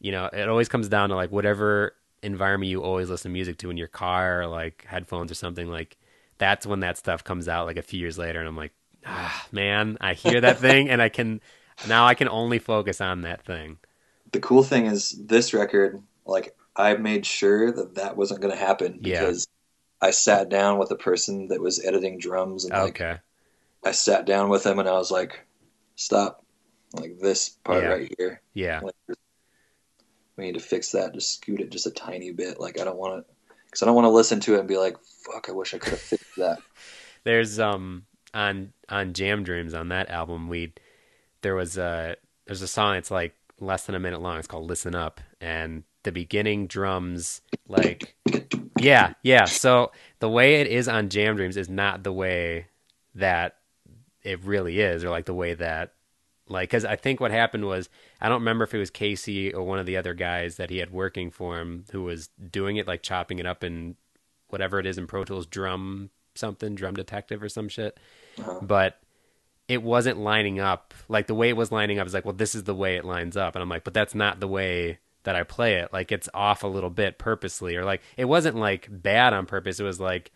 [0.00, 3.58] you know, it always comes down to like whatever environment you always listen to music
[3.58, 5.96] to in your car or like headphones or something like
[6.38, 8.72] that's when that stuff comes out like a few years later and I'm like,
[9.06, 11.40] ah, man, I hear that thing and I can
[11.88, 13.78] now I can only focus on that thing.
[14.32, 18.58] The cool thing is this record, like I made sure that that wasn't going to
[18.60, 19.20] happen Yeah.
[19.20, 19.46] because
[20.00, 23.18] I sat down with the person that was editing drums and like Okay.
[23.84, 25.46] I sat down with him and I was like,
[25.94, 26.44] stop,
[26.92, 27.88] like this part Yeah.
[27.90, 28.42] right here.
[28.52, 28.80] Yeah.
[28.80, 28.94] Like,
[30.36, 31.14] we need to fix that.
[31.14, 32.60] Just scoot it just a tiny bit.
[32.60, 33.34] Like I don't want to,
[33.66, 35.78] because I don't want to listen to it and be like, "Fuck, I wish I
[35.78, 36.58] could have fixed that."
[37.24, 38.04] There's um
[38.36, 40.72] on on Jam Dreams on that album we
[41.42, 44.38] there was a there's a song it's like less than a minute long.
[44.38, 48.14] It's called Listen Up and the beginning drums like
[48.78, 49.46] yeah, yeah.
[49.46, 52.66] So the way it is on Jam Dreams is not the way
[53.14, 53.56] that
[54.22, 55.94] it really is or like the way that
[56.48, 57.88] like cuz I think what happened was
[58.20, 60.78] I don't remember if it was Casey or one of the other guys that he
[60.78, 63.96] had working for him who was doing it like chopping it up in
[64.48, 67.98] whatever it is in Pro Tools drum something drum detective or some shit
[68.38, 68.58] Uh-huh.
[68.62, 69.00] but
[69.68, 72.54] it wasn't lining up like the way it was lining up is like well this
[72.54, 75.34] is the way it lines up and i'm like but that's not the way that
[75.34, 78.86] i play it like it's off a little bit purposely or like it wasn't like
[78.90, 80.30] bad on purpose it was like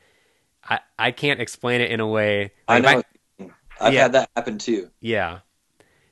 [0.65, 3.07] i i can't explain it in a way I like,
[3.39, 3.53] if know.
[3.81, 4.03] I've Yeah.
[4.03, 4.91] had that happen too.
[5.01, 5.41] yeah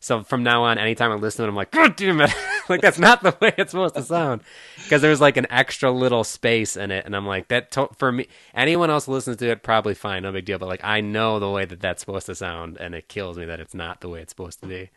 [0.00, 2.30] so from now on anytime i listen to it i'm like god damn it
[2.70, 4.42] like that's not the way it's supposed to sound
[4.84, 8.12] because there's like an extra little space in it and i'm like that to- for
[8.12, 11.38] me anyone else listens to it probably fine no big deal but like i know
[11.38, 14.08] the way that that's supposed to sound and it kills me that it's not the
[14.08, 14.90] way it's supposed to be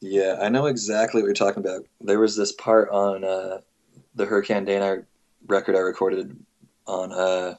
[0.00, 1.86] Yeah, I know exactly what you're talking about.
[2.00, 3.60] There was this part on uh,
[4.14, 5.04] the Her Candane
[5.46, 6.38] record I recorded
[6.86, 7.56] on uh,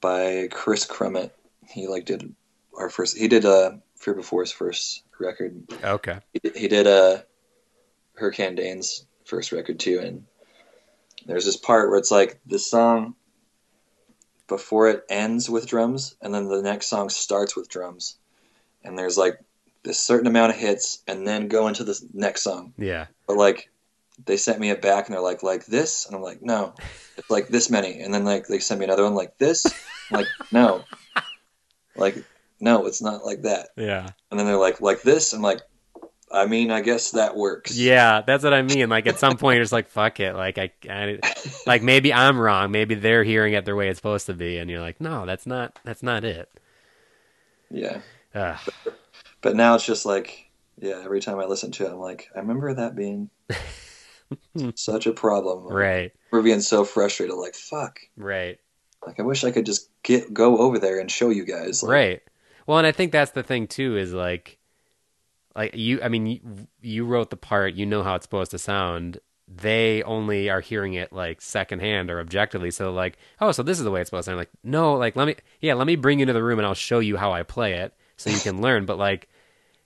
[0.00, 1.30] by Kris Crummett.
[1.68, 2.34] He like did
[2.76, 3.16] our first.
[3.16, 5.66] He did uh, Fear Before's first record.
[5.84, 7.18] okay He did, he did uh,
[8.16, 10.24] Her Candane's first record too, and
[11.26, 13.14] there's this part where it's like the song
[14.48, 18.16] before it ends with drums, and then the next song starts with drums,
[18.84, 19.40] and there's like
[19.82, 22.72] this certain amount of hits, and then go into the next song.
[22.78, 23.06] yeah.
[23.26, 23.70] But like
[24.24, 26.74] they sent me it back, and they're like like this, and I'm like no,
[27.16, 29.66] it's like this many, and then like they sent me another one like this,
[30.10, 30.84] I'm like no,
[31.96, 32.24] like
[32.60, 34.10] no, it's not like that, yeah.
[34.30, 35.60] And then they're like like this, I'm like.
[36.30, 37.76] I mean, I guess that works.
[37.78, 40.58] yeah that's what i mean like at some point you're just like fuck it like
[40.58, 41.18] I, I
[41.66, 44.68] like maybe i'm wrong maybe they're hearing it the way it's supposed to be and
[44.68, 46.48] you're like no that's not that's not it
[47.70, 48.00] Yeah.
[48.34, 48.58] Ugh.
[49.40, 52.40] But now it's just like, yeah, every time I listen to it, I'm like, I
[52.40, 53.30] remember that being
[54.74, 55.66] such a problem.
[55.68, 58.00] right We're being so frustrated, like, fuck.
[58.16, 58.58] right
[59.06, 61.82] Like, I wish I could just get go over there and show you guys.
[61.82, 62.22] Like, Right.
[62.66, 64.55] Well, and I think that's the thing too is like,
[65.56, 66.00] like you.
[66.02, 66.40] I mean, you,
[66.82, 67.74] you wrote the part.
[67.74, 69.18] You know how it's supposed to sound.
[69.48, 72.70] They only are hearing it like secondhand or objectively.
[72.72, 74.38] So like, oh, so this is the way it's supposed to sound.
[74.38, 76.74] Like, no, like let me, yeah, let me bring you to the room and I'll
[76.74, 78.86] show you how I play it so you can learn.
[78.86, 79.28] But like,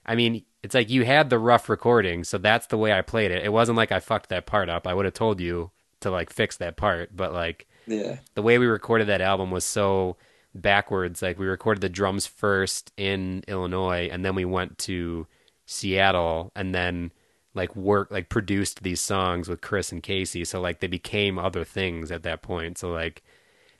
[0.05, 3.29] I mean, it's like you had the rough recording, so that's the way I played
[3.31, 3.43] it.
[3.45, 4.87] It wasn't like I fucked that part up.
[4.87, 5.69] I would have told you
[5.99, 8.17] to like fix that part, but like Yeah.
[8.33, 10.17] the way we recorded that album was so
[10.55, 11.21] backwards.
[11.21, 15.27] Like we recorded the drums first in Illinois, and then we went to
[15.71, 17.11] Seattle, and then
[17.53, 20.45] like work like produced these songs with Kris and Casey.
[20.45, 22.77] So like they became other things at that point.
[22.77, 23.23] So like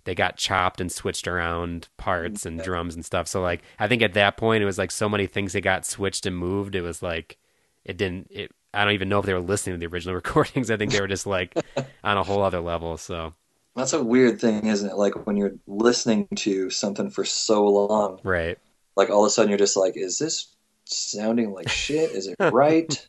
[0.03, 3.27] they got chopped and switched around parts and drums and stuff.
[3.27, 5.85] So like I think at that point it was like so many things that got
[5.85, 6.75] switched and moved.
[6.75, 7.37] It was like
[7.85, 8.27] it didn't.
[8.31, 10.71] It I don't even know if they were listening to the original recordings.
[10.71, 11.55] I think they were just like
[12.03, 12.97] on a whole other level.
[12.97, 13.33] So
[13.75, 14.97] That's a weird thing, isn't it?
[14.97, 18.57] Like when you're listening to something for so long, Right.
[18.95, 20.55] like all of a sudden you're just like, is this
[20.91, 22.11] sounding like shit?
[22.11, 23.07] Is it right?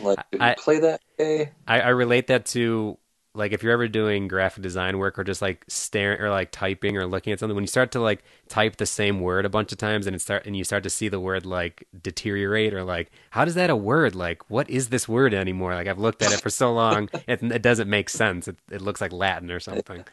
[0.00, 1.52] Like, did we I- play that okay?
[1.66, 2.98] I, I relate that to
[3.34, 6.96] like if you're ever doing graphic design work or just like staring or like typing
[6.98, 9.72] or looking at something when you start to like type the same word a bunch
[9.72, 12.84] of times and it start and you start to see the word like deteriorate or
[12.84, 16.22] like how does that a word like what is this word anymore like I've looked
[16.22, 19.50] at it for so long it, it doesn't make sense it, it looks like Latin
[19.50, 20.04] or something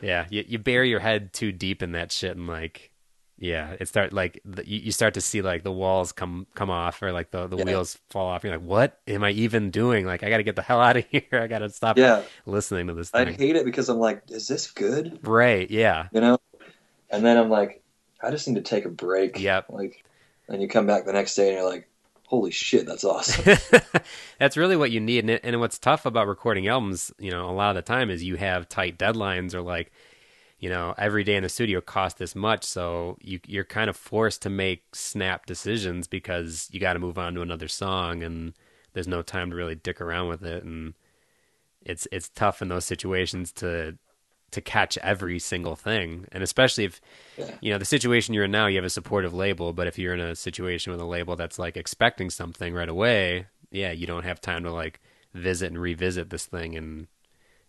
[0.00, 2.90] yeah you, you bury your head too deep in that shit and like
[3.38, 6.70] yeah it start like the, you, you start to see like the walls come come
[6.70, 7.64] off or like the, the Yeah.
[7.64, 10.62] wheels fall off you're like what am i even doing like i gotta get the
[10.62, 13.88] hell out of here i gotta stop Yeah, listening to this I hate it because
[13.88, 15.18] I'm like, is this good?
[15.22, 16.38] right yeah You know?
[17.10, 17.82] And then I'm like,
[18.22, 19.38] I just need to take a break.
[19.38, 19.68] Yep.
[19.68, 20.04] Like,
[20.48, 21.88] and you come back the next day and you're like,
[22.26, 23.52] holy shit, that's awesome.
[24.38, 27.48] that's really what you need and, it, and what's tough about recording albums you know
[27.48, 29.92] a lot of the time is you have tight deadlines or like
[30.58, 32.64] you know every day in the studio costs this much.
[32.64, 37.18] So you you're kind of forced to make snap decisions because you got to move
[37.18, 38.54] on to another song and
[38.92, 40.64] there's no time to really dick around with it.
[40.64, 40.94] And
[41.82, 43.96] it's it's tough in those situations to
[44.50, 46.26] to catch every single thing.
[46.32, 47.00] And especially if
[47.60, 50.14] you know the situation you're in now you have a supportive label but if you're
[50.14, 54.24] in a situation with a label that's like expecting something right away yeah you don't
[54.24, 55.00] have time to like
[55.34, 56.76] visit and revisit this thing.
[56.76, 57.06] And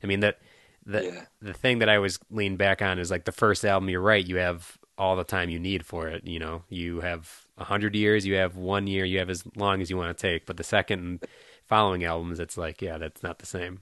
[0.04, 0.40] i mean that
[0.86, 1.26] the Yeah.
[1.42, 4.26] the thing that i always lean back on is like the first album you're right
[4.26, 7.96] you have all the time you need for it you know you have a hundred
[7.96, 10.58] years you have one year you have as long as you want to take but
[10.58, 11.26] the second and
[11.66, 13.82] following albums it's like yeah that's not the same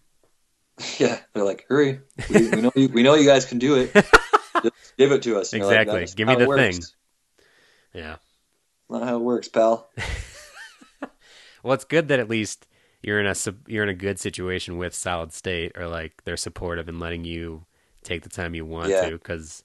[0.99, 1.17] yeah.
[1.33, 2.01] They're like, hurry.
[2.29, 3.91] We, we know you, we know you guys can do it.
[4.61, 5.51] Just give it to us.
[5.51, 6.05] And you're like, Exactly.
[6.15, 6.79] Give me the thing."
[7.95, 8.17] yeah
[8.87, 9.89] Not how it works, pal.
[11.63, 12.66] Well, it's good that at least
[13.01, 13.35] you're in a
[13.67, 17.65] you're in a good situation with Solid State, or like they're supportive and letting you
[18.03, 18.97] take the time you want Yeah.
[18.97, 19.11] to.
[19.13, 19.63] Because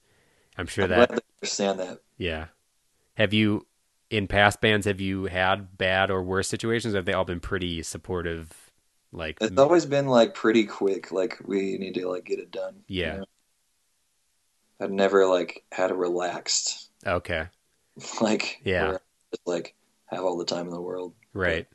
[0.58, 2.00] I'm sure I'm that understand that.
[2.18, 2.46] yeah.
[3.16, 3.66] Have you
[4.10, 6.94] in past bands have you had bad or worse situations?
[6.94, 8.52] Or have they all been pretty supportive?
[9.12, 11.12] Like It's always been like pretty quick.
[11.12, 12.84] Like we need to like get it done.
[13.00, 13.12] you Yeah.
[13.12, 13.24] know?
[14.78, 17.48] I've never like had a relaxed okay,
[18.20, 18.98] like Yeah.
[19.32, 19.74] just like
[20.06, 21.14] have all the time in the world.
[21.34, 21.66] right,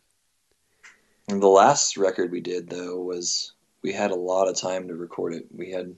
[1.28, 4.96] And the last record we did though was we had a lot of time to
[4.96, 5.46] record it.
[5.52, 5.96] We had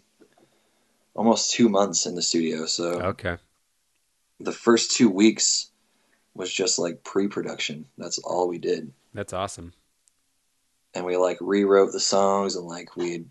[1.14, 3.38] almost two months in the studio, so okay,
[4.40, 5.70] the first two weeks
[6.34, 7.86] was just like pre-production.
[7.98, 9.74] That's all we did, that's awesome.
[10.94, 13.28] and we like rewrote the songs and like we'd,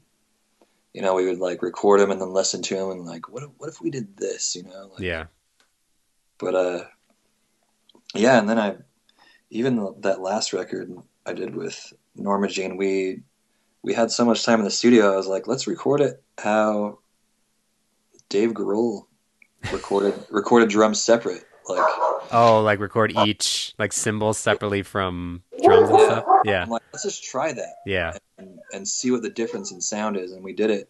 [0.92, 3.42] you know, we would like record them and then listen to them and like, what
[3.42, 4.90] if, what if we did this, you know?
[4.92, 5.26] Like, Yeah,
[6.38, 6.84] But uh,
[8.14, 8.76] yeah, and then I,
[9.50, 10.94] even that last record
[11.28, 13.22] I did with Norma Jean, we
[13.82, 15.12] we had so much time in the studio.
[15.12, 16.98] I was like, let's record it how
[18.28, 19.06] Dave Grohl
[19.70, 21.44] recorded recorded drums separate.
[21.68, 21.84] Like
[22.32, 26.24] oh, like record each like cymbals separately from drums and stuff.
[26.46, 29.82] Yeah, I'm like, let's just try that yeah, and, and see what the difference in
[29.82, 30.32] sound is.
[30.32, 30.88] And we did it,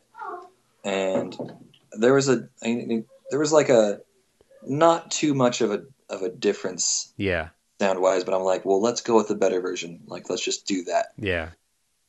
[0.84, 1.36] and
[1.98, 4.02] there was a I mean, there was like a
[4.62, 7.48] not too much of a of a difference yeah,
[7.78, 10.00] sound wise, but I'm like, well, let's go with the better version.
[10.06, 11.06] Like, let's just do that.
[11.16, 11.50] yeah.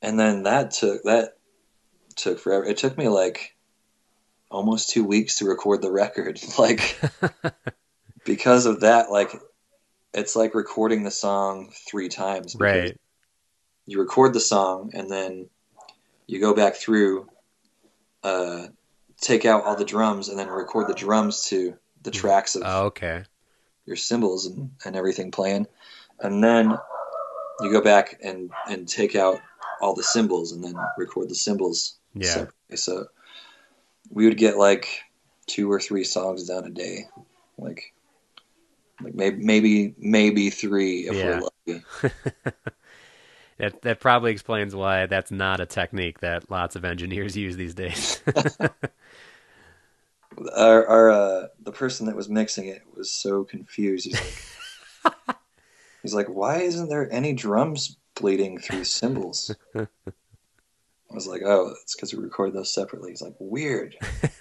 [0.02, 1.36] And then that took that
[2.16, 2.64] took forever.
[2.66, 3.56] It took me like
[4.50, 6.40] almost two weeks to record the record.
[6.58, 6.98] Like
[8.26, 9.34] because of that, like
[10.14, 12.56] it's like recording the song three times.
[12.58, 12.98] right.
[13.86, 15.50] You record the song and then
[16.28, 17.28] you go back through,
[18.24, 18.68] uh,
[19.20, 22.86] take out all the drums and then record the drums to the tracks of Oh,
[22.86, 23.24] okay.
[23.90, 25.68] Your cymbals and, and everything playing.
[26.22, 26.78] And then
[27.61, 29.41] you go back and, and take out
[29.82, 32.28] all the cymbals and then record the cymbals Yeah.
[32.28, 32.78] separately.
[32.78, 33.07] So
[34.11, 35.02] we would get like
[35.48, 37.07] two or three songs down a day.
[37.57, 37.94] Like
[39.02, 41.41] like maybe maybe maybe three if Yeah.
[41.41, 41.84] we're lucky.
[43.60, 47.74] That that probably explains why that's not a technique that lots of engineers use these
[47.74, 48.22] days.
[50.56, 54.06] Our, our uh, the person that was mixing it was so confused.
[54.06, 54.20] He's
[55.06, 55.38] like,
[56.02, 59.56] he's like, why isn't there any drums bleeding through cymbals?
[59.76, 63.10] I was like, oh, it's because we record those separately.
[63.10, 63.95] He's like, weird.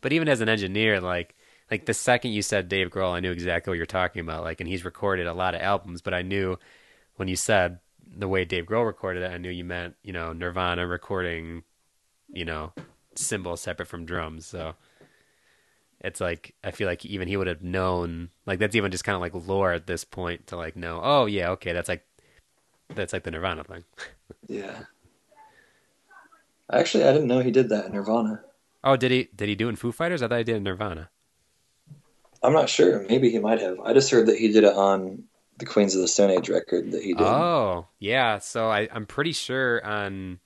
[0.00, 1.34] but even as an engineer, like
[1.70, 4.44] like the second you said Dave Grohl, I knew exactly what you're talking about.
[4.44, 6.58] Like, and he's recorded a lot of albums, but I knew
[7.16, 7.80] when you said
[8.16, 11.64] the way Dave Grohl recorded it, I knew you meant you know Nirvana recording,
[12.28, 12.72] you know,
[13.18, 14.46] cymbals separate from drums.
[14.46, 14.74] So
[16.00, 18.30] it's like I feel like even he would have known.
[18.46, 21.00] Like that's even just kind of like lore at this point to like know.
[21.02, 22.04] Oh yeah, okay, that's like
[22.94, 23.84] that's like the Nirvana thing.
[24.46, 24.80] Yeah.
[26.70, 28.42] Actually, I didn't know he did that in Nirvana.
[28.84, 29.28] Oh, did he?
[29.34, 30.22] Did he do it in Foo Fighters?
[30.22, 31.08] I thought he did in Nirvana.
[32.42, 33.04] I'm not sure.
[33.08, 33.80] Maybe he might have.
[33.80, 35.24] I just heard that he did it on
[35.58, 37.26] the Queens of the Stone Age record that he did.
[37.26, 38.38] Oh, yeah.
[38.38, 40.38] So I, I'm pretty sure on.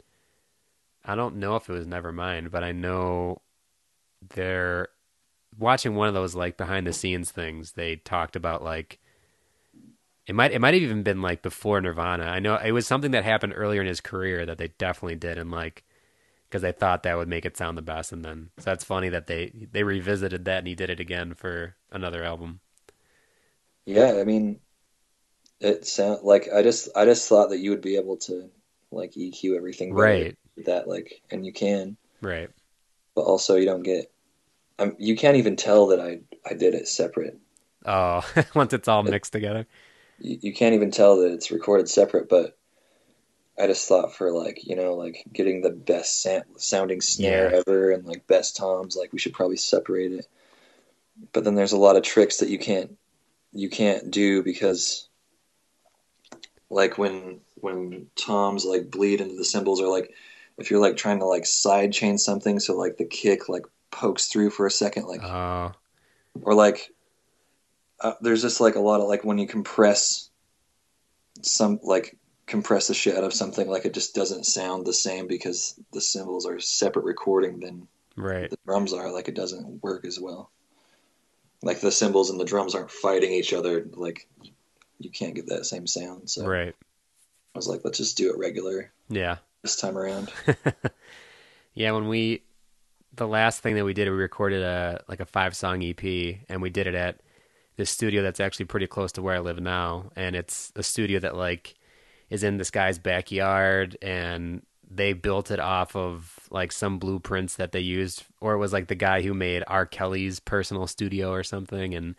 [1.04, 3.42] I don't know if it was Nevermind, but I know
[4.34, 4.88] they're
[5.58, 7.72] watching one of those like behind the scenes things.
[7.72, 9.00] They talked about like
[10.26, 12.24] it might it might have even been like before Nirvana.
[12.24, 15.38] I know it was something that happened earlier in his career that they definitely did,
[15.38, 15.84] and like
[16.48, 19.08] because they thought that would make it sound the best, and then so that's funny
[19.10, 22.60] that they they revisited that and he did it again for another album.
[23.86, 24.60] Yeah, I mean,
[25.60, 28.50] it sound like I just I just thought that you would be able to
[28.92, 30.36] like EQ everything better Right.
[30.58, 32.50] That like, and you can, Right.
[33.14, 34.10] but also you don't get.
[34.78, 37.38] Um, you can't even tell that I I did it separate.
[37.84, 38.22] Oh,
[38.54, 39.66] once it's all mixed together.
[40.18, 42.56] You, you can't even tell that it's recorded separate, but.
[43.60, 47.58] I just thought for like you know like getting the best sam- sounding snare Yeah.
[47.66, 50.26] ever and like best toms like we should probably separate it.
[51.34, 52.96] But then there's a lot of tricks that you can't
[53.52, 55.06] you can't do because
[56.70, 60.14] like when when toms like bleed into the cymbals or like
[60.58, 64.26] if you're like trying to like side chain something so like the kick like pokes
[64.26, 65.72] through for a second like Oh,
[66.42, 66.90] or like
[68.00, 70.30] uh, there's just like a lot of like when you compress
[71.42, 72.16] some like
[72.46, 76.00] compress the shit out of something like it just doesn't sound the same because the
[76.00, 78.50] cymbals are separate recording than right.
[78.50, 80.50] the drums are like it doesn't work as well
[81.62, 84.28] like the cymbals and the drums aren't fighting each other like
[84.98, 86.74] you can't get that same sound so Right.
[87.54, 89.36] i was like let's just do it regular Yeah.
[89.62, 90.30] This time around.
[91.74, 92.42] Yeah, when we
[93.14, 96.02] the last thing that we did, we recorded a like a five song EP,
[96.48, 97.20] and we did it at
[97.76, 101.18] this studio that's actually pretty close to where I live now, and it's a studio
[101.20, 101.74] that like
[102.30, 107.72] is in this guy's backyard, and they built it off of like some blueprints that
[107.72, 109.86] they used, or it was like the guy who made R.
[109.86, 112.14] Kelly's personal studio or something, and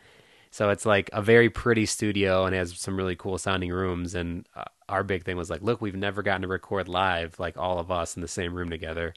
[0.54, 4.14] so it's like a very pretty studio and has some really cool sounding rooms.
[4.14, 7.58] And uh, our big thing was like, look, we've never gotten to record live, like
[7.58, 9.16] all of us in the same room together.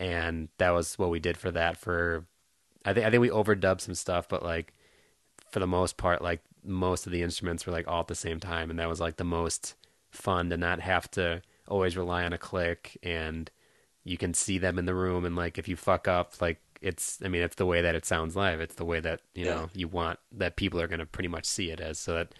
[0.00, 1.76] And that was what we did for that.
[1.76, 2.26] For
[2.84, 4.74] I think I think we overdubbed some stuff, but like
[5.48, 8.40] for the most part, like most of the instruments were like all at the same
[8.40, 9.76] time, and that was like the most
[10.10, 13.48] fun to not have to always rely on a click and
[14.02, 17.18] you can see them in the room and like if you fuck up like it's
[17.24, 18.60] i mean it's the way that it sounds live.
[18.60, 19.54] It's the way that you Yeah.
[19.54, 21.98] know you want that people are going to pretty much see it as.
[21.98, 22.34] So that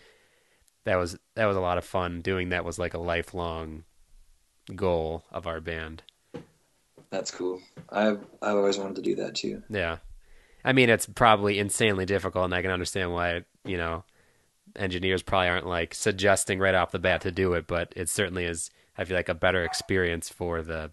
[0.84, 2.20] that was that was a lot of fun.
[2.22, 3.84] Doing that was like a lifelong
[4.74, 6.02] goal of our band.
[7.10, 7.60] That's cool.
[7.90, 9.62] I've i've always wanted to do that too.
[9.70, 9.98] Yeah.
[10.64, 14.04] I mean it's probably insanely difficult and i can understand why you know
[14.76, 18.44] engineers probably aren't like suggesting right off the bat to do it but it certainly
[18.44, 20.90] is i feel like a better experience for the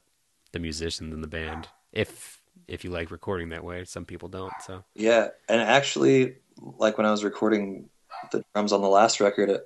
[0.53, 2.34] the musicians in the band if
[2.67, 3.85] if you like recording that way.
[3.85, 4.83] Some people don't so.
[4.93, 6.35] Yeah, and actually,
[6.77, 7.89] like when I was recording
[8.31, 9.61] the drums on the last record,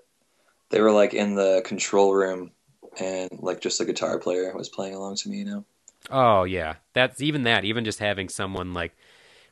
[0.69, 2.51] they were like in the control room,
[2.99, 5.65] and like just a guitar player was playing along to me, you know.
[6.09, 6.75] oh yeah.
[6.93, 8.95] That's even that even just having someone like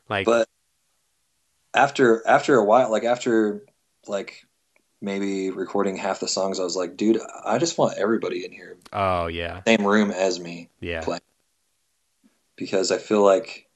[0.08, 0.48] like But
[1.74, 3.64] after after a while, like after
[4.06, 4.44] like
[5.00, 8.76] maybe recording half the songs, I was like, dude, I just want everybody in here,
[8.92, 9.62] oh yeah.
[9.66, 11.02] Same room as me, yeah.
[11.02, 11.18] play.
[12.58, 13.66] Because I feel like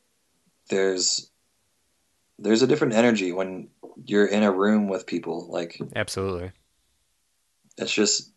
[0.68, 1.30] there's
[2.38, 3.68] there's a different energy when
[4.04, 5.78] you're in a room with people, like.
[5.94, 6.50] absolutely.
[7.78, 8.30] it's just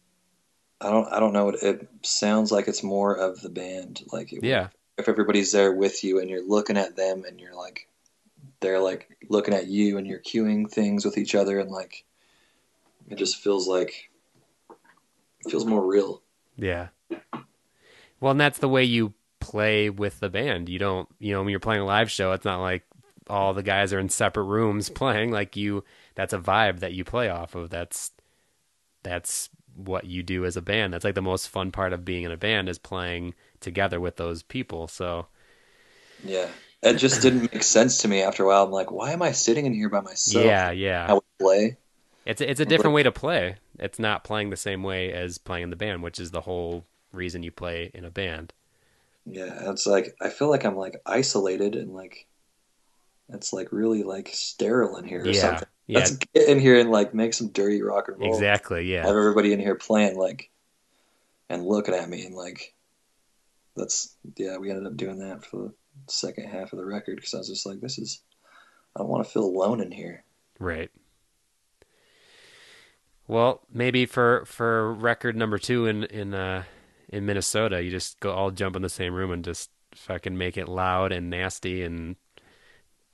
[0.80, 1.50] I don't I don't know.
[1.50, 4.04] It, it sounds like it's more of the band.
[4.12, 4.68] Like it- yeah.
[4.98, 7.88] if everybody's there with you and you're looking at them and you're like
[8.60, 12.06] they're like looking at you and you're cueing things with each other and like
[13.10, 14.10] it just feels like
[14.70, 16.22] it feels more real.
[16.58, 16.88] Yeah.
[18.20, 19.14] Well, and that's the way you
[19.46, 20.70] play with the band.
[20.70, 22.84] You don't, you know, when you're playing a live show, it's not like
[23.30, 25.32] all the guys are in separate rooms playing.
[25.32, 25.84] Like you,
[26.16, 27.70] that's a vibe that you play off of.
[27.70, 28.12] That's
[29.04, 30.94] that's what you do as a band.
[30.94, 34.16] That's like the most fun part of being in a band is playing together with
[34.16, 34.88] those people.
[34.88, 35.28] So
[36.24, 36.48] yeah
[36.82, 39.32] it just didn't make sense to me after a while I'm like why am I
[39.32, 41.06] sitting in here by myself yeah, yeah.
[41.10, 41.78] I would play
[42.26, 43.58] It's it's a different way to play.
[43.80, 46.86] It's not playing the same way as playing in the band, which is the whole
[47.12, 48.54] reason you play in a band.
[49.26, 52.28] Yeah it's like I feel like I'm like isolated and like
[53.30, 56.00] it's like really like sterile in here or Yeah, something yeah.
[56.00, 58.86] let's get in here and like make some dirty rock and roll Exactly.
[58.92, 59.02] Yeah.
[59.06, 60.50] have everybody in here playing like
[61.50, 62.74] and looking at me and like
[63.76, 65.74] that's yeah we ended up doing that for the
[66.08, 68.22] second half of the record because i was just like this is
[68.96, 70.24] i don't want to feel alone in here
[70.60, 70.90] Right.
[73.28, 76.64] Well, maybe for for record number two in in uh
[77.10, 77.82] in Minnesota.
[77.84, 81.12] You just go all jump in the same room and just fucking make it loud
[81.12, 82.16] and nasty and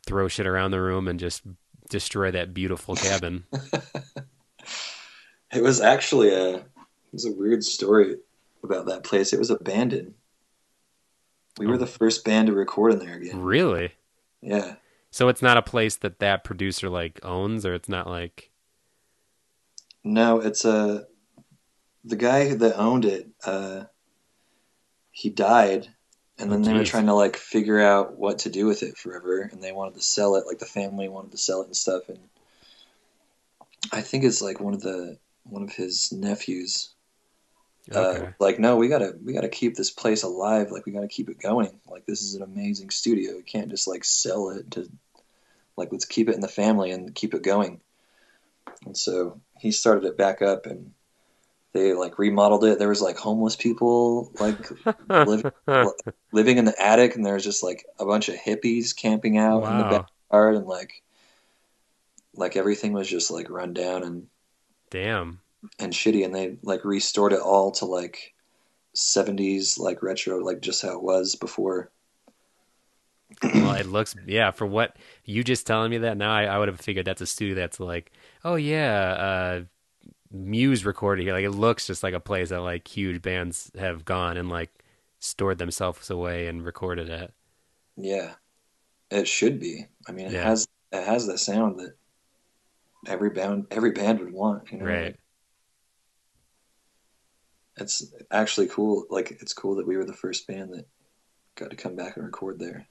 [0.06, 1.44] throw shit around the room and just
[1.90, 3.44] destroy that beautiful cabin.
[5.54, 6.64] It was actually a it
[7.12, 8.16] was a weird story
[8.64, 9.34] about that place.
[9.34, 10.14] It was abandoned.
[11.58, 11.78] We were Oh.
[11.78, 13.42] the first band to record in there again.
[13.42, 13.92] really?
[14.42, 14.76] Yeah.
[15.12, 18.50] So it's not a place that that producer like owns, or it's not like
[20.06, 21.06] No, it's a
[22.04, 23.28] the guy that owned it.
[23.46, 23.84] Uh,
[25.12, 25.88] he died,
[26.38, 28.98] and then Oh, they were trying to like figure out what to do with it
[28.98, 30.46] forever, and they wanted to sell it.
[30.48, 32.08] Like the family wanted to sell it and stuff.
[32.10, 32.20] And
[33.92, 36.94] I think it's like one of the one of his nephews.
[37.92, 40.72] okay, Uh, like, no, we gotta we gotta keep this place alive.
[40.72, 41.80] Like, we gotta keep it going.
[41.88, 43.36] Like, this is an amazing studio.
[43.36, 44.90] We can't just like sell it to.
[45.78, 47.82] Like, let's keep it in the family and keep it going.
[48.86, 50.94] And so he started it back up, and
[51.74, 52.80] they like remodeled it.
[52.80, 54.72] There was like homeless people like
[55.10, 55.52] live,
[56.32, 59.64] living in the attic, and there was just like a bunch of hippies camping out
[59.64, 61.02] in the backyard, and like
[62.34, 64.28] like everything was just like run down and
[64.90, 65.40] damn,
[65.80, 68.34] and shitty and they like restored it all to like
[68.94, 71.90] 70s like retro like just how it was before
[73.44, 74.52] well, it looks yeah.
[74.52, 74.96] For what
[75.26, 77.80] you just telling me that now, I, I would have figured that's a studio that's
[77.80, 78.12] like,
[78.44, 79.62] oh yeah, uh,
[80.32, 81.34] Muse recorded here.
[81.34, 84.72] Like it looks just like a place that like huge bands have gone and like
[85.20, 87.34] stored themselves away and recorded it.
[87.98, 88.34] yeah
[89.12, 90.44] it should be i mean it Yeah.
[90.44, 91.96] has it has the sound that
[93.08, 95.04] every band every band would want you know Right.
[95.06, 95.20] like,
[97.78, 100.88] it's actually cool like it's cool that we were the first band that
[101.56, 102.86] got to come back and record there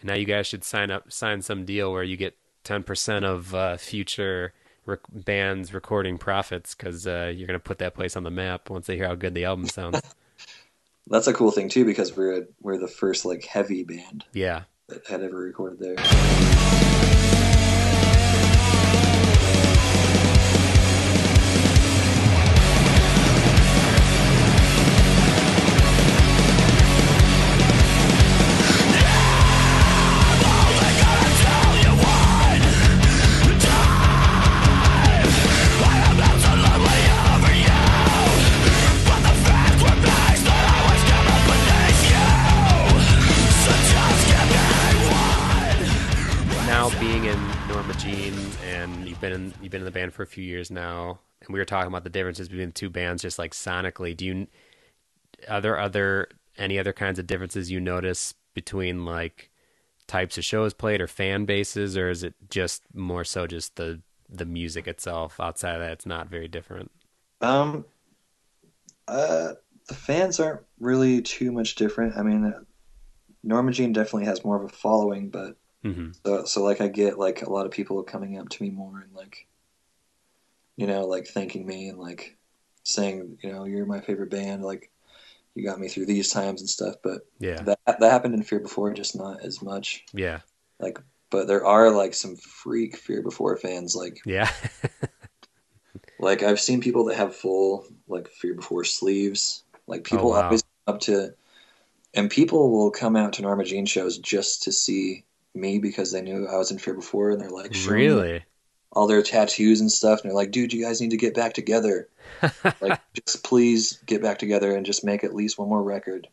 [0.00, 3.24] And now you guys should sign up, sign some deal where you get ten percent
[3.24, 4.52] of uh, future
[4.88, 8.86] rec- bands recording profits because uh, you're gonna put that place on the map once
[8.86, 10.00] they hear how good the album sounds.
[11.06, 14.62] that's a cool thing too because we're we're the first like heavy band yeah.
[14.88, 15.96] that had ever recorded there
[50.18, 52.90] for a few years now, and we were talking about the differences between the two
[52.90, 54.16] bands, just like sonically.
[54.16, 54.48] Do you
[55.48, 59.50] are there other any other kinds of differences you notice between like
[60.08, 64.00] types of shows played or fan bases, or is it just more so just the
[64.28, 65.40] the music itself?
[65.40, 66.90] Outside of that, it's not very different.
[67.40, 67.84] Um,
[69.06, 69.54] uh,
[69.88, 72.16] the fans aren't really too much different.
[72.16, 72.54] I mean,
[73.44, 77.18] Norma Jean definitely has more of a following, but hmm so, so like I get
[77.18, 79.46] like a lot of people coming up to me more and like,
[80.78, 82.38] you know, like thanking me and like
[82.84, 84.64] saying, you know, you're my favorite band.
[84.64, 84.90] Like,
[85.54, 86.96] you got me through these times and stuff.
[87.04, 90.04] But Yeah, that that happened in Fear Before, just not as much.
[90.14, 90.40] yeah,
[90.80, 91.00] Like,
[91.30, 93.96] but there are like some freak Fear Before fans.
[93.96, 94.50] Like, yeah.
[96.18, 99.64] Like I've seen people that have full like Fear Before sleeves.
[99.86, 100.44] Like oh, people Oh, wow.
[100.46, 101.34] always up to,
[102.14, 105.24] and people will come out to Norma Jean shows just to see
[105.54, 108.44] me because they knew I was in Fear Before, and they're like, really?
[108.92, 111.54] All their tattoos and stuff, and they're like, dude, you guys need to get back
[111.54, 112.08] together.
[112.80, 116.28] like, just please get back together and just make at least one more record.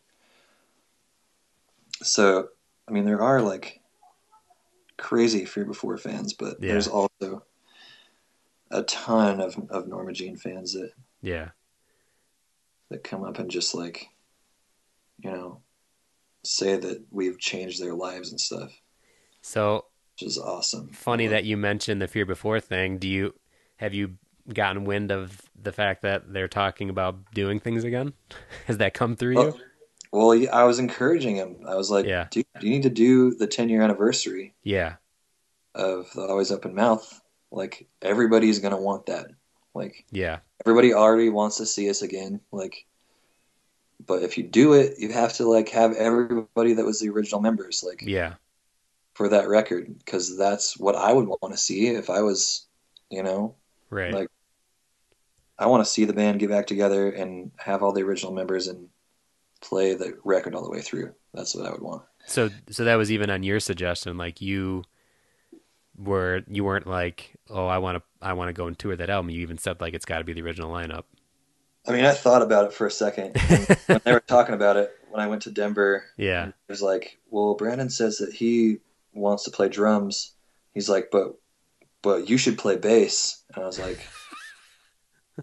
[2.02, 2.48] So,
[2.88, 3.80] I mean, there are like
[4.96, 6.72] crazy Fear Before fans, but Yeah.
[6.72, 7.42] there's also
[8.70, 10.90] a ton of of Norma Jean fans that
[11.22, 11.50] yeah.
[12.90, 14.08] that come up and just like
[15.22, 15.60] you know
[16.42, 18.72] say that we've changed their lives and stuff
[19.42, 19.85] So
[20.16, 22.98] which is awesome funny that you mentioned the fear before thing.
[22.98, 23.34] Do you
[23.76, 24.16] have you
[24.52, 28.14] gotten wind of the fact that they're talking about doing things again?
[28.66, 29.54] Has that come through oh, you?
[30.12, 32.28] well, well i was encouraging him i was like Yeah.
[32.30, 34.94] dude you need to do the 10 year anniversary Yeah,
[35.74, 37.20] of the always open mouth
[37.50, 39.26] like everybody's gonna want that
[39.74, 42.86] like yeah, everybody already wants to see us again like
[44.06, 47.40] but if you do it you have to like have everybody that was the original
[47.40, 48.34] members like yeah,
[49.16, 52.66] for that record because that's what i would want to see if i was
[53.10, 53.54] you know
[53.90, 54.12] right.
[54.12, 54.28] Like-
[55.58, 58.66] I want to see the band get back together and have all the original members
[58.68, 58.90] and
[59.62, 61.14] play the record all the way through.
[61.32, 62.02] That's what I would want.
[62.26, 64.18] so, so that was even on your suggestion.
[64.18, 64.84] Like you
[65.96, 69.08] were, you weren't like, oh, I want to, I want to go and tour that
[69.08, 69.30] album.
[69.30, 71.04] You even said like it's got to be the original lineup.
[71.88, 73.38] I mean, I thought about it for a second.
[73.86, 76.48] When they were talking about it, when I went to Denver, Yeah.
[76.48, 78.80] it was like, well, Brandon says that he
[79.16, 80.34] wants to play drums.
[80.74, 81.34] He's like, but,
[82.02, 83.42] but you should play bass.
[83.54, 83.98] And I was like,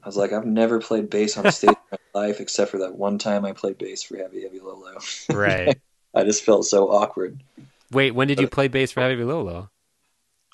[0.02, 2.80] I was like, I've never played bass on a stage in my life except for
[2.80, 4.98] that one time I played bass for Heavy Heavy Low Low.
[5.36, 5.80] Right.
[6.16, 7.42] I just felt so awkward.
[7.92, 9.70] Wait, when did you play bass for Heavy Lolo?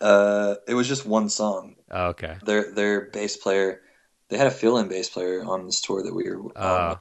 [0.01, 1.75] Uh, it was just one song.
[1.91, 2.37] Oh, okay.
[2.45, 3.81] Their their bass player,
[4.29, 6.95] they had a fill-in bass player on this tour that we were on, Uh,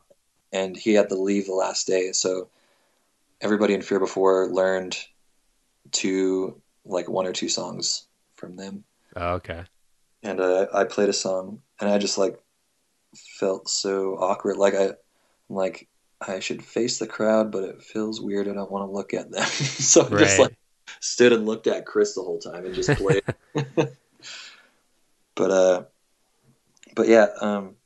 [0.52, 2.10] and he had to leave the last day.
[2.12, 2.48] So
[3.40, 4.96] everybody in Fear Before learned
[5.92, 8.06] two like one or two songs
[8.36, 8.84] from them,
[9.16, 9.64] oh, okay.
[10.22, 12.38] and uh, I played a song, and I just like
[13.38, 14.56] felt so awkward.
[14.56, 14.94] Like I, I'm
[15.48, 15.88] like
[16.20, 18.48] I should face the crowd, but it feels weird.
[18.48, 20.56] I don't want to look at them, so I just like
[21.00, 23.22] stood and looked at Chris the whole time and just played.
[25.34, 25.82] but uh,
[26.94, 27.76] but yeah, um,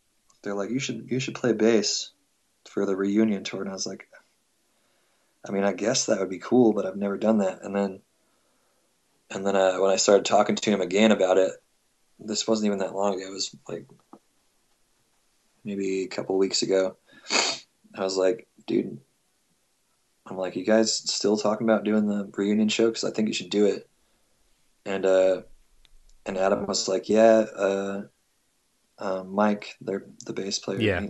[0.42, 2.10] they're like you should you should play bass
[2.68, 4.08] for the reunion tour, and I was like,
[5.46, 7.62] I mean, I guess that would be cool, but I've never done that.
[7.62, 8.00] And then,
[9.30, 11.52] and then uh, when I started talking to him again about it,
[12.18, 13.26] this wasn't even that long ago.
[13.28, 13.88] It was like
[15.64, 16.96] maybe a couple weeks ago.
[17.94, 18.98] I was like, dude,
[20.26, 22.86] I'm like, you guys still talking about doing the reunion show?
[22.86, 23.88] Because I think you should do it.
[24.86, 25.42] And uh,
[26.24, 28.02] and Adam was like, yeah, uh,
[28.98, 31.06] uh, Mike, their the bass player, Yeah.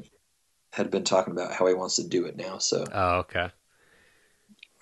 [0.72, 2.58] had been talking about how he wants to do it now.
[2.58, 3.50] So Oh, okay.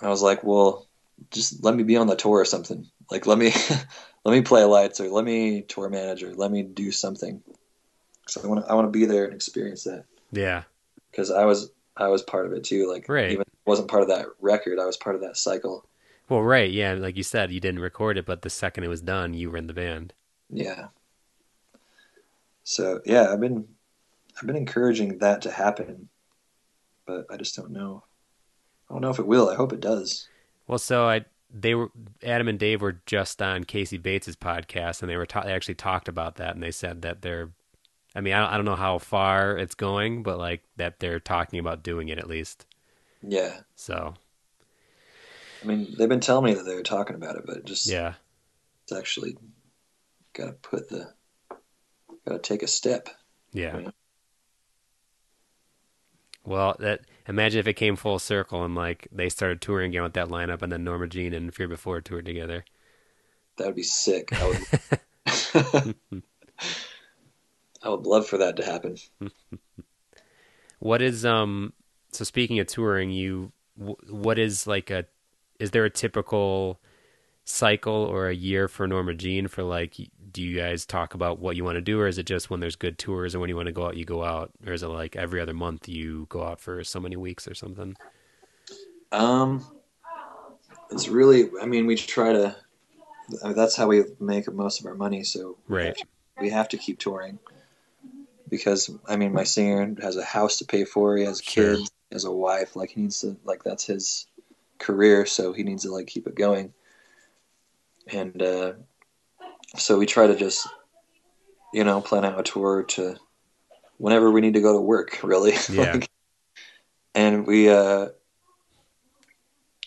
[0.02, 0.86] I was like, well,
[1.30, 2.86] just let me be on the tour or something.
[3.10, 3.52] Like, let me
[4.24, 6.32] let me play lights or let me tour manager.
[6.34, 7.42] let me do something.
[8.28, 10.62] So I want to I want to be there and experience that Yeah.
[11.10, 12.90] because I was I was part of it too.
[12.90, 13.32] Like, Right.
[13.32, 15.84] even wasn't part of that record, I was part of that cycle.
[16.28, 16.70] Well, right.
[16.70, 16.94] Yeah.
[16.94, 19.56] Like you said, you didn't record it, but the second it was done, you were
[19.58, 20.12] in the band.
[20.48, 20.86] Yeah.
[22.64, 23.66] So yeah, I've been
[24.38, 26.08] I've been encouraging that to happen,
[27.04, 28.04] but I just don't know.
[28.90, 29.48] I don't know if it will.
[29.48, 30.28] I hope it does.
[30.66, 31.90] Well, so I they were
[32.24, 35.76] Adam and Dave were just on Casey Bates's podcast, and they were ta- they actually
[35.76, 37.50] talked about that, and they said that they're,
[38.14, 41.20] I mean, I don't, I don't know how far it's going, but like that they're
[41.20, 42.66] talking about doing it at least.
[43.22, 43.60] Yeah.
[43.76, 44.14] So
[45.62, 47.86] I mean, they've been telling me that they were talking about it, but it just
[47.86, 48.14] yeah,
[48.82, 49.36] it's actually
[50.32, 51.12] got to put the
[52.26, 53.08] got to take a step.
[53.52, 53.78] yeah.
[53.78, 53.90] Yeah.
[56.44, 60.12] Well, that imagine if it came full circle and like they started touring again with
[60.14, 62.64] that lineup, and then Norma Jean and Fear Before toured together.
[63.56, 64.32] That would be sick.
[64.32, 64.58] I would
[67.82, 68.96] I would love for that to happen.
[70.80, 71.74] What is um?
[72.10, 75.04] So speaking of touring, you what is like a?
[75.58, 76.80] Is there a typical
[77.44, 79.96] cycle or a year for Norma Jean for like?
[80.30, 82.60] Do you guys talk about what you want to do, or is it just when
[82.60, 84.82] there's good tours or when you want to go out, you go out, or is
[84.82, 87.96] it like every other month you go out for so many weeks or something?
[89.12, 89.64] Um,
[90.90, 91.50] it's really.
[91.60, 92.56] I mean, we try to.
[93.42, 95.24] I mean, that's how we make most of our money.
[95.24, 95.86] So we Right.
[95.86, 96.06] have to,
[96.40, 97.38] we have to keep touring
[98.48, 101.16] because I mean, my singer has a house to pay for.
[101.16, 101.76] He has Sure.
[101.76, 101.90] kids.
[102.10, 102.76] He has a wife.
[102.76, 103.36] Like he needs to.
[103.44, 104.26] Like that's his
[104.78, 105.26] career.
[105.26, 106.72] So he needs to like keep it going.
[108.12, 108.72] And uh,
[109.76, 110.68] so we try to just,
[111.72, 113.16] you know, plan out a tour to
[113.98, 115.20] whenever we need to go to work.
[115.22, 115.52] Really.
[115.70, 115.92] Yeah.
[115.92, 116.10] Like,
[117.14, 118.08] and we uh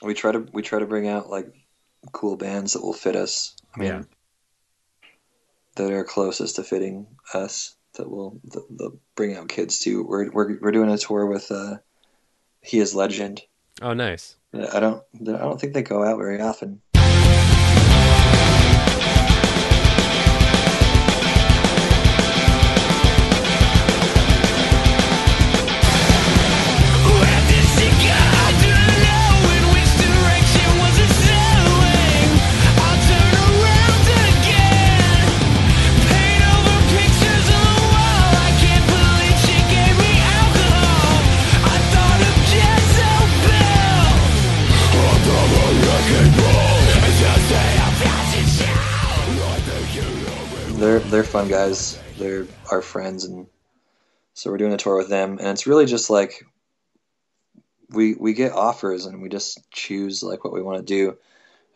[0.02, 1.48] we try to we try to bring out like
[2.12, 3.56] cool bands that will fit us.
[3.76, 4.04] I mean, Yeah.
[5.76, 7.76] that are closest to fitting us.
[7.96, 10.04] That will that, that bring out kids too.
[10.04, 11.78] We're we're we're doing a tour with uh,
[12.62, 13.42] He Is Legend.
[13.82, 14.36] Oh, nice.
[14.54, 16.82] I don't I don't think they go out very often.
[51.34, 52.02] Fun guys.
[52.16, 53.48] They're our friends, and
[54.36, 55.40] so we're doing a tour with them.
[55.40, 56.46] And it's really just like
[57.90, 61.18] we we get offers, and we just choose like what we want to do.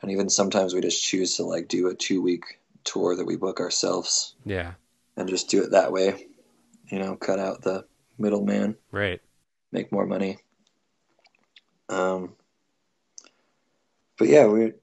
[0.01, 3.35] And even sometimes we just choose to like do a two week tour that we
[3.35, 4.73] book ourselves Yeah.
[5.17, 6.27] and just do it that way.
[6.91, 7.85] You know, cut out the
[8.19, 9.19] middleman, Right.
[9.71, 10.38] make more money.
[11.89, 12.35] Um,
[14.19, 14.73] but yeah, we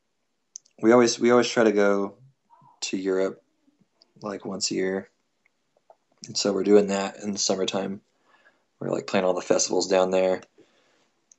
[0.83, 2.17] we always we always try to go
[2.81, 3.44] to Europe
[4.25, 5.09] like once a year,
[6.27, 8.01] and so we're doing that in the summertime.
[8.79, 10.43] we're like playing all the festivals down there,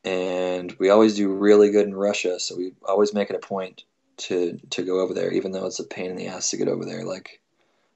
[0.03, 2.39] and we always do really good in Russia.
[2.39, 3.83] So we always make it a point
[4.17, 6.67] to to go over there, even though it's a pain in the ass to get
[6.67, 7.03] over there.
[7.03, 7.41] Like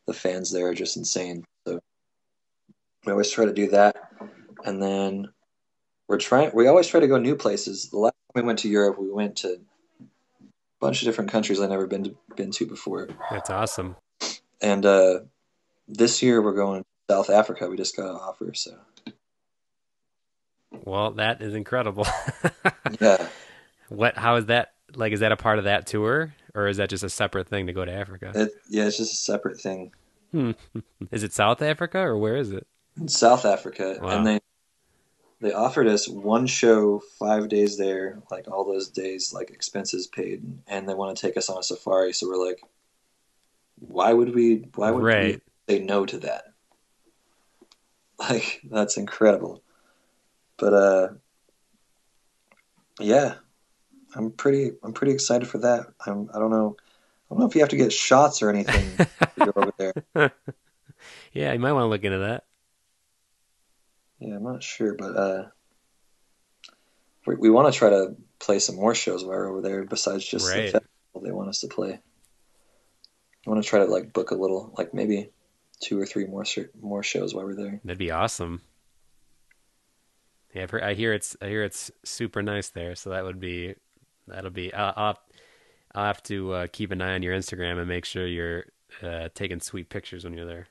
[0.06, 1.46] the fans there are just insane.
[1.68, 1.80] So
[3.06, 3.96] we always try to do that,
[4.66, 5.30] and then
[6.08, 6.52] we're trying.
[6.54, 7.90] We always try to go new places.
[7.90, 10.08] The last time we went to Europe, we went to a
[10.80, 13.08] bunch of different countries I've never been to, been to before.
[13.30, 13.96] That's awesome.
[14.62, 15.20] And uh,
[15.88, 17.68] this year we're going to South Africa.
[17.70, 18.78] We just got an offer, so
[20.84, 22.06] Well, that is incredible.
[23.00, 23.28] yeah.
[23.90, 24.18] what?
[24.18, 24.74] How is that?
[24.96, 27.68] Like, is that a part of that tour, or is that just a separate thing
[27.68, 28.32] to go to Africa?
[28.34, 29.92] It, yeah, it's just a separate thing.
[31.12, 32.68] Is it South Africa, or where is it?
[32.98, 34.10] In South Africa, Wow.
[34.10, 34.40] and they
[35.42, 40.44] they offered us one show, five days there, like all those days, like expenses paid,
[40.68, 42.14] and they want to take us on a safari.
[42.14, 42.62] So we're like,
[43.80, 44.66] why would we?
[44.76, 45.42] Why would Right.
[45.68, 46.46] we say no to that?
[48.20, 49.64] Like that's incredible.
[50.58, 51.08] But uh,
[53.00, 53.36] yeah,
[54.14, 54.72] I'm pretty.
[54.84, 55.86] I'm pretty excited for that.
[56.06, 56.30] I'm.
[56.34, 56.76] I don't know.
[56.78, 58.98] I don't know if you have to get shots or anything
[59.56, 59.94] over there.
[61.32, 62.44] Yeah, you might want to look into that.
[64.20, 65.46] Yeah, I'm not sure, but uh,
[67.26, 70.26] we, we want to try to play some more shows while we're over there besides
[70.26, 72.00] just the festival they want us to play.
[73.46, 75.32] I want to try to like book a little, like maybe
[75.82, 76.44] two or three more
[76.82, 77.80] more shows while we're there.
[77.84, 78.62] That'd be awesome.
[80.54, 83.40] Yeah, I've heard, I hear it's I hear it's super nice there, so that would
[83.40, 83.76] be
[84.28, 84.74] that'll be.
[84.74, 85.20] I'll I'll,
[85.96, 88.66] I'll have to uh, keep an eye on your Instagram and make sure you're
[89.02, 90.68] uh, taking sweet pictures when you're there.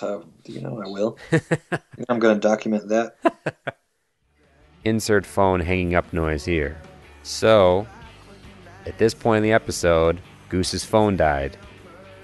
[0.00, 1.18] Do you know I will?
[2.08, 3.16] I'm going to document that.
[4.84, 6.80] Insert phone hanging up noise here.
[7.24, 7.86] So,
[8.86, 11.58] at this point in the episode, Goose's phone died,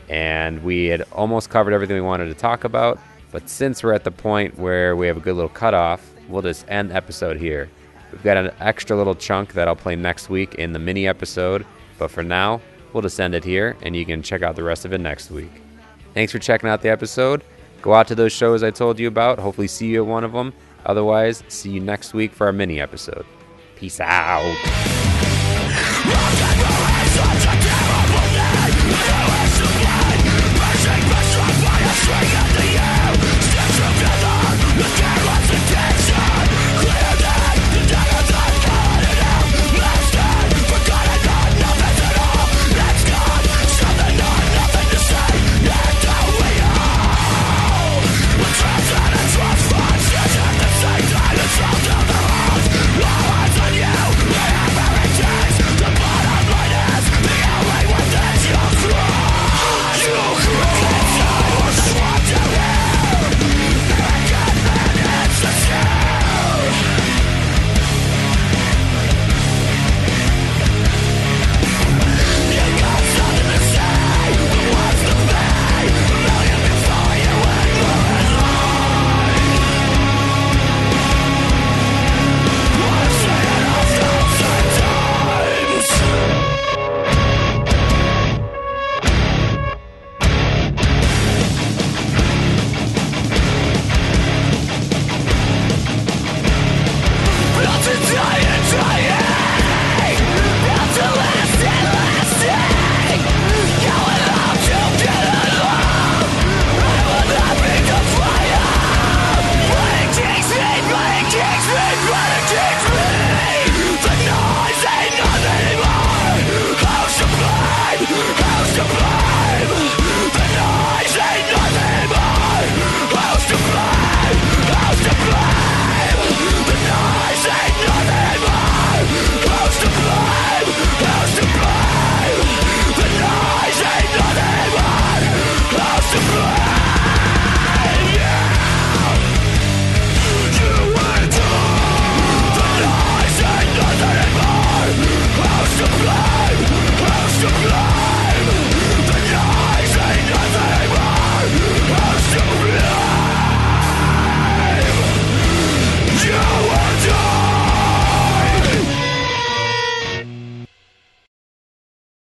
[0.09, 2.99] and we had almost covered everything we wanted to talk about.
[3.33, 6.65] But since we're at the point where we have a good little cutoff, we'll just
[6.69, 7.69] end the episode here.
[8.13, 11.67] We've got an extra little chunk that I'll play next week in the mini episode,
[11.99, 12.61] but for now,
[12.93, 15.31] we'll just end it here, and you can check out the rest of it next
[15.31, 15.51] week.
[16.15, 17.43] Thanks for checking out the episode.
[17.83, 19.41] Go out to those shows I told you about.
[19.41, 20.53] Hopefully, see you at one of them.
[20.87, 23.27] Otherwise, see you next week for our mini episode.
[23.75, 24.94] Peace out.